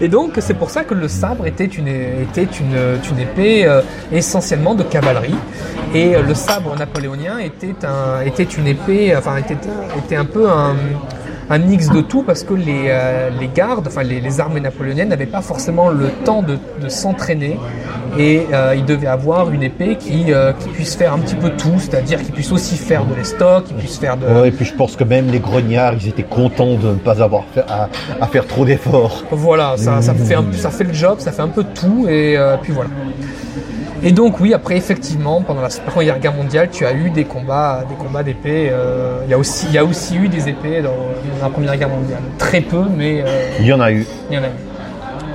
Et 0.00 0.08
donc, 0.08 0.32
c'est 0.40 0.54
pour 0.54 0.68
ça 0.70 0.84
que 0.84 0.92
le 0.94 1.08
sabre 1.08 1.46
était 1.46 1.64
une, 1.64 1.88
était 1.88 2.48
une, 2.60 2.76
une 3.10 3.18
épée 3.20 3.64
euh, 3.66 3.80
essentiellement 4.12 4.74
de 4.74 4.82
cavalerie. 4.82 5.34
Et 5.94 6.14
euh, 6.14 6.22
le 6.22 6.34
sabre 6.34 6.76
napoléonien 6.78 7.38
était, 7.38 7.74
un, 7.86 8.20
était 8.24 8.42
une 8.44 8.66
épée, 8.66 9.14
enfin, 9.16 9.36
était, 9.38 9.56
était 10.04 10.16
un 10.16 10.24
peu 10.26 10.48
un, 10.50 10.74
un 11.50 11.58
mix 11.58 11.88
de 11.90 12.00
tout 12.00 12.22
parce 12.22 12.44
que 12.44 12.54
les, 12.54 12.84
euh, 12.86 13.28
les 13.40 13.48
gardes, 13.48 13.86
enfin, 13.88 14.04
les, 14.04 14.20
les 14.20 14.40
armées 14.40 14.60
napoléoniennes 14.60 15.08
n'avaient 15.08 15.26
pas 15.26 15.42
forcément 15.42 15.88
le 15.90 16.08
temps 16.24 16.42
de, 16.42 16.56
de 16.80 16.88
s'entraîner. 16.88 17.58
Et 18.18 18.46
euh, 18.52 18.74
ils 18.76 18.84
devaient 18.84 19.06
avoir 19.08 19.50
une 19.50 19.62
épée 19.62 19.96
qui, 19.96 20.32
euh, 20.32 20.52
qui 20.52 20.68
puisse 20.68 20.94
faire 20.96 21.12
un 21.14 21.18
petit 21.18 21.34
peu 21.34 21.50
tout, 21.50 21.78
c'est-à-dire 21.78 22.22
qui 22.22 22.32
puisse 22.32 22.50
aussi 22.52 22.76
faire 22.76 23.04
de 23.04 23.14
l'estoc, 23.14 23.64
qui 23.64 23.74
puisse 23.74 23.98
faire 23.98 24.16
de, 24.16 24.26
Ouais, 24.26 24.48
et 24.48 24.50
puis 24.52 24.64
je 24.64 24.74
pense 24.74 24.96
que 24.96 25.04
même 25.04 25.28
les 25.30 25.38
grognards, 25.40 25.94
ils 25.94 26.08
étaient 26.08 26.22
contents 26.22 26.74
de 26.76 26.88
ne 26.88 26.94
pas 26.94 27.20
avoir 27.22 27.44
fait- 27.52 27.64
à, 27.68 27.88
à 28.20 28.26
faire 28.28 28.46
trop 28.46 28.64
d'efforts. 28.64 29.24
Voilà, 29.30 29.74
ça, 29.76 30.00
ça, 30.02 30.14
fait 30.14 30.34
un, 30.34 30.44
ça 30.52 30.70
fait 30.70 30.84
le 30.84 30.92
job, 30.92 31.16
ça 31.18 31.32
fait 31.32 31.42
un 31.42 31.48
peu 31.48 31.64
tout, 31.64 32.06
et 32.08 32.36
puis 32.62 32.72
voilà. 32.72 32.90
Et 34.02 34.12
donc 34.12 34.40
oui, 34.40 34.54
après 34.54 34.76
effectivement, 34.76 35.42
pendant 35.42 35.60
la 35.60 35.68
Première 35.68 36.18
Guerre 36.18 36.32
mondiale, 36.34 36.68
tu 36.72 36.86
as 36.86 36.92
eu 36.92 37.10
des 37.10 37.24
combats, 37.24 37.84
des 37.88 37.94
combats 37.96 38.22
d'épée. 38.22 38.68
euh, 38.70 39.20
Il 39.26 39.30
y 39.30 39.34
a 39.34 39.38
aussi, 39.38 39.66
il 39.68 39.74
y 39.74 39.78
a 39.78 39.84
aussi 39.84 40.16
eu 40.16 40.28
des 40.28 40.48
épées 40.48 40.80
dans, 40.80 40.90
dans 40.90 41.42
la 41.44 41.50
Première 41.50 41.76
Guerre 41.76 41.90
mondiale. 41.90 42.22
Très 42.38 42.60
peu, 42.62 42.82
mais 42.96 43.22
euh, 43.26 43.50
Il 43.60 43.66
y 43.66 43.72
en 43.72 43.80
a 43.80 43.92
eu. 43.92 44.06
il 44.30 44.36
y 44.36 44.38
en 44.38 44.42
a 44.42 44.46
eu. 44.46 44.50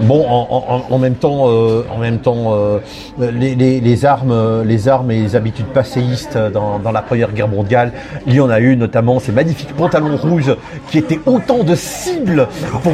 Bon, 0.02 0.26
en, 0.28 0.48
en- 0.89 0.93
en 0.93 0.98
même 1.00 1.16
temps, 1.16 1.46
euh, 1.50 1.84
en 1.93 1.98
même 2.00 2.20
temps, 2.20 2.54
euh, 2.54 2.80
les, 3.20 3.56
les- 3.56 3.80
les 3.80 4.06
armes, 4.06 4.32
euh, 4.32 4.64
les 4.64 4.88
armes 4.89 5.10
et 5.12 5.22
les 5.22 5.36
habitudes 5.36 5.68
passéistes 5.68 6.38
dans, 6.38 6.80
dans 6.80 6.91
la 6.91 7.02
Première 7.02 7.32
Guerre 7.32 7.48
mondiale, 7.48 7.91
il 8.28 8.34
y 8.34 8.39
en 8.41 8.50
a 8.50 8.60
eu 8.60 8.76
notamment 8.76 9.20
ces 9.20 9.32
magnifiques 9.32 9.74
pantalons 9.76 10.18
rouges 10.18 10.54
qui 10.91 10.98
étaient 10.98 11.20
autant 11.26 11.64
de 11.64 11.76
cibles 11.76 12.48
pour. 12.84 12.91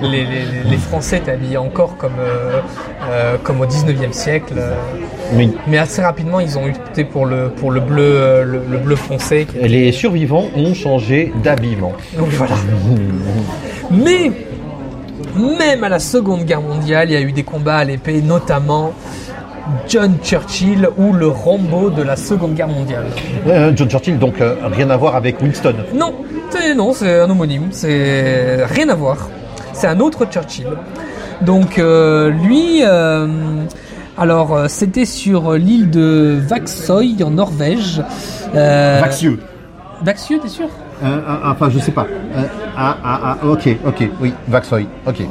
Les, 0.00 0.76
Français 0.78 1.18
étaient 1.18 1.32
habillés 1.32 1.56
encore 1.58 1.96
comme, 1.96 2.12
euh, 2.20 3.36
comme 3.42 3.60
au 3.60 3.66
19e 3.66 4.12
siècle. 4.12 4.54
Oui. 5.34 5.52
mais 5.68 5.78
assez 5.78 6.02
rapidement, 6.02 6.40
ils 6.40 6.58
ont 6.58 6.64
opté 6.64 7.04
pour 7.04 7.26
le, 7.26 7.50
pour 7.50 7.70
le 7.70 7.80
bleu, 7.80 8.42
le, 8.44 8.62
le 8.68 8.78
bleu 8.78 8.96
foncé. 8.96 9.46
qui- 9.46 9.58
Les 9.68 9.92
survivants 9.92 10.46
ont 10.56 10.74
changé 10.74 11.32
d'habillement. 11.42 11.92
Donc 12.18 12.28
voilà. 12.30 12.54
Mais 13.90 14.30
même 15.36 15.84
à 15.84 15.88
la 15.88 15.98
Seconde 15.98 16.44
Guerre 16.44 16.62
mondiale, 16.62 17.10
il 17.10 17.12
y 17.12 17.16
a 17.16 17.20
eu 17.20 17.32
des 17.32 17.42
combats 17.42 17.76
à 17.76 17.84
l'épée, 17.84 18.22
notamment 18.22 18.92
John 19.88 20.16
Churchill 20.22 20.88
ou 20.96 21.12
le 21.12 21.28
Rambo 21.28 21.90
de 21.90 22.02
la 22.02 22.16
Seconde 22.16 22.54
Guerre 22.54 22.68
mondiale. 22.68 23.06
Euh, 23.46 23.72
John 23.74 23.88
Churchill, 23.88 24.18
donc 24.18 24.40
euh, 24.40 24.56
rien 24.64 24.90
à 24.90 24.96
voir 24.96 25.16
avec 25.16 25.40
Winston. 25.40 25.74
Non, 25.94 26.14
c'est 26.50 26.74
non, 26.74 26.92
c'est 26.92 27.20
un 27.20 27.30
homonyme, 27.30 27.68
c'est 27.70 28.64
rien 28.64 28.88
à 28.88 28.94
voir. 28.94 29.28
C'est 29.72 29.86
un 29.86 30.00
autre 30.00 30.26
Churchill. 30.26 30.66
Donc 31.42 31.78
euh, 31.78 32.30
lui, 32.30 32.80
euh, 32.82 33.26
alors 34.18 34.54
euh, 34.54 34.66
c'était 34.68 35.04
sur 35.06 35.52
l'île 35.52 35.90
de 35.90 36.38
Vaxøy 36.40 37.22
en 37.24 37.30
Norvège. 37.30 38.02
Euh, 38.54 38.98
Vaxieux. 39.00 39.38
Vaxøy, 40.02 40.38
t'es 40.40 40.48
sûr? 40.48 40.68
Euh, 41.02 41.06
euh, 41.06 41.36
enfin, 41.44 41.70
je 41.70 41.78
sais 41.78 41.92
pas. 41.92 42.06
Ah, 42.76 42.96
ah, 43.04 43.20
ah, 43.24 43.36
ok, 43.46 43.68
ok, 43.86 44.08
oui, 44.20 44.32
Vaxoy, 44.48 44.86
ok. 45.06 45.22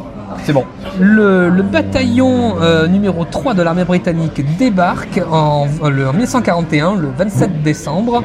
C'est 0.44 0.54
bon. 0.54 0.64
Le, 1.00 1.50
bataillon 1.64 2.56
euh, 2.62 2.88
numéro 2.88 3.26
3 3.26 3.54
de 3.56 3.62
l'armée 3.64 3.84
britannique 3.84 4.42
débarque 4.58 5.22
en, 5.32 5.66
le- 5.90 6.08
en 6.08 6.14
1941, 6.14 6.96
le 6.96 7.10
27 7.18 7.64
décembre. 7.64 8.24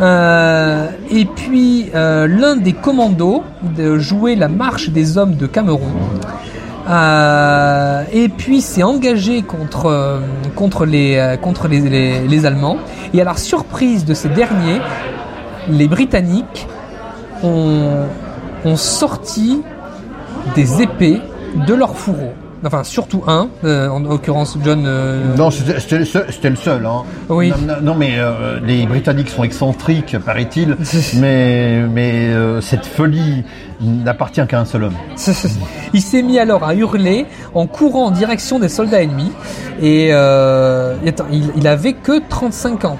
Euh, 0.00 0.88
et 1.10 1.24
puis 1.24 1.90
euh, 1.94 2.26
l'un 2.26 2.56
des 2.56 2.72
commandos 2.72 3.42
de 3.76 3.98
jouer 3.98 4.34
la 4.36 4.48
marche 4.48 4.90
des 4.90 5.16
hommes 5.18 5.36
de 5.36 5.46
Cameroun. 5.46 5.92
Et 8.12 8.28
puis 8.28 8.60
s'est 8.60 8.82
engagé 8.82 9.42
contre, 9.42 10.20
contre, 10.54 10.84
les, 10.86 11.36
contre 11.42 11.68
les, 11.68 11.80
les- 11.80 12.26
les 12.26 12.46
Allemands. 12.46 12.78
Et 13.12 13.20
à 13.20 13.24
la 13.24 13.36
surprise 13.36 14.04
de 14.04 14.14
ces 14.14 14.28
derniers, 14.28 14.80
les 15.68 15.88
Britanniques 15.88 16.66
ont, 17.42 18.06
ont 18.66 18.76
sorti 18.76 19.62
des 20.54 20.82
épées 20.82 21.20
de 21.66 21.74
leur 21.74 21.96
fourreau. 21.96 22.32
Enfin, 22.64 22.82
surtout 22.84 23.22
un, 23.28 23.48
euh, 23.64 23.88
en 23.88 24.00
l'occurrence 24.00 24.58
John. 24.64 24.84
euh, 24.86 25.36
Non, 25.36 25.50
c'était 25.50 25.98
le 25.98 26.04
seul. 26.04 26.26
c'était 26.30 26.50
le 26.50 26.56
seul, 26.56 26.84
hein. 26.86 27.02
Oui. 27.28 27.52
Non, 27.82 27.94
mais 27.94 28.14
euh, 28.18 28.58
les 28.64 28.86
Britanniques 28.86 29.28
sont 29.28 29.44
excentriques, 29.44 30.16
paraît-il. 30.18 30.76
mais 31.20 31.82
mais 31.88 32.30
cette 32.62 32.86
folie 32.86 33.44
n'appartient 33.80 34.44
qu'à 34.48 34.58
un 34.60 34.64
seul 34.64 34.84
homme. 34.84 34.94
Il 35.92 36.00
s'est 36.00 36.22
mis 36.22 36.38
alors 36.38 36.64
à 36.64 36.74
hurler 36.74 37.26
en 37.54 37.66
courant 37.66 38.06
en 38.06 38.10
direction 38.10 38.58
des 38.58 38.70
soldats 38.70 39.02
ennemis. 39.02 39.32
Et 39.80 40.06
et 40.08 40.12
attends, 40.12 41.26
il, 41.30 41.50
il 41.56 41.66
avait 41.68 41.92
que 41.92 42.20
35 42.28 42.84
ans. 42.86 42.98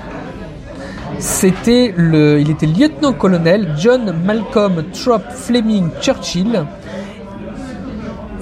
C'était 1.18 1.94
le, 1.96 2.40
il 2.40 2.50
était 2.50 2.66
lieutenant-colonel 2.66 3.74
John 3.78 4.14
Malcolm 4.24 4.84
Trop 4.92 5.18
Fleming 5.30 5.88
Churchill. 6.00 6.64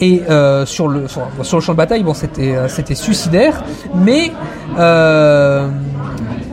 Et 0.00 0.22
euh, 0.28 0.66
sur, 0.66 0.88
le, 0.88 1.06
sur, 1.06 1.22
le 1.56 1.60
champ 1.60 1.72
de 1.72 1.76
bataille, 1.76 2.02
bon, 2.02 2.14
c'était 2.14 2.56
euh, 2.56 2.68
c'était 2.68 2.96
suicidaire, 2.96 3.62
mais 3.94 4.32
euh, 4.76 5.68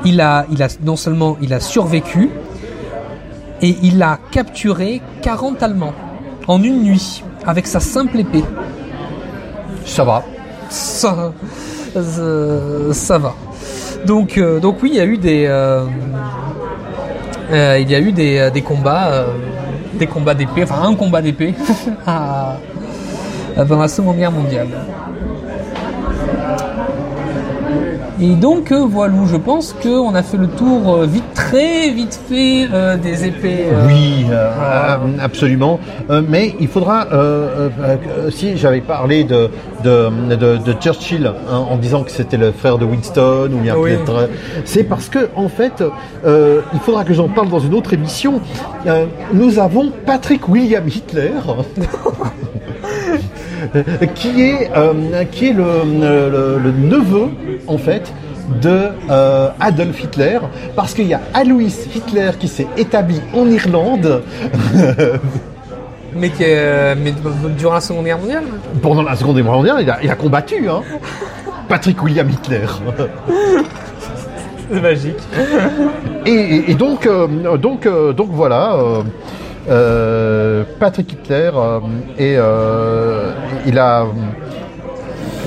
il, 0.06 0.22
a, 0.22 0.46
il 0.52 0.62
a 0.62 0.68
non 0.84 0.96
seulement 0.96 1.38
il 1.42 1.52
a 1.52 1.60
survécu, 1.60 2.30
et 3.64 3.76
il 3.82 4.02
a 4.04 4.20
capturé 4.30 5.02
40 5.24 5.64
Allemands 5.64 5.94
en 6.48 6.62
une 6.62 6.84
nuit 6.84 7.24
avec 7.46 7.66
sa 7.66 7.80
simple 7.80 8.20
épée. 8.20 8.44
Ça 9.86 10.04
va. 10.04 10.24
Ça, 10.70 11.34
ça, 11.96 12.94
ça 12.94 13.18
va. 13.18 13.34
Donc, 14.06 14.38
euh, 14.38 14.60
donc 14.60 14.78
oui, 14.82 14.92
il 14.94 14.98
y 14.98 15.00
a 15.00 15.06
eu 15.06 15.18
des, 15.18 15.46
euh, 15.48 15.86
euh, 17.52 17.78
il 17.80 17.90
y 17.90 17.96
a 17.96 18.00
eu 18.00 18.12
des, 18.12 18.64
combats, 18.66 19.26
des 19.94 20.08
combats 20.08 20.34
d'épée, 20.34 20.64
enfin 20.64 20.84
un 20.84 20.96
combat 20.96 21.22
d'épée 21.22 21.54
pendant 23.56 23.82
la 23.82 23.88
Seconde 23.88 24.18
Guerre 24.18 24.32
mondiale. 24.32 24.68
Et 28.24 28.36
donc 28.36 28.72
euh, 28.72 28.86
voilà, 28.88 29.16
je 29.26 29.36
pense 29.36 29.74
qu'on 29.82 30.14
a 30.14 30.22
fait 30.22 30.38
le 30.38 30.46
tour 30.48 30.94
euh, 30.96 31.06
vite, 31.08 31.24
très 31.34 31.90
vite 31.90 32.20
fait 32.30 32.68
euh, 32.72 32.96
des 32.96 33.26
épées. 33.26 33.66
euh, 33.72 33.88
Oui, 33.88 34.26
euh, 34.30 34.52
absolument. 35.20 35.80
Mais 36.30 36.54
il 36.60 36.68
faudra, 36.68 37.08
si 38.30 38.58
j'avais 38.58 38.82
parlé 38.82 39.24
de, 39.24 39.50
de, 39.84 40.10
de, 40.36 40.58
de 40.58 40.74
Churchill 40.80 41.26
hein, 41.26 41.66
en 41.70 41.78
disant 41.78 42.04
que 42.04 42.12
c'était 42.12 42.38
le 42.38 42.52
frère 42.52 42.78
de 42.78 42.86
Winston 42.86 43.50
ou 43.54 43.58
bien 43.58 43.76
Oui. 43.76 43.92
peut-être, 43.96 44.30
c'est 44.66 44.84
parce 44.84 45.10
que 45.10 45.30
en 45.36 45.50
fait, 45.50 45.84
il 46.26 46.80
faudra 46.86 47.04
que 47.04 47.14
j'en 47.14 47.28
parle 47.28 47.50
dans 47.50 47.60
une 47.60 47.74
autre 47.74 47.94
émission. 47.94 48.40
Nous 49.34 49.58
avons 49.58 49.92
Patrick 50.06 50.48
William 50.48 50.88
Hitler. 50.88 51.32
qui 54.16 54.42
est, 54.42 54.70
euh, 54.76 55.24
qui 55.32 55.50
est 55.50 55.54
le, 55.54 55.66
le- 56.00 56.60
le 56.64 56.72
neveu, 56.72 57.30
en 57.68 57.78
fait, 57.78 58.12
de 58.62 58.88
euh, 59.10 59.50
Adolf 59.60 60.04
Hitler, 60.04 60.40
parce 60.76 60.94
qu'il 60.94 61.08
y 61.08 61.14
a 61.14 61.22
Alois 61.34 61.62
Hitler 61.96 62.32
qui 62.40 62.48
s'est 62.48 62.68
établi 62.78 63.22
en 63.34 63.48
Irlande 63.50 64.22
Mais, 66.14 66.30
qui, 66.30 66.44
est- 66.44 66.96
mais 66.96 67.14
durant 67.58 67.76
la 67.76 67.80
Seconde 67.82 68.04
Guerre 68.06 68.18
mondiale 68.20 68.44
pendant 68.82 69.02
la 69.04 69.16
Seconde 69.16 69.38
Guerre 69.38 69.46
mondiale, 69.46 69.78
il 69.82 69.90
a, 69.90 69.98
il 70.04 70.10
a 70.12 70.16
combattu, 70.16 70.68
hein. 70.68 70.82
Patrick 71.70 72.04
William 72.04 72.30
Hitler. 72.30 72.66
C'est 74.70 74.82
magique. 74.82 75.16
Et, 76.26 76.74
donc, 76.76 77.06
euh, 77.06 77.58
donc, 77.58 77.86
euh, 77.86 78.12
donc 78.12 78.30
voilà, 78.32 78.74
euh, 78.74 79.00
euh, 79.00 79.02
Patrick 80.80 81.14
Hitler, 81.14 81.52
euh, 81.56 81.80
et, 82.18 82.36
euh, 82.38 83.32
il 83.66 83.78
a. 83.78 84.06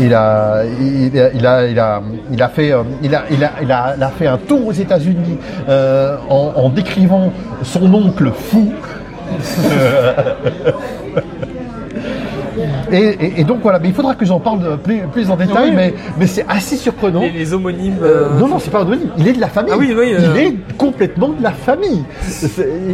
Il 0.01 0.13
a, 0.13 0.65
il 0.65 1.21
a, 1.21 1.31
il 1.33 1.47
a, 1.47 1.67
il 1.69 1.79
a, 1.79 2.03
il 2.33 2.43
a 2.43 2.49
fait, 2.49 2.73
euh, 2.73 2.83
il 3.01 3.15
a, 3.15 3.23
il 3.31 3.45
a, 3.45 3.53
il 3.63 3.71
a, 3.71 4.09
fait 4.09 4.27
un 4.27 4.39
tour 4.39 4.67
aux 4.67 4.73
États-Unis 4.73 5.39
euh, 5.69 6.17
en 6.29 6.69
décrivant 6.69 7.33
son 7.63 7.95
oncle 7.95 8.33
fou. 8.33 8.73
Et, 12.95 13.09
et- 13.27 13.41
et 13.41 13.45
donc 13.45 13.59
voilà, 13.63 13.79
mais 13.79 13.89
il 13.89 13.95
faudra 13.95 14.15
que 14.15 14.25
j'en 14.25 14.39
parle 14.41 14.79
plus, 14.79 15.01
plus 15.13 15.29
en 15.31 15.37
détail, 15.37 15.71
Oui. 15.71 15.75
mais, 15.77 15.95
mais 16.19 16.27
c'est 16.27 16.45
assez 16.49 16.77
surprenant. 16.77 17.21
Les, 17.23 17.31
les 17.31 17.53
homonymes. 17.53 17.97
Euh, 18.03 18.29
euh, 18.31 18.39
non, 18.39 18.47
non, 18.49 18.59
c'est 18.59 18.71
pas 18.71 18.83
Anthony, 18.83 19.09
il 19.19 19.27
est 19.29 19.33
de 19.33 19.41
la 19.41 19.49
famille. 19.49 19.73
Ah 19.75 19.79
oui, 19.79 19.93
oui, 19.97 20.15
euh. 20.15 20.33
Il 20.35 20.41
est 20.41 20.55
complètement 20.79 21.31
de 21.31 21.43
la 21.43 21.53
famille. 21.53 22.05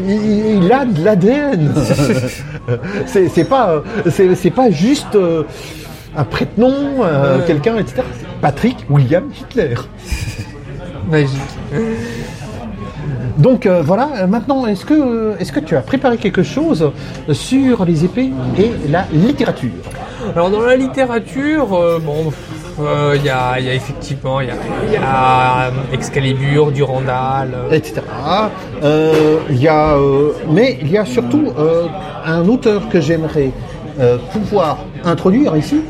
Il, 0.09 0.63
il 0.65 0.73
a 0.73 0.85
de 0.85 1.05
l'ADN. 1.05 1.73
c'est 3.07 3.45
pas, 3.49 3.83
c'est 4.11 4.51
pas 4.51 4.71
juste 4.71 5.17
un 6.17 6.25
prête-nom, 6.25 6.75
euh, 7.05 7.39
quelqu'un, 7.47 7.77
etc. 7.77 8.03
C'est 8.19 8.27
Patrick 8.41 8.77
William 8.89 9.25
Hitler. 9.39 9.75
Magique. 11.11 11.31
Donc 13.39 13.67
euh, 13.67 13.83
voilà, 13.83 14.09
euh, 14.17 14.27
maintenant, 14.27 14.67
est-ce 14.67 14.85
que, 14.85 15.35
est 15.39 15.51
que 15.51 15.61
tu 15.61 15.77
as 15.77 15.81
préparé 15.81 16.17
quelque 16.17 16.43
chose 16.43 16.91
sur 17.33 17.85
les 17.85 18.05
épées 18.05 18.31
et 18.59 18.71
la 18.91 19.05
littérature? 19.13 19.71
Alors 20.35 20.51
dans 20.51 20.61
la 20.61 20.77
littérature, 20.77 21.75
euh, 21.75 21.99
bon, 21.99 22.33
euh, 22.81 23.15
il 23.17 23.25
y, 23.25 23.31
a, 23.31 23.59
il 23.59 23.67
y 23.67 23.71
a 23.71 23.75
effectivement, 23.75 24.41
il 24.41 24.49
y 24.49 24.51
a, 24.51 24.55
il 24.87 24.93
y 24.93 24.97
a, 24.97 25.67
euh, 25.67 25.71
Excalibur, 25.93 26.73
Durandal. 26.73 27.51
euh, 27.55 27.71
etc. 27.73 28.03
Euh, 28.83 29.39
y 29.51 29.69
a, 29.69 29.95
euh, 29.95 30.33
mais 30.51 30.79
il 30.81 30.91
y 30.91 30.99
a 30.99 31.05
surtout 31.07 31.53
euh, 31.59 31.87
un 32.25 32.47
auteur 32.49 32.89
que 32.89 33.01
j'aimerais 33.01 33.51
euh, 33.99 34.19
pouvoir 34.33 34.79
introduire 35.05 35.57
ici, 35.57 35.81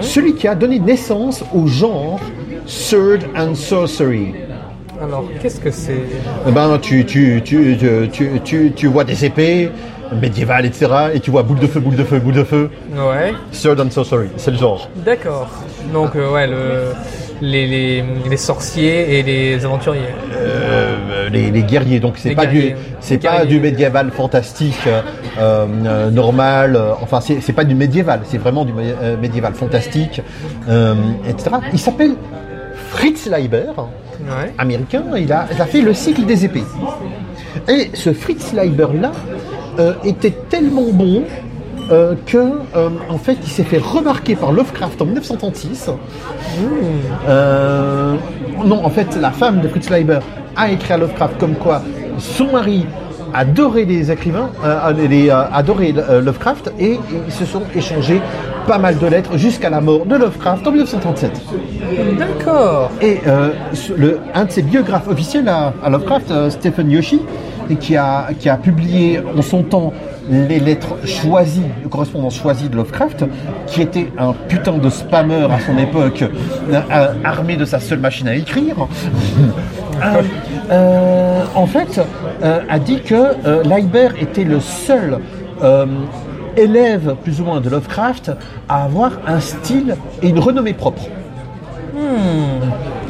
celui 0.00 0.34
qui 0.34 0.46
a 0.46 0.54
donné 0.54 0.78
naissance 0.78 1.44
au 1.52 1.66
genre 1.66 2.20
Sword 2.66 3.20
and 3.36 3.54
Sorcery. 3.56 4.34
Alors 5.02 5.24
qu'est-ce 5.40 5.60
que 5.60 5.70
c'est 5.70 6.00
Eh 6.48 6.50
ben, 6.52 6.78
tu, 6.80 7.04
tu, 7.04 7.42
tu, 7.44 7.76
tu, 8.44 8.72
tu, 8.74 8.86
vois 8.86 9.04
des 9.04 9.24
épées 9.24 9.70
médiévales, 10.20 10.66
etc. 10.66 10.86
Et 11.14 11.20
tu 11.20 11.30
vois 11.30 11.42
boule 11.42 11.58
de 11.58 11.66
feu, 11.66 11.80
boule 11.80 11.96
de 11.96 12.04
feu, 12.04 12.18
boule 12.18 12.34
de 12.34 12.44
feu. 12.44 12.70
Ouais, 12.94 13.32
Sword 13.50 13.80
and 13.80 13.90
Sorcery, 13.90 14.28
c'est 14.36 14.50
le 14.50 14.58
genre. 14.58 14.88
d'accord. 15.04 15.48
Donc 15.92 16.14
euh, 16.14 16.30
ouais, 16.32 16.46
le, 16.46 16.92
les, 17.40 17.66
les, 17.66 18.04
les 18.30 18.36
sorciers 18.36 19.18
et 19.18 19.22
les 19.22 19.64
aventuriers. 19.64 20.02
Euh, 20.36 21.28
les, 21.30 21.50
les 21.50 21.62
guerriers. 21.62 21.98
Donc 21.98 22.14
c'est 22.18 22.34
pas 22.34 22.44
guerriers. 22.46 22.70
du 22.70 22.76
c'est 23.00 23.18
pas 23.18 23.32
guerriers. 23.38 23.46
du 23.48 23.60
médiéval 23.60 24.10
fantastique 24.12 24.86
euh, 25.38 26.10
normal. 26.10 26.78
enfin 27.00 27.20
c'est 27.20 27.52
pas 27.52 27.64
du 27.64 27.74
médiéval, 27.74 28.20
c'est 28.24 28.38
vraiment 28.38 28.64
du 28.64 28.72
mé- 28.72 29.16
médiéval 29.20 29.54
fantastique, 29.54 30.20
etc. 31.28 31.56
Il 31.72 31.78
s'appelle 31.80 32.12
Fritz 32.90 33.26
Leiber, 33.26 33.72
Ouais. 34.24 34.52
américain. 34.58 35.02
Il 35.16 35.32
a, 35.32 35.46
il 35.54 35.60
a 35.60 35.66
fait 35.66 35.80
le 35.80 35.94
cycle 35.94 36.24
des 36.24 36.44
épées. 36.44 36.64
Et 37.68 37.90
ce 37.94 38.12
Fritz 38.12 38.52
Leiber 38.52 38.88
là 39.00 39.12
euh, 39.78 39.94
était 40.04 40.34
tellement 40.48 40.90
bon. 40.92 41.24
euh, 41.90 42.14
que 42.26 42.38
euh, 42.76 42.88
en 43.08 43.18
fait 43.18 43.36
il 43.42 43.48
s'est 43.50 43.64
fait 43.64 43.78
remarquer 43.78 44.36
par 44.36 44.52
Lovecraft 44.52 45.02
en 45.02 45.04
1936 45.06 45.90
euh, 47.28 48.14
non, 48.64 48.84
en 48.84 48.90
fait, 48.90 49.16
la 49.20 49.32
femme 49.32 49.60
de 49.60 49.68
Fritz 49.68 49.90
Leiber 49.90 50.20
a 50.54 50.70
écrit 50.70 50.92
à 50.92 50.96
Lovecraft 50.98 51.38
comme 51.38 51.54
quoi 51.56 51.82
son 52.18 52.52
mari 52.52 52.86
adorait 53.34 53.84
les 53.84 54.12
écrivains, 54.12 54.50
les, 54.96 55.30
adorait 55.30 55.92
Lovecraft 55.92 56.72
et 56.78 57.00
ils 57.26 57.32
se 57.32 57.44
sont 57.44 57.62
échangés 57.74 58.20
pas 58.66 58.78
mal 58.78 58.98
de 58.98 59.06
lettres 59.06 59.36
jusqu'à 59.36 59.70
la 59.70 59.80
mort 59.80 60.06
de 60.06 60.16
Lovecraft 60.16 60.66
en 60.66 60.70
1937. 60.70 61.30
D'accord. 62.18 62.90
Et 63.00 63.20
euh, 63.26 63.50
le, 63.96 64.20
un 64.34 64.44
de 64.44 64.50
ses 64.50 64.62
biographes 64.62 65.08
officiels 65.08 65.48
à, 65.48 65.72
à 65.82 65.90
Lovecraft, 65.90 66.30
euh, 66.30 66.50
Stephen 66.50 66.90
Yoshi, 66.90 67.20
et 67.70 67.76
qui 67.76 67.96
a, 67.96 68.28
qui 68.38 68.48
a 68.48 68.56
publié 68.56 69.20
en 69.36 69.42
son 69.42 69.62
temps 69.62 69.92
les 70.30 70.60
lettres 70.60 70.96
choisies, 71.04 71.66
correspondances 71.90 72.36
choisies 72.36 72.68
de 72.68 72.76
Lovecraft, 72.76 73.24
qui 73.66 73.82
était 73.82 74.08
un 74.18 74.32
putain 74.32 74.78
de 74.78 74.88
spammer 74.88 75.46
à 75.50 75.58
son 75.60 75.76
époque, 75.78 76.24
euh, 76.70 77.06
armé 77.24 77.56
de 77.56 77.64
sa 77.64 77.80
seule 77.80 77.98
machine 77.98 78.28
à 78.28 78.36
écrire, 78.36 78.76
euh, 80.02 80.22
euh, 80.70 81.44
en 81.54 81.66
fait, 81.66 82.00
a 82.42 82.78
dit 82.78 83.00
que 83.00 83.66
Leiber 83.66 84.08
était 84.20 84.44
le 84.44 84.60
seul 84.60 85.18
élève, 86.56 87.16
plus 87.22 87.40
ou 87.40 87.44
moins, 87.44 87.60
de 87.60 87.68
Lovecraft 87.68 88.32
à 88.68 88.84
avoir 88.84 89.12
un 89.26 89.40
style 89.40 89.96
et 90.22 90.28
une 90.28 90.38
renommée 90.38 90.74
propre. 90.74 91.02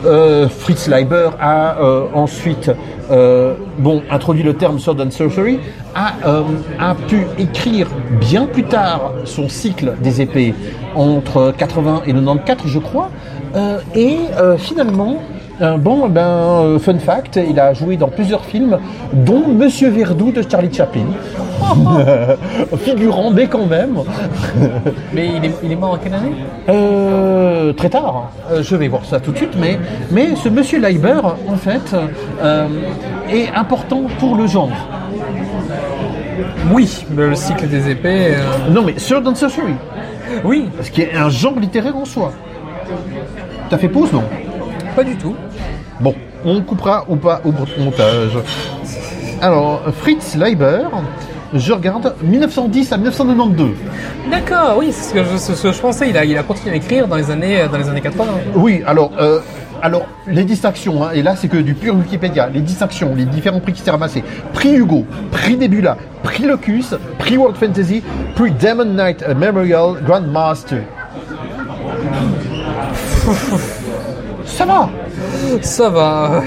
Euh, 0.04 0.48
Fritz 0.48 0.88
Leiber 0.88 1.30
a 1.40 1.78
euh, 1.80 2.06
ensuite 2.12 2.70
euh, 3.10 3.54
bon, 3.78 4.02
introduit 4.10 4.42
le 4.42 4.54
terme 4.54 4.78
Sword 4.78 5.00
and 5.00 5.10
Sorcery, 5.10 5.60
a, 5.94 6.14
a 6.80 6.94
pu 6.94 7.26
écrire 7.38 7.88
bien 8.20 8.46
plus 8.46 8.64
tard 8.64 9.12
son 9.24 9.48
cycle 9.48 9.94
des 10.02 10.20
épées, 10.20 10.54
entre 10.94 11.52
80 11.56 12.02
et 12.06 12.12
94 12.12 12.70
je 12.70 12.78
crois, 12.78 13.10
et 13.94 14.18
finalement, 14.56 15.18
bon, 15.78 16.08
ben, 16.08 16.20
euh, 16.20 16.78
fun 16.78 16.98
fact, 16.98 17.38
il 17.48 17.58
a 17.60 17.72
joué 17.72 17.96
dans 17.96 18.08
plusieurs 18.08 18.44
films, 18.44 18.78
dont 19.12 19.46
Monsieur 19.48 19.90
Verdoux 19.90 20.32
de 20.32 20.42
Charlie 20.48 20.72
Chaplin, 20.72 21.06
figurant, 22.78 23.30
mais 23.30 23.46
quand 23.46 23.66
même. 23.66 23.98
Mais 25.12 25.28
il 25.36 25.44
est, 25.44 25.54
il 25.62 25.72
est 25.72 25.76
mort 25.76 25.92
en 25.92 25.96
quelle 25.98 26.14
année? 26.14 26.32
Euh, 26.68 27.72
très 27.72 27.88
tard. 27.88 28.30
Euh, 28.50 28.62
je 28.62 28.74
vais 28.76 28.88
voir 28.88 29.04
ça 29.04 29.20
tout 29.20 29.32
de 29.32 29.36
suite, 29.36 29.56
mais, 29.58 29.78
mais 30.10 30.34
ce 30.36 30.48
monsieur 30.48 30.80
Leiber, 30.80 31.20
en 31.48 31.56
fait, 31.56 31.94
euh, 32.42 32.66
est 33.30 33.48
important 33.54 34.02
pour 34.18 34.36
le 34.36 34.46
genre. 34.46 34.70
Oui, 36.72 37.04
le 37.14 37.34
cycle 37.34 37.68
des 37.68 37.90
épées. 37.90 38.34
Non, 38.70 38.82
mais 38.82 38.98
Sword 38.98 39.22
and 39.26 39.34
Sorcery, 39.34 39.74
Oui, 40.44 40.68
ce 40.80 40.90
qui 40.90 41.02
est 41.02 41.14
un 41.14 41.28
genre 41.28 41.58
littéraire 41.58 41.96
en 41.96 42.04
soi. 42.04 42.32
T'as 43.70 43.78
fait 43.78 43.88
pause, 43.88 44.12
non? 44.12 44.24
Pas 44.94 45.04
du 45.04 45.16
tout. 45.16 45.34
Bon, 46.00 46.14
on 46.44 46.60
coupera 46.60 47.04
ou 47.08 47.16
pas 47.16 47.40
au 47.44 47.52
montage. 47.80 48.38
Alors, 49.40 49.82
Fritz 49.92 50.36
Leiber 50.36 50.82
je 51.54 51.72
regarde 51.72 52.14
1910 52.22 52.92
à 52.92 52.96
1992. 52.96 53.70
D'accord, 54.30 54.76
oui, 54.78 54.88
c'est 54.90 55.10
ce 55.10 55.14
que 55.14 55.24
je, 55.24 55.36
ce 55.36 55.62
que 55.62 55.72
je 55.72 55.80
pensais. 55.80 56.08
Il 56.08 56.16
a, 56.16 56.24
il 56.24 56.36
a 56.38 56.42
continué 56.42 56.72
à 56.72 56.76
écrire 56.76 57.06
dans 57.06 57.16
les 57.16 57.30
années, 57.30 57.66
dans 57.70 57.78
les 57.78 57.88
années 57.88 58.00
80. 58.00 58.24
Oui, 58.54 58.82
alors, 58.86 59.12
euh, 59.20 59.40
alors 59.82 60.06
les 60.26 60.44
distinctions, 60.44 61.04
hein, 61.04 61.10
et 61.12 61.22
là 61.22 61.36
c'est 61.36 61.48
que 61.48 61.58
du 61.58 61.74
pur 61.74 61.94
Wikipédia, 61.94 62.48
les 62.48 62.60
distinctions, 62.60 63.14
les 63.14 63.26
différents 63.26 63.60
prix 63.60 63.72
qui 63.72 63.82
s'est 63.82 63.90
ramassé. 63.90 64.24
Prix 64.54 64.76
Hugo, 64.76 65.04
prix 65.30 65.56
Nebula, 65.56 65.98
prix 66.22 66.44
Locus, 66.44 66.94
prix 67.18 67.36
World 67.36 67.56
Fantasy, 67.56 68.02
prix 68.34 68.52
Demon 68.52 68.94
Knight 68.94 69.22
Memorial 69.36 70.02
Grand 70.04 70.22
Master. 70.22 70.82
Ça 74.62 74.66
va 74.66 74.88
Ça 75.60 75.88
va. 75.90 76.42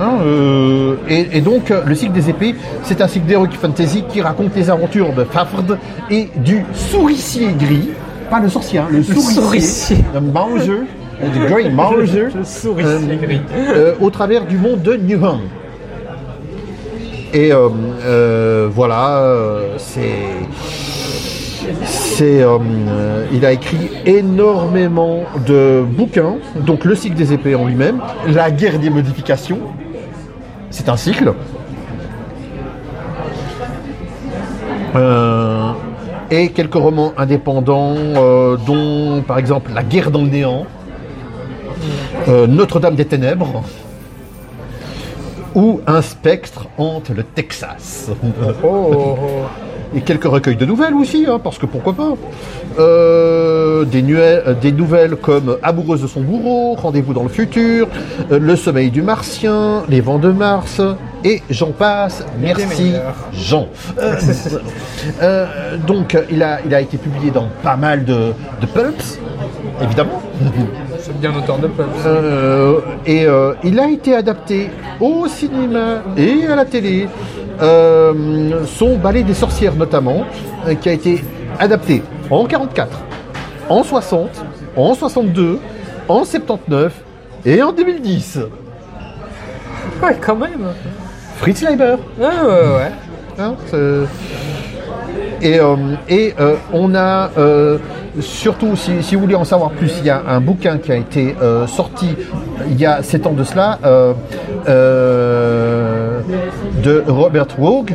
Hein, 0.00 0.18
euh, 0.24 0.94
et, 1.10 1.28
et 1.36 1.40
donc, 1.42 1.70
euh, 1.70 1.82
le 1.84 1.94
cycle 1.94 2.12
des 2.12 2.30
épées, 2.30 2.54
c'est 2.84 3.02
un 3.02 3.06
cycle 3.06 3.26
d'Heroic 3.26 3.50
Fantasy 3.60 4.02
qui 4.10 4.22
raconte 4.22 4.56
les 4.56 4.70
aventures 4.70 5.12
de 5.12 5.24
Fafhrd 5.24 5.76
et 6.10 6.28
du 6.36 6.64
souricier 6.72 7.48
gris. 7.52 7.90
Pas 8.30 8.40
le 8.40 8.48
sorcier, 8.48 8.78
hein, 8.78 8.86
le 8.90 9.02
souricier. 9.02 9.42
souricier. 9.42 9.96
Le 10.14 10.20
Mauser, 10.22 10.70
euh, 11.22 11.28
du 11.28 11.38
Grey 11.52 11.68
Mauser. 11.68 12.28
Le 12.34 12.44
souricier 12.44 13.16
gris. 13.20 13.40
euh, 13.58 13.92
au 14.00 14.08
travers 14.08 14.46
du 14.46 14.56
monde 14.56 14.80
de 14.80 14.94
Newham. 14.94 15.40
Et 17.34 17.52
euh, 17.52 17.68
euh, 18.06 18.68
voilà, 18.72 19.18
euh, 19.18 19.74
c'est. 19.76 20.00
C'est, 21.84 22.42
euh, 22.42 22.58
euh, 22.88 23.26
il 23.32 23.44
a 23.44 23.52
écrit 23.52 23.90
énormément 24.06 25.24
de 25.46 25.84
bouquins, 25.86 26.36
donc 26.56 26.84
le 26.84 26.94
cycle 26.94 27.16
des 27.16 27.32
épées 27.32 27.54
en 27.54 27.66
lui-même, 27.66 28.00
la 28.28 28.50
guerre 28.50 28.78
des 28.78 28.90
modifications, 28.90 29.58
c'est 30.70 30.88
un 30.88 30.96
cycle. 30.96 31.32
Euh, 34.96 35.70
et 36.30 36.48
quelques 36.50 36.74
romans 36.74 37.12
indépendants, 37.16 37.94
dont 38.66 39.22
par 39.26 39.38
exemple 39.38 39.70
La 39.74 39.82
guerre 39.82 40.10
dans 40.10 40.22
le 40.22 40.28
néant, 40.28 40.66
Notre-Dame 42.28 42.94
des 42.94 43.04
Ténèbres, 43.04 43.62
ou 45.54 45.80
Un 45.86 46.02
spectre 46.02 46.68
hante 46.78 47.10
le 47.10 47.24
Texas. 47.24 48.10
Oh, 48.62 48.92
oh, 48.92 49.16
oh. 49.20 49.69
Et 49.94 50.02
quelques 50.02 50.24
recueils 50.24 50.56
de 50.56 50.64
nouvelles 50.64 50.94
aussi, 50.94 51.26
hein, 51.28 51.40
parce 51.42 51.58
que 51.58 51.66
pourquoi 51.66 51.92
pas. 51.94 52.14
Euh, 52.78 53.84
euh, 53.84 54.54
des 54.54 54.72
nouvelles 54.72 55.16
comme 55.16 55.56
Amoureuse 55.62 56.02
de 56.02 56.06
son 56.06 56.20
bourreau, 56.20 56.74
Rendez-vous 56.74 57.12
dans 57.12 57.22
le 57.22 57.28
futur, 57.28 57.88
euh, 58.30 58.38
Le 58.38 58.56
sommeil 58.56 58.90
du 58.90 59.02
martien, 59.02 59.84
Les 59.88 60.00
vents 60.00 60.18
de 60.18 60.30
Mars, 60.30 60.80
et 61.24 61.42
j'en 61.50 61.72
passe. 61.72 62.24
Merci. 62.40 62.94
Jean. 63.32 63.68
Donc 65.86 66.16
il 66.30 66.42
a, 66.42 66.60
il 66.64 66.74
a 66.74 66.80
été 66.80 66.96
publié 66.98 67.30
dans 67.30 67.48
pas 67.62 67.76
mal 67.76 68.04
de, 68.04 68.32
de 68.60 68.66
évidemment. 69.82 70.22
C'est 71.02 71.18
bien 71.18 71.34
auteur 71.36 71.58
de 71.58 71.66
pub. 71.68 71.86
Euh, 72.06 72.80
et 73.06 73.24
euh, 73.26 73.54
il 73.64 73.78
a 73.80 73.88
été 73.88 74.14
adapté 74.14 74.70
au 75.00 75.26
cinéma 75.28 76.02
et 76.16 76.46
à 76.46 76.56
la 76.56 76.64
télé. 76.64 77.08
Euh, 77.62 78.64
son 78.66 78.96
ballet 78.96 79.22
des 79.22 79.34
sorcières 79.34 79.74
notamment, 79.74 80.24
euh, 80.66 80.74
qui 80.74 80.88
a 80.88 80.92
été 80.92 81.22
adapté 81.58 82.02
en 82.30 82.46
44, 82.46 82.88
en 83.68 83.82
60, 83.82 84.30
en 84.76 84.94
62, 84.94 85.58
en 86.08 86.24
79 86.24 86.92
et 87.44 87.62
en 87.62 87.72
2010. 87.72 88.38
Ouais, 90.02 90.16
quand 90.20 90.36
même. 90.36 90.68
Fritz 91.36 91.62
Leiber. 91.62 91.96
Ah, 92.22 92.46
ouais, 92.46 92.50
ouais. 92.50 92.92
hein, 93.38 93.54
et 95.42 95.58
euh, 95.58 95.76
et 96.08 96.34
on 96.72 96.94
a 96.94 97.30
euh, 97.38 97.78
surtout, 98.20 98.76
si, 98.76 99.14
vous 99.14 99.20
voulez 99.20 99.34
en 99.34 99.44
savoir 99.44 99.70
plus, 99.70 99.92
il 99.98 100.06
y 100.06 100.10
a 100.10 100.22
un 100.26 100.40
bouquin 100.40 100.78
qui 100.78 100.92
a 100.92 100.96
été 100.96 101.36
euh, 101.40 101.66
sorti 101.66 102.08
il 102.68 102.78
y 102.80 102.86
a 102.86 103.02
7 103.02 103.26
ans 103.26 103.32
de 103.32 103.44
cela, 103.44 103.78
euh, 103.84 104.12
euh, 104.68 106.20
de 106.82 107.04
Robert 107.06 107.58
Woog, 107.58 107.94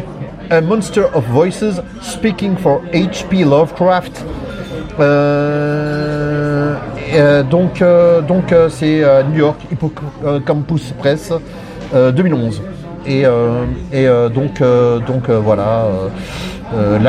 A 0.50 0.62
Monster 0.62 1.06
of 1.14 1.26
Voices 1.30 1.82
Speaking 2.02 2.56
for 2.58 2.82
H.P. 2.94 3.44
Lovecraft. 3.44 4.26
Donc, 7.50 7.84
donc 8.28 8.54
c'est 8.70 9.04
New 9.32 9.40
York 9.40 9.60
Hippocampus 9.72 10.94
Press 10.98 11.34
euh, 11.94 12.12
2011. 12.12 12.62
Et, 13.08 13.24
et 13.94 14.08
donc, 14.34 14.62
donc 15.06 15.30
voilà, 15.30 15.88
euh, 16.74 17.00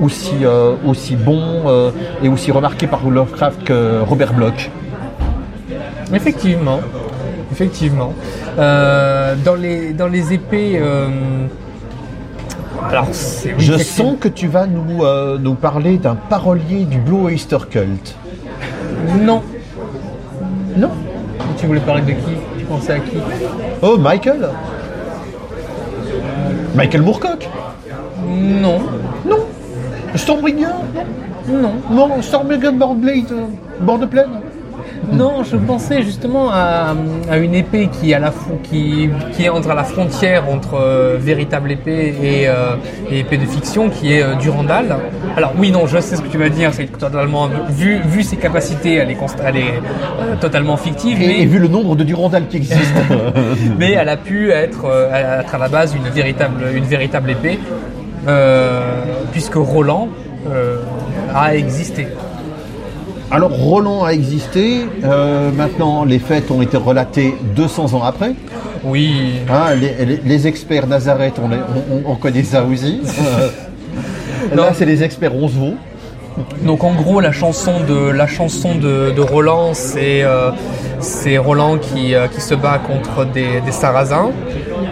aussi, 0.00 0.44
euh, 0.44 0.74
aussi 0.86 1.16
bon 1.16 1.40
euh, 1.66 1.90
et 2.22 2.28
aussi 2.28 2.50
remarqué 2.52 2.86
par 2.86 3.08
Lovecraft 3.08 3.64
que 3.64 4.00
Robert 4.00 4.32
Bloch. 4.32 4.70
Effectivement. 6.12 6.80
Effectivement. 7.52 8.12
Euh, 8.58 9.34
dans, 9.44 9.54
les, 9.54 9.92
dans 9.92 10.08
les 10.08 10.32
épées. 10.32 10.80
Alors, 12.88 13.06
Je 13.58 13.76
sens 13.78 14.16
que 14.20 14.28
tu 14.28 14.46
vas 14.46 14.66
nous, 14.66 15.04
euh, 15.04 15.38
nous 15.38 15.54
parler 15.54 15.98
d'un 15.98 16.14
parolier 16.14 16.84
du 16.84 16.98
Blue 16.98 17.24
Oyster 17.24 17.58
Cult. 17.70 18.16
Non. 19.20 19.42
Non 20.76 20.90
Tu 21.58 21.66
voulais 21.66 21.80
parler 21.80 22.02
de 22.02 22.12
qui? 22.12 22.36
Tu 22.58 22.64
pensais 22.64 22.92
à 22.92 22.98
qui? 23.00 23.16
Oh, 23.82 23.96
Michael 23.96 24.48
Michael 26.74 27.02
Moorcock 27.02 27.48
Non. 28.28 28.78
Non 29.24 29.46
Stormbringer 30.14 30.66
Non. 31.48 31.72
Non, 31.90 32.22
Stormbringer 32.22 32.72
Boardblade 32.72 33.32
euh, 33.32 33.46
Bord 33.80 33.98
de 33.98 34.06
plaine 34.06 34.30
Non, 35.12 35.42
je 35.44 35.56
pensais 35.56 36.02
justement 36.02 36.50
à, 36.50 36.94
à 37.30 37.36
une 37.36 37.54
épée 37.54 37.88
qui, 37.88 38.10
est 38.10 38.14
à 38.14 38.18
la 38.18 38.32
qui, 38.62 39.08
qui 39.32 39.44
est 39.44 39.48
entre 39.48 39.70
à 39.70 39.74
la 39.74 39.84
frontière 39.84 40.48
entre 40.48 40.74
euh, 40.74 41.16
véritable 41.18 41.70
épée 41.72 42.14
et, 42.22 42.48
euh, 42.48 42.76
et 43.10 43.20
épée 43.20 43.36
de 43.36 43.46
fiction, 43.46 43.90
qui 43.90 44.12
est 44.14 44.22
euh, 44.22 44.34
Durandal. 44.36 44.96
Alors 45.36 45.52
oui, 45.58 45.70
non, 45.70 45.86
je 45.86 45.98
sais 46.00 46.16
ce 46.16 46.22
que 46.22 46.28
tu 46.28 46.38
vas 46.38 46.48
dire, 46.48 46.70
c'est 46.72 46.86
totalement 46.86 47.48
vu, 47.68 48.00
vu 48.06 48.22
ses 48.22 48.36
capacités, 48.36 48.94
elle 48.94 49.10
est, 49.10 49.18
elle 49.44 49.56
est 49.56 49.74
euh, 50.20 50.36
totalement 50.40 50.76
fictive, 50.76 51.20
et, 51.22 51.26
mais, 51.26 51.40
et 51.42 51.46
vu 51.46 51.58
le 51.58 51.68
nombre 51.68 51.94
de 51.94 52.04
Durandal 52.04 52.46
qui 52.48 52.56
existent. 52.56 53.00
mais 53.78 53.92
elle 53.92 54.08
a 54.08 54.16
pu 54.16 54.50
être, 54.50 54.86
euh, 54.86 55.40
être 55.40 55.54
à 55.54 55.58
la 55.58 55.68
base 55.68 55.94
une 55.94 56.10
véritable, 56.10 56.64
une 56.74 56.84
véritable 56.84 57.30
épée, 57.30 57.58
euh, 57.70 57.95
puisque 59.32 59.54
Roland 59.54 60.08
euh, 60.50 60.78
a 61.34 61.54
existé. 61.56 62.08
Alors 63.30 63.50
Roland 63.50 64.04
a 64.04 64.12
existé, 64.12 64.86
euh, 65.04 65.50
maintenant 65.50 66.04
les 66.04 66.18
faits 66.20 66.50
ont 66.50 66.62
été 66.62 66.76
relatés 66.76 67.34
200 67.56 67.94
ans 67.94 68.04
après. 68.04 68.32
Oui, 68.84 69.40
Hein, 69.50 69.74
les, 69.74 70.04
les- 70.04 70.20
les 70.24 70.46
experts 70.46 70.86
Nazareth, 70.86 71.34
on, 71.42 71.48
les- 71.48 71.56
on- 71.56 71.96
on- 72.08 72.12
on 72.12 72.14
connaît 72.16 72.44
ça 72.44 72.62
aussi. 72.64 73.00
Euh. 74.52 74.54
Là, 74.54 74.70
c'est 74.74 74.84
les 74.84 75.02
experts 75.02 75.32
Roncevaux. 75.32 75.74
Donc 76.62 76.84
en 76.84 76.94
gros 76.94 77.20
la 77.20 77.32
chanson 77.32 77.72
de 77.88 78.10
la 78.10 78.26
chanson 78.26 78.74
de, 78.74 79.10
de 79.10 79.20
Roland 79.22 79.72
c'est 79.72 80.22
euh, 80.22 80.50
Roland 81.38 81.78
qui, 81.78 82.14
euh, 82.14 82.28
qui 82.28 82.40
se 82.42 82.54
bat 82.54 82.78
contre 82.78 83.24
des, 83.24 83.60
des 83.64 83.72
Sarrasins, 83.72 84.30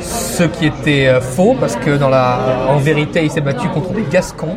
ce 0.04 0.44
qui 0.44 0.66
était 0.66 1.06
euh, 1.08 1.20
faux 1.20 1.56
parce 1.58 1.76
que 1.76 1.96
dans 1.96 2.08
la 2.08 2.38
en 2.68 2.76
vérité 2.78 3.24
il 3.24 3.30
s'est 3.30 3.40
battu 3.40 3.68
contre 3.68 3.90
des 3.92 4.04
Gascons 4.10 4.56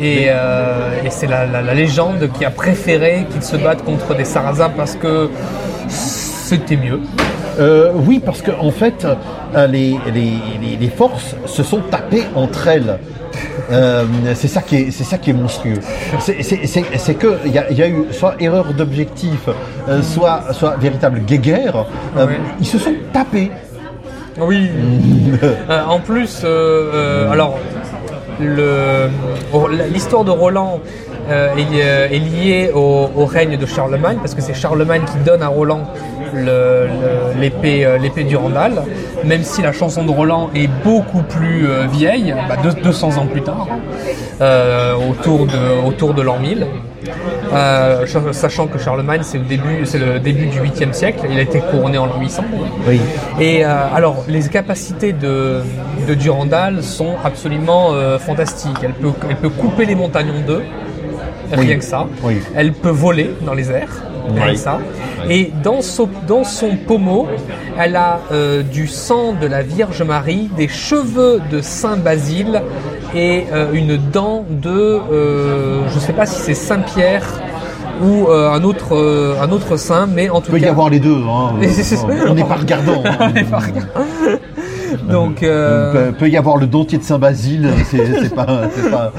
et, 0.00 0.26
euh, 0.28 1.04
et 1.04 1.10
c'est 1.10 1.26
la, 1.28 1.46
la- 1.46 1.62
la 1.62 1.74
légende 1.74 2.28
qui 2.36 2.44
a 2.44 2.50
préféré 2.50 3.26
qu'il 3.30 3.42
se 3.42 3.56
batte 3.56 3.84
contre 3.84 4.14
des 4.16 4.24
Sarrasins 4.24 4.70
parce 4.76 4.96
que 4.96 5.30
c'était 5.88 6.76
mieux. 6.76 7.00
Euh, 7.60 7.92
oui, 7.94 8.20
parce 8.24 8.42
que 8.42 8.50
en 8.50 8.72
fait, 8.72 9.06
les, 9.68 9.96
les- 10.12 10.38
les- 10.60 10.76
forces 10.88 11.36
se 11.46 11.62
sont 11.62 11.80
tapées 11.90 12.24
entre 12.34 12.66
elles. 12.66 12.98
Euh, 13.70 14.04
c'est 14.34 14.48
ça 14.48 14.60
qui 14.62 14.76
est, 14.76 14.90
c'est 14.90 15.04
ça 15.04 15.18
qui 15.18 15.30
est 15.30 15.34
monstrueux. 15.34 15.78
C'est- 16.18 16.42
que 17.14 17.38
il 17.46 17.52
y, 17.52 17.58
a- 17.58 17.70
il 17.70 17.78
y 17.78 17.82
a 17.82 17.88
eu 17.88 18.06
soit 18.10 18.34
erreur 18.40 18.74
d'objectif, 18.74 19.48
soit, 20.02 20.52
soit 20.52 20.74
véritable 20.76 21.20
guéguerre. 21.20 21.86
Ils 22.60 22.66
se 22.66 22.78
sont 22.78 22.94
tapés. 23.12 23.50
Oui. 24.40 24.70
Euh, 25.68 25.82
en 25.88 25.98
plus, 25.98 26.42
euh, 26.44 26.90
euh, 26.94 27.32
alors, 27.32 27.58
l'histoire 29.92 30.24
de 30.24 30.30
Roland 30.30 30.80
est, 31.28 32.18
liée 32.18 32.70
au, 32.72 33.24
règne 33.24 33.56
de 33.56 33.66
Charlemagne, 33.66 34.18
parce 34.18 34.34
que 34.34 34.40
c'est 34.40 34.54
Charlemagne 34.54 35.02
qui 35.10 35.18
donne 35.24 35.42
à 35.42 35.48
Roland 35.48 35.90
l'épée 37.40 37.86
l'épée 38.00 38.24
du 38.24 38.36
Randal, 38.36 38.82
même 39.24 39.42
si 39.42 39.60
la 39.62 39.72
chanson 39.72 40.04
de 40.04 40.10
Roland 40.10 40.50
est 40.54 40.68
beaucoup 40.84 41.22
plus 41.22 41.66
vieille, 41.90 42.34
bah, 42.48 42.56
deux- 42.62 42.80
200 42.80 43.16
ans 43.18 43.26
plus 43.26 43.42
tard, 43.42 43.66
autour 45.10 45.46
de, 45.46 45.86
autour 45.86 46.14
de 46.14 46.22
l'an 46.22 46.38
1000. 46.38 46.66
Euh, 47.54 48.06
ch- 48.06 48.32
sachant 48.32 48.66
que 48.66 48.78
Charlemagne, 48.78 49.20
c'est 49.22 49.38
le 49.38 49.44
début, 49.44 49.84
c'est 49.84 49.98
le 49.98 50.18
début 50.18 50.46
du 50.46 50.58
8e 50.60 50.92
siècle. 50.92 51.20
Il 51.30 51.38
a 51.38 51.42
été 51.42 51.60
couronné 51.60 51.98
en 51.98 52.06
l'an 52.06 52.18
800. 52.20 52.44
Oui. 52.88 53.00
Et 53.40 53.64
euh, 53.64 53.68
alors, 53.94 54.24
les 54.28 54.42
capacités 54.48 55.12
de, 55.12 55.60
de 56.08 56.14
Durandal 56.14 56.82
sont 56.82 57.14
absolument 57.24 57.90
euh, 57.92 58.18
fantastiques. 58.18 58.76
Elle 58.82 58.92
peut, 58.94 59.12
elle 59.28 59.36
peut 59.36 59.48
couper 59.50 59.84
les 59.86 59.94
montagnes 59.94 60.30
en 60.30 60.46
deux, 60.46 60.62
rien 61.52 61.58
Oui. 61.72 61.78
que 61.78 61.84
ça. 61.84 62.06
Oui. 62.22 62.40
Elle 62.56 62.72
peut 62.72 62.88
voler 62.90 63.30
dans 63.46 63.54
les 63.54 63.70
airs, 63.70 64.02
rien 64.34 64.52
que 64.52 64.58
ça. 64.58 64.78
Et 65.30 65.52
dans 65.62 65.80
son, 65.80 66.08
dans 66.26 66.44
son 66.44 66.76
pommeau, 66.76 67.28
elle 67.78 67.96
a 67.96 68.18
du 68.72 68.86
sang 68.88 69.32
de 69.40 69.46
la 69.46 69.62
Vierge 69.62 70.02
Marie, 70.02 70.50
des 70.56 70.68
cheveux 70.68 71.40
de 71.50 71.60
Saint 71.62 71.96
Basile 71.96 72.62
et 73.14 73.44
une 73.72 73.96
dent 73.96 74.44
de, 74.50 75.00
je 75.88 75.94
ne 75.94 76.00
sais 76.00 76.12
pas 76.12 76.26
si 76.26 76.40
c'est 76.40 76.54
Saint 76.54 76.80
Pierre 76.80 77.22
ou 78.02 78.26
euh, 78.28 78.50
un 78.50 78.62
autre 78.64 78.94
euh, 78.96 79.34
un 79.42 79.50
autre 79.50 79.76
saint, 79.76 80.06
mais 80.06 80.28
en 80.30 80.40
tout 80.40 80.48
Il 80.48 80.52
peut 80.52 80.58
y 80.58 80.62
cas. 80.62 80.70
avoir 80.70 80.90
les 80.90 81.00
deux. 81.00 81.16
hein. 81.28 81.52
On 82.28 82.34
n'est 82.34 82.44
pas 82.44 82.54
regardant. 82.56 83.02
hein. 83.04 83.16
On 83.20 83.30
n'est 83.30 83.44
pas 83.44 83.58
regardant. 83.58 84.08
Donc, 85.08 85.42
euh, 85.42 86.10
Il 86.10 86.14
peut, 86.14 86.28
y 86.28 86.36
avoir 86.36 86.56
le 86.56 86.66
dentier 86.66 86.98
de 86.98 87.02
Saint-Basile. 87.02 87.70
C'est 87.90 88.22
c'est 88.22 88.34
pas. 88.34 88.62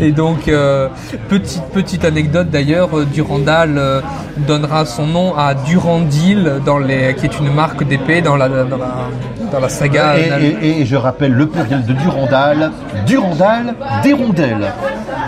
Et 0.00 0.10
donc, 0.10 0.48
euh, 0.48 0.88
petite, 1.28 1.62
petite 1.72 2.04
anecdote 2.04 2.50
d'ailleurs, 2.50 2.98
euh, 2.98 3.04
Durandal 3.04 3.74
euh, 3.78 4.00
donnera 4.36 4.84
son 4.84 5.06
nom 5.06 5.34
à 5.36 5.54
Durandil, 5.54 6.54
dans 6.64 6.78
les, 6.78 7.14
qui 7.14 7.26
est 7.26 7.38
une 7.38 7.52
marque 7.54 7.84
d'épée 7.84 8.20
dans 8.22 8.36
la, 8.36 8.48
dans, 8.48 8.76
la, 8.76 9.08
dans 9.52 9.60
la 9.60 9.68
saga. 9.68 10.18
Et, 10.18 10.30
Nal- 10.30 10.42
et- 10.44 10.80
et 10.80 10.86
je 10.86 10.96
rappelle 10.96 11.32
le 11.32 11.46
pluriel 11.46 11.84
de 11.84 11.92
Durandal. 11.92 12.70
Durandal, 13.06 13.74
des 14.02 14.12
rondelles. 14.12 14.72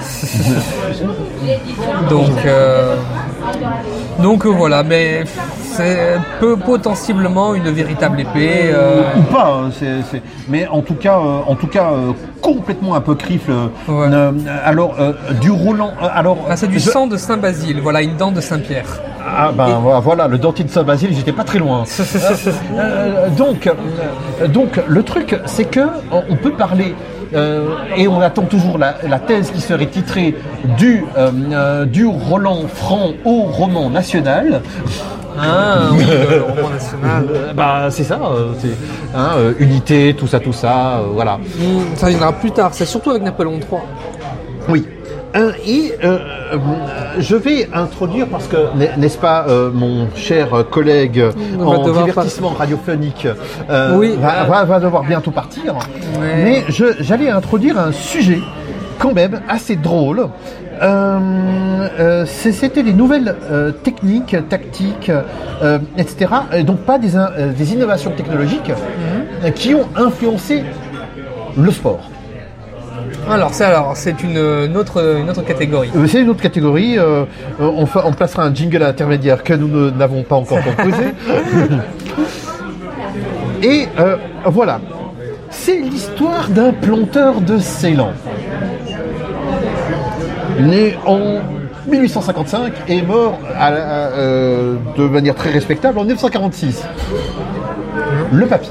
Donc, 2.11 2.31
euh, 2.45 2.95
donc 4.21 4.47
euh, 4.47 4.51
voilà, 4.51 4.83
mais 4.83 5.25
c'est 5.73 6.17
peu 6.41 6.57
potentiellement 6.57 7.55
une 7.55 7.71
véritable 7.71 8.21
épée. 8.21 8.71
euh, 8.73 9.03
Ou 9.19 9.23
pas. 9.23 9.61
hein, 9.67 9.71
Mais 10.49 10.67
en 10.67 10.81
tout 10.81 10.95
cas, 10.95 11.19
en 11.19 11.55
tout 11.55 11.67
cas 11.67 11.91
complètement 12.41 12.95
apocryphe. 12.95 13.49
Ouais. 13.89 14.07
alors, 14.65 14.95
euh, 14.99 15.13
du 15.41 15.51
Roland. 15.51 15.93
alors, 16.15 16.39
ah, 16.49 16.57
c'est 16.57 16.69
du 16.69 16.79
je- 16.79 16.91
sang 16.91 17.07
de 17.07 17.17
Saint 17.17 17.37
Basile, 17.37 17.81
voilà, 17.81 18.03
une 18.03 18.17
dent 18.17 18.33
de 18.33 18.41
Saint 18.41 18.59
Pierre. 18.59 18.96
Ah 19.39 19.51
ben 19.53 19.79
voilà, 19.83 20.01
voilà, 20.01 20.29
le 20.29 20.39
dentier 20.39 20.65
de 20.65 20.71
Saint-Basile, 20.71 21.11
j'étais 21.15 21.33
pas 21.33 21.45
très 21.45 21.59
loin. 21.59 21.85
Euh, 22.75 23.29
donc, 23.37 23.67
euh, 23.67 24.47
donc 24.49 24.81
le 24.87 25.03
truc, 25.03 25.37
c'est 25.47 25.65
que 25.65 25.81
on 26.13 26.37
peut 26.37 26.53
parler. 26.53 26.95
euh, 27.35 27.67
et 27.97 28.07
on 28.07 28.21
attend 28.21 28.43
toujours 28.43 28.79
la, 28.79 28.95
la 29.09 29.19
thèse 29.19 29.51
qui 29.51 29.61
serait 29.61 29.87
titrée 29.87 30.37
du, 30.79 31.05
euh, 31.19 31.31
euh, 31.53 31.85
du 31.85 32.07
Roland 32.07 32.63
Franc 32.73 33.11
au 33.25 33.43
roman 33.43 33.91
national. 33.91 34.63
Ah, 35.39 35.91
oui, 35.93 36.05
le 36.07 36.43
roman 36.43 36.71
national. 36.71 37.27
Euh, 37.31 37.53
bah 37.53 37.89
c'est 37.91 38.05
ça, 38.05 38.19
euh, 38.23 38.53
c'est 38.59 38.71
hein, 39.15 39.31
euh, 39.37 39.53
unité, 39.59 40.15
tout 40.17 40.27
ça, 40.29 40.39
tout 40.41 40.53
ça, 40.53 40.99
euh, 41.01 41.03
voilà. 41.13 41.37
Hmm, 41.59 41.95
ça 41.97 42.09
viendra 42.09 42.33
plus 42.33 42.53
tard, 42.53 42.71
c'est 42.73 42.87
surtout 42.87 43.11
avec 43.11 43.23
Napoléon 43.23 43.55
III. 43.59 43.81
Oui. 44.69 44.87
Euh, 45.35 45.53
et 45.67 45.93
euh, 46.05 46.19
euh, 46.55 46.57
je 47.19 47.37
vais 47.37 47.69
introduire, 47.75 48.27
parce 48.29 48.47
que, 48.47 48.57
n'est- 48.77 48.97
n'est-ce 48.97 49.19
pas, 49.19 49.45
euh, 49.49 49.71
mon 49.73 50.09
cher 50.15 50.49
collègue 50.71 51.23
On 51.59 51.67
en 51.67 51.91
divertissement 52.05 52.51
radiophonique 52.51 53.27
euh, 53.69 53.97
Oui. 53.97 54.17
va, 54.21 54.45
va- 54.45 54.65
va 54.65 54.81
devoir 54.81 55.03
bientôt 55.03 55.31
partir, 55.33 55.75
Ouais. 56.19 56.43
mais 56.45 56.65
j'allais 57.01 57.29
introduire 57.29 57.79
un 57.79 57.93
sujet 57.93 58.39
quand 58.99 59.13
même 59.15 59.41
assez 59.49 59.77
drôle. 59.77 60.29
C'était 62.27 62.83
les 62.83 62.93
nouvelles 62.93 63.35
techniques, 63.83 64.37
tactiques, 64.49 65.11
etc. 65.99 66.31
Et 66.55 66.63
donc 66.63 66.79
pas 66.81 66.99
des, 66.99 67.17
in- 67.17 67.31
des 67.57 67.73
innovations 67.73 68.11
technologiques 68.13 68.71
euh, 69.45 69.51
qui 69.51 69.75
ont 69.75 69.87
influencé 69.97 70.65
le 71.57 71.71
sport. 71.71 72.01
Alors, 73.29 73.53
c'est 73.53 73.65
alors, 73.65 73.93
c'est 73.97 74.23
une, 74.23 74.37
une 74.37 74.77
autre, 74.77 75.19
une 75.21 75.29
autre 75.29 75.43
catégorie. 75.45 75.91
Euh, 75.97 76.07
C'est 76.07 76.21
une 76.23 76.31
autre 76.31 76.43
catégorie. 76.43 76.97
euh, 76.99 77.25
on, 77.59 77.85
fa- 77.87 78.05
on 78.07 78.13
placera 78.13 78.45
un 78.45 78.55
jingle 78.55 78.83
intermédiaire 78.83 79.43
que 79.43 79.53
nous 79.53 79.67
ne- 79.69 79.91
n'avons 79.91 80.23
pas 80.23 80.37
encore 80.37 80.59
composé. 80.77 81.07
Et 83.63 83.89
euh, 83.99 84.17
voilà. 84.47 84.81
C'est 85.51 85.79
l'histoire 85.79 86.49
d'un 86.51 86.73
planteur 86.73 87.41
de 87.41 87.59
Ceylan. 87.59 88.11
Né 90.61 90.97
en 91.05 91.41
1855 91.89 92.73
et 92.89 93.03
mort 93.03 93.39
à 93.59 93.71
euh, 93.73 94.77
de 94.97 95.09
manière 95.09 95.35
très 95.35 95.51
respectable 95.51 95.99
en 95.99 96.03
1946. 96.05 96.85
Le 98.33 98.47
papy. 98.47 98.71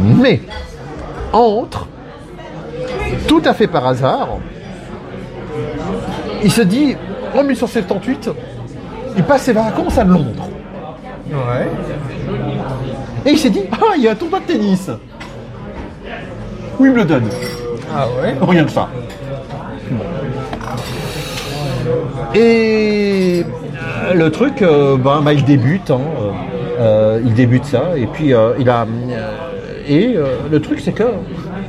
Mais, 0.00 0.40
entre, 1.32 1.86
tout 3.26 3.42
à 3.44 3.54
fait 3.54 3.66
par 3.66 3.86
hasard, 3.86 4.38
il 6.42 6.50
se 6.50 6.62
dit, 6.62 6.96
en 7.34 7.42
1878, 7.42 8.30
il 9.16 9.22
passe 9.24 9.42
ses 9.42 9.52
vacances 9.52 9.98
à 9.98 10.04
Londres. 10.04 10.48
Ouais. 11.30 11.68
Et 13.26 13.32
il 13.32 13.38
s'est 13.38 13.50
dit, 13.50 13.62
ah, 13.72 13.94
il 13.96 14.02
y 14.02 14.08
a 14.08 14.12
un 14.12 14.14
tournoi 14.14 14.40
de 14.40 14.44
tennis. 14.44 14.90
Wimbledon. 16.78 17.22
Ah 17.94 18.06
ouais. 18.20 18.34
Rien 18.40 18.64
que 18.64 18.70
ça. 18.70 18.88
Et 22.34 23.44
le 24.14 24.30
truc, 24.30 24.62
euh, 24.62 24.96
ben, 24.96 25.20
bah, 25.22 25.32
il 25.32 25.44
débute, 25.44 25.90
hein, 25.90 26.00
euh, 26.20 26.30
euh, 26.80 27.20
il 27.24 27.34
débute 27.34 27.64
ça, 27.64 27.92
et 27.96 28.06
puis 28.06 28.34
euh, 28.34 28.54
il 28.58 28.68
a, 28.68 28.86
et 29.88 30.16
le 30.50 30.60
truc 30.60 30.80
c'est 30.80 30.92
que 30.92 31.04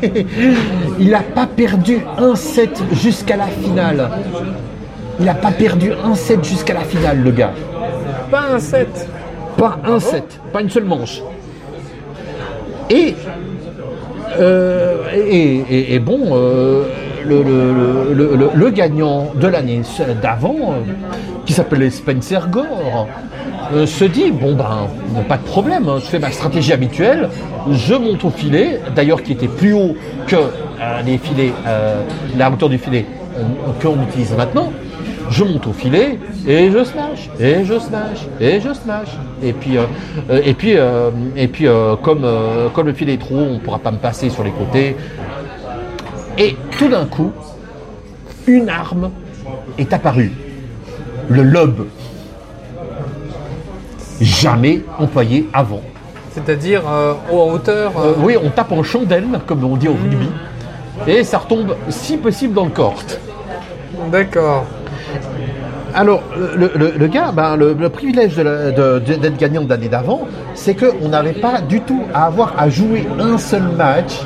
il 1.00 1.10
n'a 1.10 1.22
pas 1.22 1.48
perdu 1.48 2.00
un 2.18 2.36
set 2.36 2.82
jusqu'à 2.94 3.38
la 3.38 3.48
finale. 3.48 4.10
Il 5.20 5.26
n'a 5.26 5.34
pas 5.36 5.52
perdu 5.52 5.92
un 6.04 6.16
set 6.16 6.44
jusqu'à 6.44 6.74
la 6.74 6.82
finale, 6.82 7.22
le 7.24 7.32
gars. 7.32 7.54
Pas 8.30 8.44
un 8.54 8.60
7. 8.60 9.08
Pas 9.58 9.80
un 9.86 10.00
set, 10.00 10.40
pas 10.52 10.62
une 10.62 10.70
seule 10.70 10.84
manche. 10.84 11.22
Et, 12.90 13.16
euh, 14.40 14.98
et, 15.16 15.56
et- 15.70 15.96
et 15.96 16.00
bon, 16.00 16.20
euh, 16.34 16.84
le, 17.26 17.42
le- 17.42 17.74
le- 17.74 18.14
le- 18.14 18.36
le- 18.36 18.50
le 18.54 18.70
gagnant 18.70 19.32
de 19.34 19.48
l'année 19.48 19.82
d'avant, 20.22 20.56
euh, 20.74 20.92
qui 21.46 21.54
s'appelait 21.54 21.90
Spencer 21.90 22.48
Gore, 22.50 23.08
euh, 23.74 23.86
se 23.86 24.06
dit 24.06 24.32
bon 24.32 24.56
ben, 24.56 24.88
pas 25.28 25.38
de 25.38 25.44
problème, 25.44 25.88
hein, 25.88 25.98
je 26.00 26.06
fais 26.06 26.20
ma 26.20 26.32
stratégie 26.32 26.74
habituelle, 26.74 27.30
je 27.72 27.94
monte 27.96 28.24
au 28.24 28.30
filet, 28.30 28.80
d'ailleurs 28.96 29.24
qui 29.24 29.32
était 29.32 29.48
plus 29.48 29.74
haut 29.74 29.96
que 30.28 30.36
euh, 30.36 31.02
les 31.06 31.18
filets, 31.18 31.54
euh, 31.66 32.02
la 32.38 32.52
hauteur 32.52 32.70
du 32.70 32.78
filet 32.78 33.06
qu'on 33.82 34.02
utilise 34.04 34.34
maintenant. 34.36 34.72
Je 35.32 35.44
monte 35.44 35.66
au 35.66 35.74
filet 35.74 36.20
et 36.48 36.70
je 36.70 36.84
smash, 36.84 37.30
et 37.40 37.66
je 37.66 37.80
smash, 37.80 38.28
et 38.40 38.62
je 38.62 38.72
smash. 38.74 39.08
Et 39.42 39.54
puis, 39.54 39.78
et 40.30 40.54
puis, 40.54 40.76
et 41.36 41.48
puis 41.48 41.66
comme, 42.04 42.28
comme 42.74 42.86
le 42.86 42.94
filet 42.94 43.16
est 43.16 43.18
trop 43.18 43.36
haut, 43.36 43.48
on 43.50 43.54
ne 43.56 43.60
pourra 43.60 43.80
pas 43.80 43.90
me 43.90 43.98
passer 43.98 44.30
sur 44.30 44.44
les 44.44 44.52
côtés. 44.52 44.96
Et 46.38 46.56
tout 46.78 46.90
d'un 46.90 47.06
coup, 47.06 47.32
une 48.46 48.70
arme 48.70 49.10
est 49.80 49.92
apparue. 49.94 50.32
Le 51.28 51.42
lobe. 51.42 51.88
Jamais 54.22 54.82
employé 55.00 55.48
avant. 55.54 55.82
C'est-à-dire 56.32 56.82
euh, 56.90 57.14
en 57.32 57.52
hauteur. 57.54 57.94
Euh, 57.98 58.10
euh, 58.10 58.14
oui, 58.20 58.36
on 58.42 58.50
tape 58.50 58.72
en 58.72 58.84
chandelle, 58.84 59.26
comme 59.46 59.64
on 59.64 59.76
dit 59.76 59.88
au 59.88 59.94
rugby. 59.94 60.30
Et 61.08 61.24
ça 61.24 61.38
retombe 61.40 61.76
si 61.90 62.18
possible 62.18 62.54
dans 62.54 62.66
le 62.66 62.72
corps. 62.72 62.96
D'accord. 64.12 64.66
Alors, 65.94 66.24
le, 66.58 66.72
le- 66.76 66.94
le 66.98 67.08
gars, 67.08 67.32
ben, 67.34 67.56
le, 67.56 67.74
le 67.74 67.90
privilège 67.90 68.36
de 68.36 68.42
la- 68.44 68.72
de- 68.72 69.00
de- 69.00 69.14
d'être 69.16 69.38
gagnant 69.38 69.62
de 69.62 69.70
l'année 69.70 69.88
d'avant, 69.88 70.22
c'est 70.54 70.76
qu'on 70.76 71.08
n'avait 71.08 71.34
pas 71.34 71.62
du 71.62 71.80
tout 71.82 72.04
à 72.14 72.26
avoir 72.26 72.54
à 72.58 72.70
jouer 72.70 73.08
un 73.20 73.38
seul 73.38 73.64
match 73.78 74.20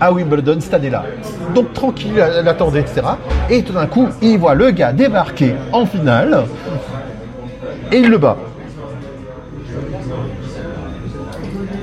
à 0.00 0.10
Wimbledon 0.12 0.56
cette 0.60 0.72
année-là. 0.74 1.04
Donc, 1.54 1.72
tranquille, 1.74 2.12
il 2.40 2.48
attendait, 2.48 2.80
etc. 2.80 3.02
Et 3.50 3.62
tout 3.62 3.74
d'un 3.74 3.86
coup, 3.86 4.08
il 4.22 4.38
voit 4.38 4.54
le 4.54 4.70
gars 4.70 4.92
débarquer 4.92 5.54
en 5.72 5.84
finale 5.84 6.44
et 7.90 7.98
il 7.98 8.08
le 8.08 8.16
bat. 8.18 8.36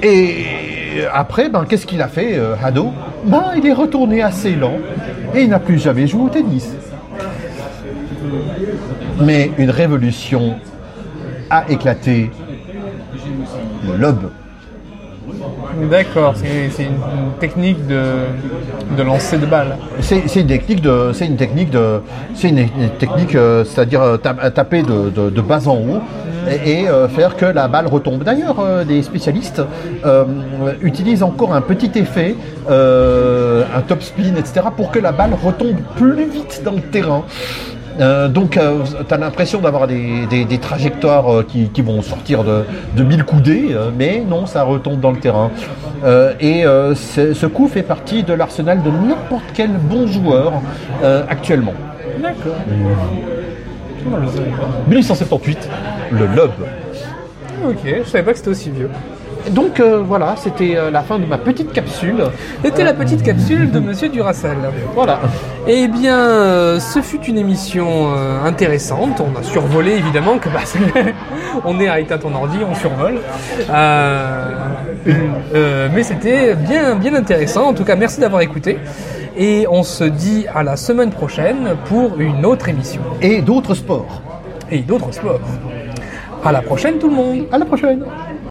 Et 0.02 0.46
après, 1.14 1.50
ben, 1.50 1.66
qu'est-ce 1.66 1.86
qu'il 1.86 2.02
a 2.02 2.08
fait, 2.08 2.38
euh, 2.38 2.56
Hado? 2.62 2.92
Ben, 3.26 3.52
Il 3.58 3.66
est 3.66 3.74
retourné 3.74 4.22
à 4.22 4.32
Ceylan 4.32 4.74
et 5.36 5.42
il 5.44 5.50
n'a 5.50 5.60
plus 5.60 5.80
jamais 5.80 6.08
joué 6.08 6.24
au 6.24 6.30
tennis. 6.30 6.74
Mais 9.22 9.52
une 9.58 9.70
révolution 9.70 10.56
a 11.50 11.70
éclaté 11.70 12.32
le 13.86 13.98
lobe. 13.98 14.30
D'accord, 15.90 16.34
c'est 16.36 16.84
une, 16.84 17.32
technique 17.40 17.86
de, 17.88 18.02
de 18.98 19.04
lancer 19.04 19.38
de 19.38 19.46
balles. 19.46 19.78
C'est 20.02 20.24
une 20.36 20.48
technique 20.48 20.82
de, 20.82 21.12
c'est 21.14 21.26
une 21.26 21.38
technique 21.38 21.70
de, 21.70 22.02
c'est 22.34 22.50
une, 22.50 22.68
technique, 22.98 23.36
euh, 23.36 23.64
c'est-à-dire 23.64 24.02
euh, 24.02 24.18
ta- 24.18 24.34
taper 24.52 24.82
de, 24.84 25.10
de- 25.10 25.30
de 25.30 25.42
bas 25.42 25.68
en 25.68 25.76
haut 25.78 26.02
et, 26.66 26.88
euh, 26.88 27.08
faire 27.08 27.36
que 27.38 27.46
la 27.46 27.68
balle 27.68 27.88
retombe. 27.88 28.24
D'ailleurs, 28.24 28.60
euh, 28.60 28.84
des 28.84 29.04
spécialistes 29.04 29.62
euh, 30.06 30.26
utilisent 30.82 31.24
encore 31.24 31.54
un 31.54 31.62
petit 31.62 31.92
effet, 31.98 32.36
euh, 32.70 33.64
un 33.76 33.82
top 33.82 34.02
spin, 34.02 34.36
etc., 34.38 34.62
pour 34.76 34.92
que 34.92 35.00
la 35.00 35.12
balle 35.12 35.32
retombe 35.42 35.78
plus 35.96 36.26
vite 36.26 36.62
dans 36.66 36.72
le 36.74 36.82
terrain. 36.82 37.24
Euh, 38.00 38.28
donc, 38.30 38.52
tu 39.08 39.14
as 39.14 39.18
l'impression 39.18 39.60
d'avoir 39.60 39.86
des, 39.88 40.26
des- 40.28 40.46
des 40.46 40.58
trajectoires 40.58 41.34
euh, 41.34 41.44
qui, 41.48 41.70
qui 41.70 41.82
vont 41.82 42.02
sortir 42.02 42.44
de, 42.44 42.64
de 42.96 43.04
mille 43.04 43.24
coudées, 43.26 43.70
euh, 43.72 43.90
mais 43.96 44.24
non, 44.28 44.46
ça 44.46 44.64
retombe 44.64 45.00
dans 45.02 45.12
le 45.12 45.18
terrain. 45.20 45.52
Euh, 46.06 46.34
et 46.40 46.66
euh, 46.66 46.96
ce 46.96 47.46
coup 47.46 47.68
fait 47.68 47.84
partie 47.84 48.24
de 48.24 48.32
l'arsenal 48.34 48.82
de 48.82 48.90
n'importe 48.90 49.44
quel 49.54 49.72
bon 49.72 50.08
joueur 50.08 50.54
euh, 51.04 51.24
actuellement. 51.30 51.74
D'accord. 52.22 52.54
Oh, 54.06 54.16
je 54.24 54.28
savais 54.30 54.50
pas. 54.52 54.68
1878, 54.88 55.70
le 56.12 56.26
lob. 56.28 56.52
Ok, 57.68 57.80
je 58.06 58.10
savais 58.10 58.24
pas 58.24 58.32
que 58.32 58.38
c'était 58.38 58.50
aussi 58.50 58.70
vieux. 58.70 58.90
Donc 59.50 59.80
euh, 59.80 60.02
voilà, 60.06 60.36
c'était 60.38 60.76
euh, 60.76 60.92
la 60.92 61.02
fin 61.02 61.18
de 61.20 61.26
ma 61.26 61.38
petite 61.38 61.72
capsule. 61.72 62.24
C'était 62.64 62.84
la 62.84 62.94
petite 62.94 63.24
capsule 63.24 63.72
de 63.72 63.80
Monsieur 63.80 64.10
Duracell. 64.10 64.58
Voilà. 64.94 65.20
Eh 65.68 65.88
bien, 65.88 66.18
euh, 66.18 66.80
ce 66.80 67.02
fut 67.02 67.22
une 67.26 67.38
émission 67.38 68.14
euh, 68.16 68.44
intéressante. 68.44 69.22
On 69.22 69.38
a 69.40 69.44
survolé 69.44 69.94
évidemment 69.94 70.38
que 70.38 70.50
bah, 70.50 70.60
on 71.66 71.80
est 71.80 71.88
à 71.88 72.00
éteindre 72.00 72.24
ton 72.24 72.36
ordi, 72.36 72.58
on 72.70 72.76
survole. 72.76 73.20
Euh, 73.70 74.46
euh, 75.56 75.90
mais 75.94 76.04
c'était 76.04 76.56
bien, 76.56 76.96
bien 76.96 77.16
intéressant. 77.16 77.68
En 77.70 77.74
tout 77.74 77.84
cas, 77.84 77.96
merci 77.96 78.20
d'avoir 78.20 78.42
écouté. 78.42 78.78
Et 79.38 79.66
on 79.70 79.84
se 79.84 80.04
dit 80.04 80.46
à 80.54 80.64
la 80.64 80.76
semaine 80.76 81.12
prochaine 81.12 81.76
pour 81.86 82.20
une 82.20 82.46
autre 82.46 82.68
émission 82.70 83.02
Et 83.22 83.42
d'autres 83.42 83.74
sports. 83.74 84.22
et 84.72 84.80
d'autres 84.80 85.12
sports. 85.12 85.40
À 86.44 86.52
la 86.52 86.62
prochaine 86.62 86.98
tout 87.00 87.10
le 87.10 87.16
monde. 87.16 87.46
À 87.52 87.58
la 87.58 87.66
prochaine. 87.66 88.04